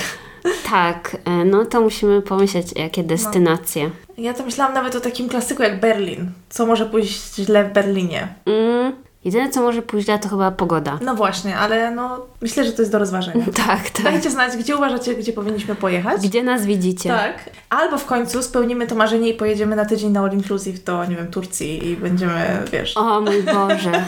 Tak, 0.70 1.16
e, 1.24 1.44
no 1.44 1.64
to 1.64 1.80
musimy 1.80 2.22
pomyśleć, 2.22 2.66
jakie 2.76 3.02
no. 3.02 3.08
destynacje. 3.08 3.84
No. 3.84 4.14
Ja 4.18 4.34
to 4.34 4.44
myślałam 4.44 4.74
nawet 4.74 4.96
o 4.96 5.00
takim 5.00 5.28
klasyku 5.28 5.62
jak 5.62 5.80
Berlin. 5.80 6.30
Co 6.48 6.66
może 6.66 6.86
pójść 6.86 7.34
źle 7.34 7.64
w 7.64 7.72
Berlinie? 7.72 8.28
Mm, 8.46 8.92
Jedyne, 9.26 9.50
co 9.50 9.62
może 9.62 9.82
pójść 9.82 10.06
źle, 10.06 10.18
to 10.18 10.28
chyba 10.28 10.50
pogoda. 10.50 10.98
No 11.02 11.14
właśnie, 11.14 11.56
ale 11.56 11.90
no 11.90 12.26
myślę, 12.40 12.64
że 12.64 12.72
to 12.72 12.82
jest 12.82 12.92
do 12.92 12.98
rozważenia. 12.98 13.44
tak, 13.66 13.90
tak. 13.90 14.02
Dajcie 14.02 14.30
znać, 14.30 14.56
gdzie 14.56 14.76
uważacie, 14.76 15.14
gdzie 15.14 15.32
powinniśmy 15.32 15.74
pojechać. 15.74 16.22
Gdzie 16.28 16.42
nas 16.42 16.66
widzicie. 16.66 17.08
Tak. 17.08 17.50
Albo 17.70 17.98
w 17.98 18.04
końcu 18.04 18.42
spełnimy 18.42 18.86
to 18.86 18.94
marzenie 18.94 19.28
i 19.28 19.34
pojedziemy 19.34 19.76
na 19.76 19.84
tydzień 19.84 20.10
na 20.10 20.20
All 20.20 20.32
Inclusive 20.32 20.84
do, 20.84 21.04
nie 21.04 21.16
wiem, 21.16 21.30
Turcji 21.30 21.88
i 21.88 21.96
będziemy, 21.96 22.62
wiesz... 22.72 22.96
O 22.96 23.20
mój 23.20 23.42
Boże. 23.42 24.04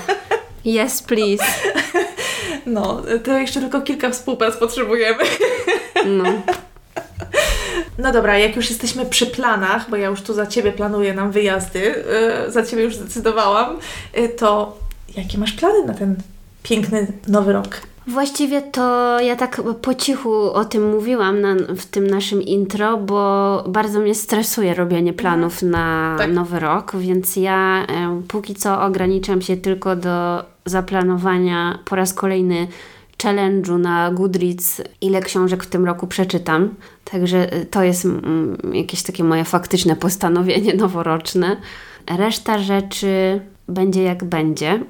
Yes, 0.64 1.02
please. 1.02 1.44
No, 2.66 3.02
to 3.24 3.38
jeszcze 3.38 3.60
tylko 3.60 3.80
kilka 3.80 4.10
współprac 4.10 4.56
potrzebujemy. 4.56 5.24
No. 6.06 6.24
No 7.98 8.12
dobra, 8.12 8.38
jak 8.38 8.56
już 8.56 8.70
jesteśmy 8.70 9.06
przy 9.06 9.26
planach, 9.26 9.90
bo 9.90 9.96
ja 9.96 10.08
już 10.08 10.22
tu 10.22 10.34
za 10.34 10.46
Ciebie 10.46 10.72
planuję 10.72 11.14
nam 11.14 11.30
wyjazdy, 11.30 12.04
yy, 12.44 12.52
za 12.52 12.66
Ciebie 12.66 12.82
już 12.82 12.96
zdecydowałam, 12.96 13.78
yy, 14.14 14.28
to 14.28 14.76
Jakie 15.18 15.38
masz 15.38 15.52
plany 15.52 15.84
na 15.86 15.94
ten 15.94 16.16
piękny 16.62 17.06
nowy 17.28 17.52
rok? 17.52 17.80
Właściwie 18.06 18.62
to 18.62 19.20
ja 19.20 19.36
tak 19.36 19.62
po 19.82 19.94
cichu 19.94 20.52
o 20.52 20.64
tym 20.64 20.90
mówiłam 20.90 21.40
na, 21.40 21.54
w 21.76 21.86
tym 21.86 22.06
naszym 22.06 22.42
intro, 22.42 22.96
bo 22.96 23.64
bardzo 23.68 24.00
mnie 24.00 24.14
stresuje 24.14 24.74
robienie 24.74 25.12
planów 25.12 25.62
mhm. 25.62 25.72
na 25.72 26.14
tak. 26.18 26.32
nowy 26.32 26.58
rok, 26.58 26.96
więc 26.96 27.36
ja 27.36 27.86
e, 27.88 28.22
póki 28.28 28.54
co 28.54 28.82
ograniczam 28.82 29.42
się 29.42 29.56
tylko 29.56 29.96
do 29.96 30.44
zaplanowania 30.64 31.78
po 31.84 31.96
raz 31.96 32.14
kolejny 32.14 32.66
challenge'u 33.22 33.78
na 33.78 34.10
Goodreads, 34.10 34.82
ile 35.00 35.22
książek 35.22 35.64
w 35.64 35.66
tym 35.66 35.86
roku 35.86 36.06
przeczytam. 36.06 36.74
Także 37.04 37.52
e, 37.52 37.66
to 37.66 37.82
jest 37.82 38.04
mm, 38.04 38.58
jakieś 38.72 39.02
takie 39.02 39.24
moje 39.24 39.44
faktyczne 39.44 39.96
postanowienie 39.96 40.74
noworoczne. 40.82 41.56
Reszta 42.16 42.58
rzeczy 42.58 43.40
będzie 43.68 44.02
jak 44.02 44.24
będzie. 44.24 44.80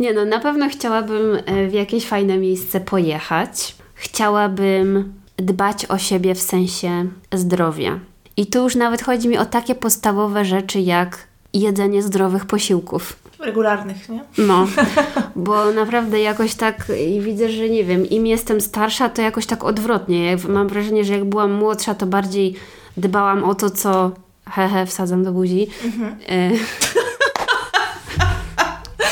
Nie 0.00 0.12
no, 0.12 0.24
na 0.24 0.40
pewno 0.40 0.68
chciałabym 0.68 1.38
e, 1.46 1.68
w 1.68 1.72
jakieś 1.72 2.06
fajne 2.06 2.38
miejsce 2.38 2.80
pojechać. 2.80 3.74
Chciałabym 3.94 5.12
dbać 5.36 5.86
o 5.86 5.98
siebie 5.98 6.34
w 6.34 6.42
sensie 6.42 7.08
zdrowia. 7.32 7.98
I 8.36 8.46
tu 8.46 8.62
już 8.62 8.76
nawet 8.76 9.02
chodzi 9.02 9.28
mi 9.28 9.38
o 9.38 9.44
takie 9.44 9.74
podstawowe 9.74 10.44
rzeczy 10.44 10.80
jak 10.80 11.18
jedzenie 11.54 12.02
zdrowych 12.02 12.46
posiłków. 12.46 13.16
Regularnych, 13.38 14.08
nie? 14.08 14.24
No, 14.38 14.66
bo 15.36 15.72
naprawdę 15.72 16.20
jakoś 16.20 16.54
tak 16.54 16.92
i 17.08 17.20
widzę, 17.20 17.48
że 17.48 17.68
nie 17.68 17.84
wiem, 17.84 18.10
im 18.10 18.26
jestem 18.26 18.60
starsza, 18.60 19.08
to 19.08 19.22
jakoś 19.22 19.46
tak 19.46 19.64
odwrotnie. 19.64 20.36
Mam 20.48 20.68
wrażenie, 20.68 21.04
że 21.04 21.12
jak 21.12 21.24
byłam 21.24 21.52
młodsza, 21.52 21.94
to 21.94 22.06
bardziej 22.06 22.54
dbałam 22.96 23.44
o 23.44 23.54
to, 23.54 23.70
co 23.70 24.10
hehe, 24.50 24.86
wsadzam 24.86 25.24
do 25.24 25.32
buzi. 25.32 25.66
Mhm. 25.84 26.16
E, 26.28 26.50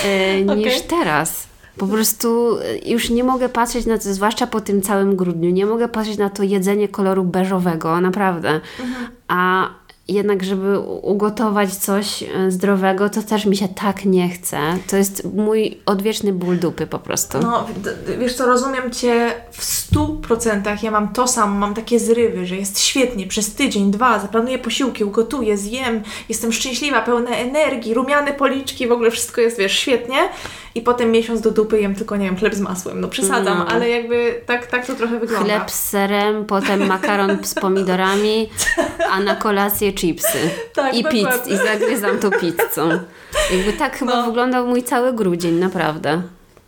e, 0.04 0.40
niż 0.40 0.76
okay. 0.76 0.88
teraz. 0.88 1.46
Po 1.78 1.86
prostu 1.86 2.58
e, 2.58 2.90
już 2.90 3.10
nie 3.10 3.24
mogę 3.24 3.48
patrzeć 3.48 3.86
na 3.86 3.98
to, 3.98 4.14
zwłaszcza 4.14 4.46
po 4.46 4.60
tym 4.60 4.82
całym 4.82 5.16
grudniu, 5.16 5.50
nie 5.50 5.66
mogę 5.66 5.88
patrzeć 5.88 6.18
na 6.18 6.30
to 6.30 6.42
jedzenie 6.42 6.88
koloru 6.88 7.24
beżowego, 7.24 8.00
naprawdę. 8.00 8.60
Mhm. 8.80 9.08
A 9.28 9.68
jednak, 10.14 10.44
żeby 10.44 10.78
ugotować 10.78 11.74
coś 11.74 12.22
e, 12.22 12.50
zdrowego, 12.50 13.10
to 13.10 13.22
też 13.22 13.46
mi 13.46 13.56
się 13.56 13.68
tak 13.68 14.04
nie 14.04 14.28
chce. 14.28 14.58
To 14.90 14.96
jest 14.96 15.34
mój 15.34 15.78
odwieczny 15.86 16.32
ból 16.32 16.58
dupy 16.58 16.86
po 16.86 16.98
prostu. 16.98 17.38
No, 17.42 17.66
wiesz 18.18 18.34
co, 18.34 18.46
rozumiem 18.46 18.90
Cię 18.90 19.34
w 19.50 19.64
stu 19.64 20.18
procentach. 20.18 20.82
Ja 20.82 20.90
mam 20.90 21.12
to 21.12 21.26
samo, 21.26 21.58
mam 21.58 21.74
takie 21.74 21.98
zrywy, 21.98 22.46
że 22.46 22.56
jest 22.56 22.80
świetnie, 22.80 23.26
przez 23.26 23.54
tydzień, 23.54 23.90
dwa, 23.90 24.18
zaplanuję 24.18 24.58
posiłki, 24.58 25.04
ugotuję, 25.04 25.56
zjem, 25.56 26.02
jestem 26.28 26.52
szczęśliwa, 26.52 27.02
pełna 27.02 27.30
energii, 27.30 27.94
rumiane 27.94 28.32
policzki, 28.32 28.88
w 28.88 28.92
ogóle 28.92 29.10
wszystko 29.10 29.40
jest, 29.40 29.58
wiesz, 29.58 29.78
świetnie 29.78 30.28
i 30.74 30.80
potem 30.80 31.10
miesiąc 31.10 31.40
do 31.40 31.50
dupy 31.50 31.80
jem 31.80 31.94
tylko, 31.94 32.16
nie 32.16 32.24
wiem, 32.24 32.36
chleb 32.36 32.54
z 32.54 32.60
masłem. 32.60 33.00
No 33.00 33.08
przesadzam, 33.08 33.56
mm. 33.56 33.68
ale 33.68 33.88
jakby 33.88 34.40
tak, 34.46 34.66
tak 34.66 34.86
to 34.86 34.94
trochę 34.94 35.18
wygląda. 35.18 35.44
Chleb 35.44 35.70
z 35.70 35.88
serem, 35.88 36.44
potem 36.44 36.86
makaron 36.86 37.38
z 37.42 37.54
pomidorami, 37.54 38.48
a 39.10 39.20
na 39.20 39.36
kolację 39.36 39.92
chipsy. 40.00 40.38
Tak, 40.74 40.94
I 40.94 41.04
pizz, 41.04 41.46
i 41.46 41.56
zagryzam 41.56 42.18
to 42.18 42.30
pizzą. 42.30 42.88
Jakby 43.56 43.72
tak 43.72 43.98
chyba 43.98 44.16
no. 44.16 44.26
wyglądał 44.26 44.66
mój 44.66 44.82
cały 44.82 45.12
grudzień, 45.12 45.54
naprawdę. 45.54 46.22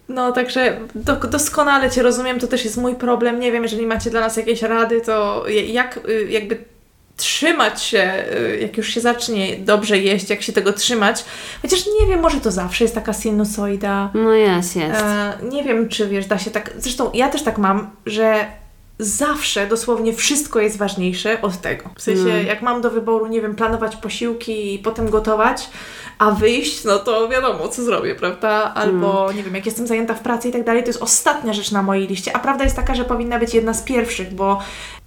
No, 0.09 0.33
także 0.33 0.79
do, 0.95 1.17
doskonale 1.17 1.91
Cię 1.91 2.03
rozumiem, 2.03 2.41
to 2.41 2.47
też 2.47 2.65
jest 2.65 2.77
mój 2.77 2.95
problem. 2.95 3.41
Nie 3.41 3.53
wiem, 3.53 3.63
jeżeli 3.63 3.87
macie 3.87 4.11
dla 4.11 4.21
nas 4.21 4.37
jakieś 4.37 4.63
rady, 4.63 5.01
to 5.01 5.45
jak 5.67 6.01
y, 6.09 6.27
jakby 6.31 6.65
trzymać 7.17 7.83
się, 7.83 8.25
y, 8.37 8.59
jak 8.61 8.77
już 8.77 8.89
się 8.89 9.01
zacznie 9.01 9.57
dobrze 9.57 9.99
jeść, 9.99 10.31
jak 10.31 10.43
się 10.43 10.53
tego 10.53 10.73
trzymać. 10.73 11.25
Chociaż 11.63 11.87
nie 12.01 12.07
wiem, 12.09 12.21
może 12.21 12.41
to 12.41 12.51
zawsze 12.51 12.85
jest 12.85 12.95
taka 12.95 13.13
sinusoida. 13.13 14.11
No 14.15 14.33
jest, 14.33 14.77
jest. 14.77 15.01
E, 15.01 15.33
nie 15.43 15.65
wiem, 15.65 15.89
czy 15.89 16.09
wiesz, 16.09 16.27
da 16.27 16.39
się 16.39 16.51
tak. 16.51 16.71
Zresztą 16.79 17.11
ja 17.15 17.29
też 17.29 17.43
tak 17.43 17.59
mam, 17.59 17.91
że 18.07 18.47
zawsze 18.99 19.67
dosłownie 19.67 20.13
wszystko 20.13 20.61
jest 20.61 20.79
ważniejsze 20.79 21.43
od 21.43 21.61
tego. 21.61 21.91
W 21.97 22.03
sensie, 22.03 22.31
mm. 22.31 22.47
jak 22.47 22.63
mam 22.63 22.81
do 22.81 22.91
wyboru, 22.91 23.27
nie 23.27 23.41
wiem, 23.41 23.55
planować 23.55 23.97
posiłki 23.97 24.75
i 24.75 24.79
potem 24.79 25.11
gotować, 25.11 25.71
a 26.19 26.31
wyjść, 26.31 26.85
no 26.85 26.99
to 26.99 27.29
wiadomo, 27.29 27.69
co 27.69 27.83
zrobię, 27.83 28.15
prawda? 28.15 28.75
Albo, 28.75 29.25
mm. 29.25 29.37
nie 29.37 29.43
wiem, 29.43 29.55
jak 29.55 29.67
jestem 29.67 29.87
zajęta 29.87 30.15
w 30.15 30.21
pracy 30.21 30.49
i 30.49 30.53
tak 30.53 30.65
dalej, 30.65 30.83
to 30.83 30.89
jest 30.89 31.03
ostatnia 31.03 31.53
rzecz 31.53 31.73
na 31.73 31.83
mojej 31.83 32.09
liście. 32.09 32.37
A 32.37 32.39
prawda 32.39 32.65
jest 32.65 32.77
taka, 32.77 32.95
że 32.95 33.05
powinna 33.05 33.39
być 33.39 33.55
jedna 33.55 33.75
z 33.75 33.83
pierwszych, 33.83 34.35
bo 34.35 34.59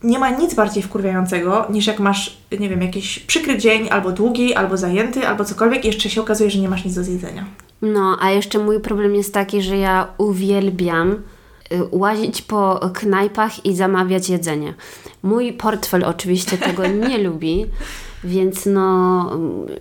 nie 0.03 0.19
ma 0.19 0.29
nic 0.29 0.53
bardziej 0.53 0.83
wkurwiającego, 0.83 1.65
niż 1.69 1.87
jak 1.87 1.99
masz, 1.99 2.37
nie 2.59 2.69
wiem, 2.69 2.81
jakiś 2.81 3.19
przykry 3.19 3.57
dzień, 3.57 3.89
albo 3.89 4.11
długi, 4.11 4.53
albo 4.53 4.77
zajęty, 4.77 5.27
albo 5.27 5.45
cokolwiek 5.45 5.83
i 5.83 5.87
jeszcze 5.87 6.09
się 6.09 6.21
okazuje, 6.21 6.49
że 6.49 6.59
nie 6.59 6.69
masz 6.69 6.85
nic 6.85 6.95
do 6.95 7.03
zjedzenia. 7.03 7.45
No, 7.81 8.17
a 8.21 8.31
jeszcze 8.31 8.59
mój 8.59 8.79
problem 8.79 9.15
jest 9.15 9.33
taki, 9.33 9.61
że 9.61 9.77
ja 9.77 10.07
uwielbiam 10.17 11.21
łazić 11.91 12.41
po 12.41 12.89
knajpach 12.93 13.65
i 13.65 13.75
zamawiać 13.75 14.29
jedzenie. 14.29 14.73
Mój 15.23 15.53
portfel 15.53 16.03
oczywiście 16.03 16.57
tego 16.57 16.87
nie 16.87 17.17
lubi, 17.17 17.65
więc 18.23 18.65
no 18.65 19.31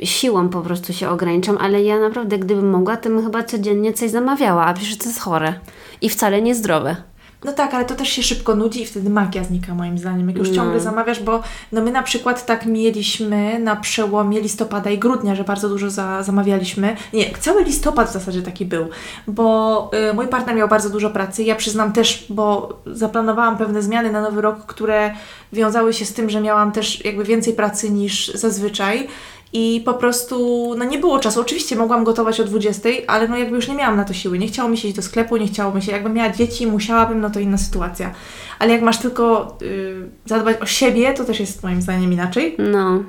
siłą 0.03 0.49
po 0.49 0.61
prostu 0.61 0.93
się 0.93 1.09
ograniczam, 1.09 1.59
ale 1.61 1.83
ja 1.83 2.01
naprawdę 2.01 2.39
gdybym 2.39 2.71
mogła, 2.71 2.97
to 2.97 3.09
bym 3.09 3.25
chyba 3.25 3.43
codziennie 3.43 3.93
coś 3.93 4.11
zamawiała, 4.11 4.65
a 4.65 4.75
przecież 4.75 4.99
to 4.99 5.05
jest 5.05 5.21
chore 5.21 5.55
i 6.01 6.09
wcale 6.09 6.43
niezdrowe. 6.43 6.97
No 7.45 7.53
tak, 7.53 7.75
ale 7.75 7.85
to 7.85 7.95
też 7.95 8.09
się 8.09 8.23
szybko 8.23 8.55
nudzi 8.55 8.83
i 8.83 8.87
wtedy 8.87 9.11
magia 9.11 9.45
znika 9.45 9.75
moim 9.75 9.99
zdaniem, 9.99 10.29
jak 10.29 10.39
już 10.39 10.49
no. 10.49 10.55
ciągle 10.55 10.81
zamawiasz, 10.81 11.23
bo 11.23 11.43
no 11.73 11.83
my 11.83 11.93
na 11.93 12.03
przykład 12.03 12.47
tak 12.47 12.67
mieliśmy 12.67 13.59
na 13.59 13.77
przełomie 13.77 14.41
listopada 14.41 14.91
i 14.91 14.99
grudnia, 14.99 15.35
że 15.35 15.45
bardzo 15.45 15.69
dużo 15.69 15.91
za, 15.91 16.23
zamawialiśmy. 16.23 16.97
Nie, 17.13 17.31
cały 17.41 17.65
listopad 17.65 18.09
w 18.09 18.13
zasadzie 18.13 18.43
taki 18.43 18.67
był, 18.67 18.89
bo 19.27 19.91
y, 20.11 20.15
mój 20.15 20.29
partner 20.29 20.57
miał 20.57 20.69
bardzo 20.69 20.91
dużo 20.91 21.11
pracy, 21.11 21.43
ja 21.43 21.55
przyznam 21.55 21.93
też, 21.93 22.27
bo 22.29 22.79
zaplanowałam 22.87 23.59
pewne 23.59 23.83
zmiany 23.83 24.13
na 24.13 24.21
nowy 24.21 24.41
rok, 24.41 24.67
które 24.67 25.15
wiązały 25.53 25.93
się 25.93 26.05
z 26.05 26.15
tym, 26.15 26.31
że 26.31 26.41
miałam 26.41 26.73
też 26.73 27.05
jakby 27.05 27.25
więcej 27.25 27.55
pracy 27.55 27.91
niż 27.91 28.29
zazwyczaj 28.29 29.09
i 29.57 29.83
po 29.85 29.95
prostu 29.95 30.75
no 30.79 30.85
nie 30.85 30.99
było 30.99 31.19
czasu. 31.19 31.41
Oczywiście 31.41 31.77
mogłam 31.77 32.05
gotować 32.05 32.41
o 32.41 32.45
20, 32.45 32.89
ale 33.07 33.29
no 33.29 33.37
jakby 33.37 33.57
już 33.57 33.69
nie 33.69 33.75
miałam 33.75 33.97
na 33.97 34.05
to 34.05 34.15
siły. 34.15 34.39
Nie 34.39 34.47
chciało 34.47 34.69
mi 34.69 34.77
się 34.77 34.89
iść 34.89 34.97
do 34.97 35.03
sklepu, 35.03 35.37
nie 35.37 35.47
chciało 35.47 35.75
mi 35.75 35.83
się, 35.83 35.93
jakbym 35.93 36.13
miała 36.13 36.31
dzieci, 36.31 36.67
musiałabym, 36.67 37.21
no 37.21 37.31
to 37.31 37.41
inna 37.41 37.59
sytuacja. 37.59 38.15
Ale 38.59 38.73
jak 38.73 38.83
masz 38.83 38.99
tylko 38.99 39.57
yy, 39.61 40.09
zadbać 40.27 40.61
o 40.61 40.67
siebie, 40.67 41.15
to 41.15 41.25
też 41.25 41.41
jest 41.41 41.63
moim 41.63 41.83
zdaniem 41.83 42.13
inaczej. 42.13 42.57
No. 42.59 43.03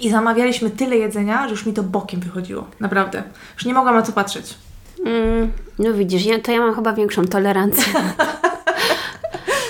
I 0.00 0.10
zamawialiśmy 0.10 0.70
tyle 0.70 0.96
jedzenia, 0.96 1.44
że 1.44 1.50
już 1.50 1.66
mi 1.66 1.72
to 1.72 1.82
bokiem 1.82 2.20
wychodziło. 2.20 2.66
Naprawdę. 2.80 3.22
Już 3.54 3.64
nie 3.64 3.74
mogłam 3.74 3.94
na 3.94 4.02
to 4.02 4.12
patrzeć. 4.12 4.54
Mm, 5.06 5.52
no 5.78 5.92
widzisz, 5.94 6.26
ja, 6.26 6.38
to 6.38 6.52
ja 6.52 6.58
mam 6.58 6.74
chyba 6.74 6.92
większą 6.92 7.24
tolerancję. 7.24 7.84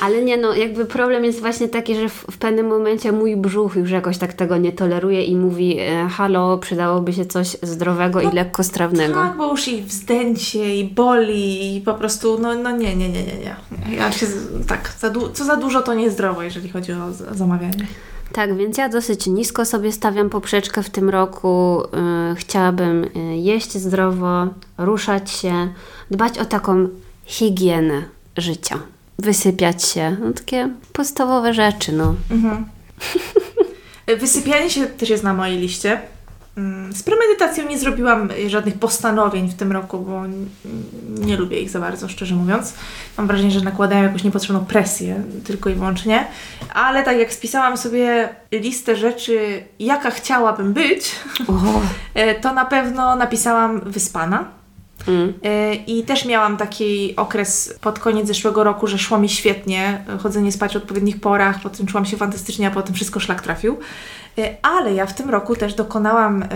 Ale 0.00 0.22
nie, 0.22 0.36
no 0.36 0.54
jakby 0.54 0.86
problem 0.86 1.24
jest 1.24 1.40
właśnie 1.40 1.68
taki, 1.68 1.96
że 1.96 2.08
w, 2.08 2.24
w, 2.30 2.38
pewnym 2.38 2.66
momencie 2.66 3.12
mój 3.12 3.36
brzuch 3.36 3.76
już 3.76 3.90
jakoś 3.90 4.18
tak 4.18 4.32
tego 4.32 4.56
nie 4.56 4.72
toleruje 4.72 5.24
i 5.24 5.36
mówi 5.36 5.78
e, 5.80 6.08
halo, 6.08 6.58
przydałoby 6.58 7.12
się 7.12 7.26
coś 7.26 7.56
zdrowego 7.62 8.22
no, 8.22 8.30
i 8.30 8.34
lekkostrawnego. 8.34 9.14
Tak, 9.14 9.36
bo 9.36 9.50
już 9.50 9.68
i 9.68 9.82
wzdęcie, 9.82 10.76
i 10.76 10.84
boli, 10.84 11.76
i 11.76 11.80
po 11.80 11.94
prostu, 11.94 12.38
no, 12.38 12.54
no 12.54 12.70
nie, 12.70 12.96
nie, 12.96 13.08
nie, 13.08 13.22
nie, 13.22 13.34
nie. 13.38 13.96
Ja 13.96 14.12
się, 14.12 14.26
tak, 14.66 14.94
za 14.98 15.12
co 15.34 15.44
za 15.44 15.56
dużo 15.56 15.82
to 15.82 15.94
niezdrowo, 15.94 16.42
jeżeli 16.42 16.68
chodzi 16.68 16.92
o 16.92 17.34
zamawianie. 17.34 17.86
Tak, 18.32 18.56
więc 18.56 18.78
ja 18.78 18.88
dosyć 18.88 19.26
nisko 19.26 19.64
sobie 19.64 19.92
stawiam 19.92 20.30
poprzeczkę 20.30 20.82
w 20.82 20.90
tym 20.90 21.10
roku. 21.10 21.82
Yy, 22.28 22.34
chciałabym 22.34 23.06
yy, 23.14 23.36
jeść 23.36 23.78
zdrowo, 23.78 24.46
ruszać 24.78 25.30
się, 25.30 25.68
dbać 26.10 26.38
o 26.38 26.44
taką 26.44 26.88
higienę 27.24 28.02
życia 28.36 28.78
wysypiać 29.20 29.84
się. 29.84 30.16
No, 30.20 30.32
takie 30.32 30.68
podstawowe 30.92 31.54
rzeczy, 31.54 31.92
no. 31.92 32.14
Mhm. 32.30 32.66
Wysypianie 34.20 34.70
się 34.70 34.86
też 34.86 35.10
jest 35.10 35.24
na 35.24 35.34
mojej 35.34 35.58
liście. 35.58 36.00
Mm, 36.56 36.92
z 36.92 37.02
premedytacją 37.02 37.68
nie 37.68 37.78
zrobiłam 37.78 38.28
żadnych 38.46 38.74
postanowień 38.74 39.48
w 39.48 39.54
tym 39.54 39.72
roku, 39.72 39.98
bo 39.98 40.22
nie 41.26 41.36
lubię 41.36 41.60
ich 41.60 41.70
za 41.70 41.80
bardzo, 41.80 42.08
szczerze 42.08 42.34
mówiąc. 42.34 42.74
Mam 43.18 43.26
wrażenie, 43.26 43.50
że 43.50 43.60
nakładają 43.60 44.02
jakąś 44.02 44.24
niepotrzebną 44.24 44.64
presję 44.64 45.22
tylko 45.44 45.70
i 45.70 45.74
wyłącznie. 45.74 46.26
Ale 46.74 47.02
tak 47.02 47.18
jak 47.18 47.32
spisałam 47.32 47.76
sobie 47.76 48.28
listę 48.52 48.96
rzeczy, 48.96 49.64
jaka 49.78 50.10
chciałabym 50.10 50.72
być, 50.72 51.12
oh. 51.48 51.80
to 52.42 52.54
na 52.54 52.64
pewno 52.64 53.16
napisałam 53.16 53.80
wyspana 53.80 54.59
Mm. 55.08 55.32
E, 55.42 55.74
I 55.74 56.02
też 56.04 56.24
miałam 56.24 56.56
taki 56.56 57.16
okres 57.16 57.78
pod 57.80 57.98
koniec 57.98 58.26
zeszłego 58.26 58.64
roku, 58.64 58.86
że 58.86 58.98
szło 58.98 59.18
mi 59.18 59.28
świetnie, 59.28 60.04
chodzenie 60.22 60.52
spać 60.52 60.72
w 60.72 60.76
odpowiednich 60.76 61.20
porach, 61.20 61.60
potem 61.62 61.86
czułam 61.86 62.06
się 62.06 62.16
fantastycznie, 62.16 62.66
a 62.66 62.70
potem 62.70 62.94
wszystko 62.94 63.20
szlak 63.20 63.42
trafił. 63.42 63.78
E, 64.38 64.56
ale 64.62 64.94
ja 64.94 65.06
w 65.06 65.14
tym 65.14 65.30
roku 65.30 65.56
też 65.56 65.74
dokonałam, 65.74 66.42
e, 66.42 66.46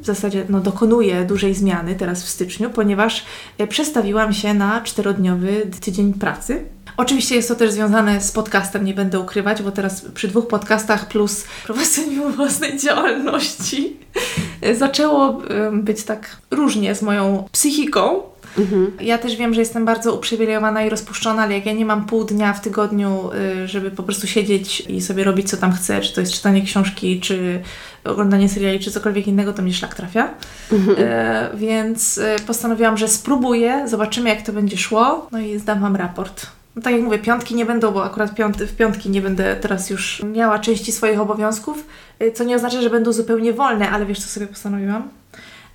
w 0.00 0.06
zasadzie 0.06 0.44
no, 0.48 0.60
dokonuję 0.60 1.24
dużej 1.24 1.54
zmiany 1.54 1.94
teraz 1.94 2.24
w 2.24 2.28
styczniu, 2.28 2.70
ponieważ 2.70 3.24
przestawiłam 3.68 4.32
się 4.32 4.54
na 4.54 4.80
czterodniowy 4.80 5.70
tydzień 5.80 6.14
pracy. 6.14 6.64
Oczywiście 6.96 7.34
jest 7.34 7.48
to 7.48 7.54
też 7.54 7.70
związane 7.70 8.20
z 8.20 8.32
podcastem, 8.32 8.84
nie 8.84 8.94
będę 8.94 9.20
ukrywać, 9.20 9.62
bo 9.62 9.70
teraz 9.70 10.04
przy 10.14 10.28
dwóch 10.28 10.46
podcastach 10.46 11.08
plus 11.08 11.44
prowadzeniu 11.64 12.30
własnej 12.36 12.78
działalności 12.78 13.96
zaczęło 14.78 15.42
być 15.72 16.02
tak 16.02 16.36
różnie 16.50 16.94
z 16.94 17.02
moją 17.02 17.48
psychiką. 17.52 18.22
Mhm. 18.58 18.92
Ja 19.00 19.18
też 19.18 19.36
wiem, 19.36 19.54
że 19.54 19.60
jestem 19.60 19.84
bardzo 19.84 20.14
uprzywilejowana 20.14 20.84
i 20.84 20.88
rozpuszczona, 20.88 21.42
ale 21.42 21.54
jak 21.54 21.66
ja 21.66 21.72
nie 21.72 21.84
mam 21.84 22.06
pół 22.06 22.24
dnia 22.24 22.52
w 22.52 22.60
tygodniu, 22.60 23.30
y, 23.64 23.68
żeby 23.68 23.90
po 23.90 24.02
prostu 24.02 24.26
siedzieć 24.26 24.80
i 24.80 25.00
sobie 25.00 25.24
robić 25.24 25.50
co 25.50 25.56
tam 25.56 25.72
chcę, 25.72 26.00
czy 26.00 26.14
to 26.14 26.20
jest 26.20 26.32
czytanie 26.32 26.62
książki, 26.62 27.20
czy 27.20 27.62
oglądanie 28.04 28.48
seriali, 28.48 28.80
czy 28.80 28.90
cokolwiek 28.90 29.26
innego, 29.26 29.52
to 29.52 29.62
mnie 29.62 29.72
szlak 29.72 29.94
trafia. 29.94 30.34
Mhm. 30.72 30.96
E, 31.00 31.50
więc 31.54 32.18
y, 32.18 32.36
postanowiłam, 32.46 32.96
że 32.96 33.08
spróbuję, 33.08 33.88
zobaczymy 33.88 34.28
jak 34.28 34.42
to 34.42 34.52
będzie 34.52 34.76
szło, 34.76 35.28
no 35.32 35.40
i 35.40 35.58
zdam 35.58 35.80
Wam 35.80 35.96
raport. 35.96 36.46
No 36.76 36.82
tak 36.82 36.92
jak 36.92 37.02
mówię, 37.02 37.18
piątki 37.18 37.54
nie 37.54 37.66
będą, 37.66 37.90
bo 37.90 38.04
akurat 38.04 38.34
piąty, 38.34 38.66
w 38.66 38.76
piątki 38.76 39.10
nie 39.10 39.22
będę 39.22 39.56
teraz 39.56 39.90
już 39.90 40.22
miała 40.22 40.58
części 40.58 40.92
swoich 40.92 41.20
obowiązków, 41.20 41.86
y, 42.22 42.32
co 42.32 42.44
nie 42.44 42.56
oznacza, 42.56 42.82
że 42.82 42.90
będą 42.90 43.12
zupełnie 43.12 43.52
wolne, 43.52 43.90
ale 43.90 44.06
wiesz 44.06 44.20
co 44.20 44.28
sobie 44.28 44.46
postanowiłam? 44.46 45.08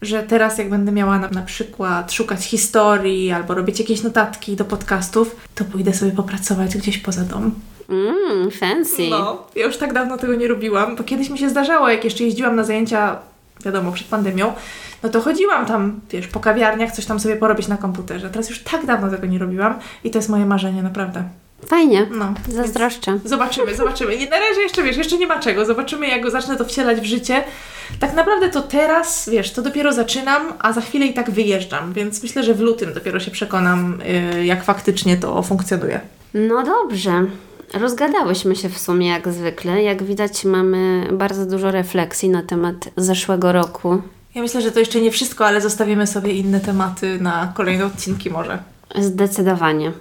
Że 0.01 0.23
teraz 0.23 0.57
jak 0.57 0.69
będę 0.69 0.91
miała 0.91 1.19
na, 1.19 1.29
na 1.29 1.41
przykład 1.41 2.11
szukać 2.11 2.45
historii 2.45 3.31
albo 3.31 3.53
robić 3.53 3.79
jakieś 3.79 4.03
notatki 4.03 4.55
do 4.55 4.65
podcastów, 4.65 5.35
to 5.55 5.65
pójdę 5.65 5.93
sobie 5.93 6.11
popracować 6.11 6.77
gdzieś 6.77 6.97
poza 6.97 7.21
dom. 7.21 7.51
Mmm, 7.89 8.51
fancy. 8.51 9.09
No, 9.09 9.47
ja 9.55 9.65
już 9.65 9.77
tak 9.77 9.93
dawno 9.93 10.17
tego 10.17 10.35
nie 10.35 10.47
robiłam, 10.47 10.95
bo 10.95 11.03
kiedyś 11.03 11.29
mi 11.29 11.37
się 11.37 11.49
zdarzało, 11.49 11.89
jak 11.89 12.03
jeszcze 12.03 12.23
jeździłam 12.23 12.55
na 12.55 12.63
zajęcia, 12.63 13.19
wiadomo, 13.65 13.91
przed 13.91 14.07
pandemią, 14.07 14.53
no 15.03 15.09
to 15.09 15.21
chodziłam 15.21 15.65
tam, 15.65 15.99
wiesz, 16.11 16.27
po 16.27 16.39
kawiarniach, 16.39 16.91
coś 16.91 17.05
tam 17.05 17.19
sobie 17.19 17.35
porobić 17.35 17.67
na 17.67 17.77
komputerze. 17.77 18.29
Teraz 18.29 18.49
już 18.49 18.59
tak 18.59 18.85
dawno 18.85 19.09
tego 19.09 19.27
nie 19.27 19.39
robiłam 19.39 19.79
i 20.03 20.11
to 20.11 20.17
jest 20.17 20.29
moje 20.29 20.45
marzenie, 20.45 20.83
naprawdę. 20.83 21.23
Fajnie. 21.67 22.07
No, 22.11 22.33
Zazdroszczę. 22.47 23.19
Zobaczymy, 23.25 23.75
zobaczymy. 23.75 24.17
Nie, 24.17 24.29
na 24.29 24.39
razie 24.39 24.61
jeszcze, 24.61 24.83
wiesz, 24.83 24.97
jeszcze 24.97 25.17
nie 25.17 25.27
ma 25.27 25.39
czego. 25.39 25.65
Zobaczymy, 25.65 26.07
jak 26.07 26.21
go 26.21 26.31
zacznę 26.31 26.57
to 26.57 26.65
wcielać 26.65 27.01
w 27.01 27.05
życie. 27.05 27.43
Tak 27.99 28.13
naprawdę 28.13 28.49
to 28.49 28.61
teraz, 28.61 29.29
wiesz, 29.29 29.51
to 29.51 29.61
dopiero 29.61 29.93
zaczynam, 29.93 30.53
a 30.59 30.73
za 30.73 30.81
chwilę 30.81 31.05
i 31.05 31.13
tak 31.13 31.31
wyjeżdżam, 31.31 31.93
więc 31.93 32.23
myślę, 32.23 32.43
że 32.43 32.53
w 32.53 32.59
lutym 32.59 32.93
dopiero 32.93 33.19
się 33.19 33.31
przekonam, 33.31 33.99
yy, 34.35 34.45
jak 34.45 34.63
faktycznie 34.63 35.17
to 35.17 35.43
funkcjonuje. 35.43 35.99
No 36.33 36.63
dobrze. 36.63 37.25
Rozgadałyśmy 37.73 38.55
się 38.55 38.69
w 38.69 38.77
sumie 38.77 39.07
jak 39.07 39.31
zwykle. 39.31 39.83
Jak 39.83 40.03
widać, 40.03 40.45
mamy 40.45 41.07
bardzo 41.11 41.45
dużo 41.45 41.71
refleksji 41.71 42.29
na 42.29 42.43
temat 42.43 42.89
zeszłego 42.97 43.51
roku. 43.51 44.01
Ja 44.35 44.41
myślę, 44.41 44.61
że 44.61 44.71
to 44.71 44.79
jeszcze 44.79 45.01
nie 45.01 45.11
wszystko, 45.11 45.45
ale 45.45 45.61
zostawimy 45.61 46.07
sobie 46.07 46.33
inne 46.33 46.59
tematy 46.59 47.17
na 47.21 47.53
kolejne 47.55 47.85
odcinki 47.85 48.29
może. 48.29 48.63
Zdecydowanie. 48.95 49.91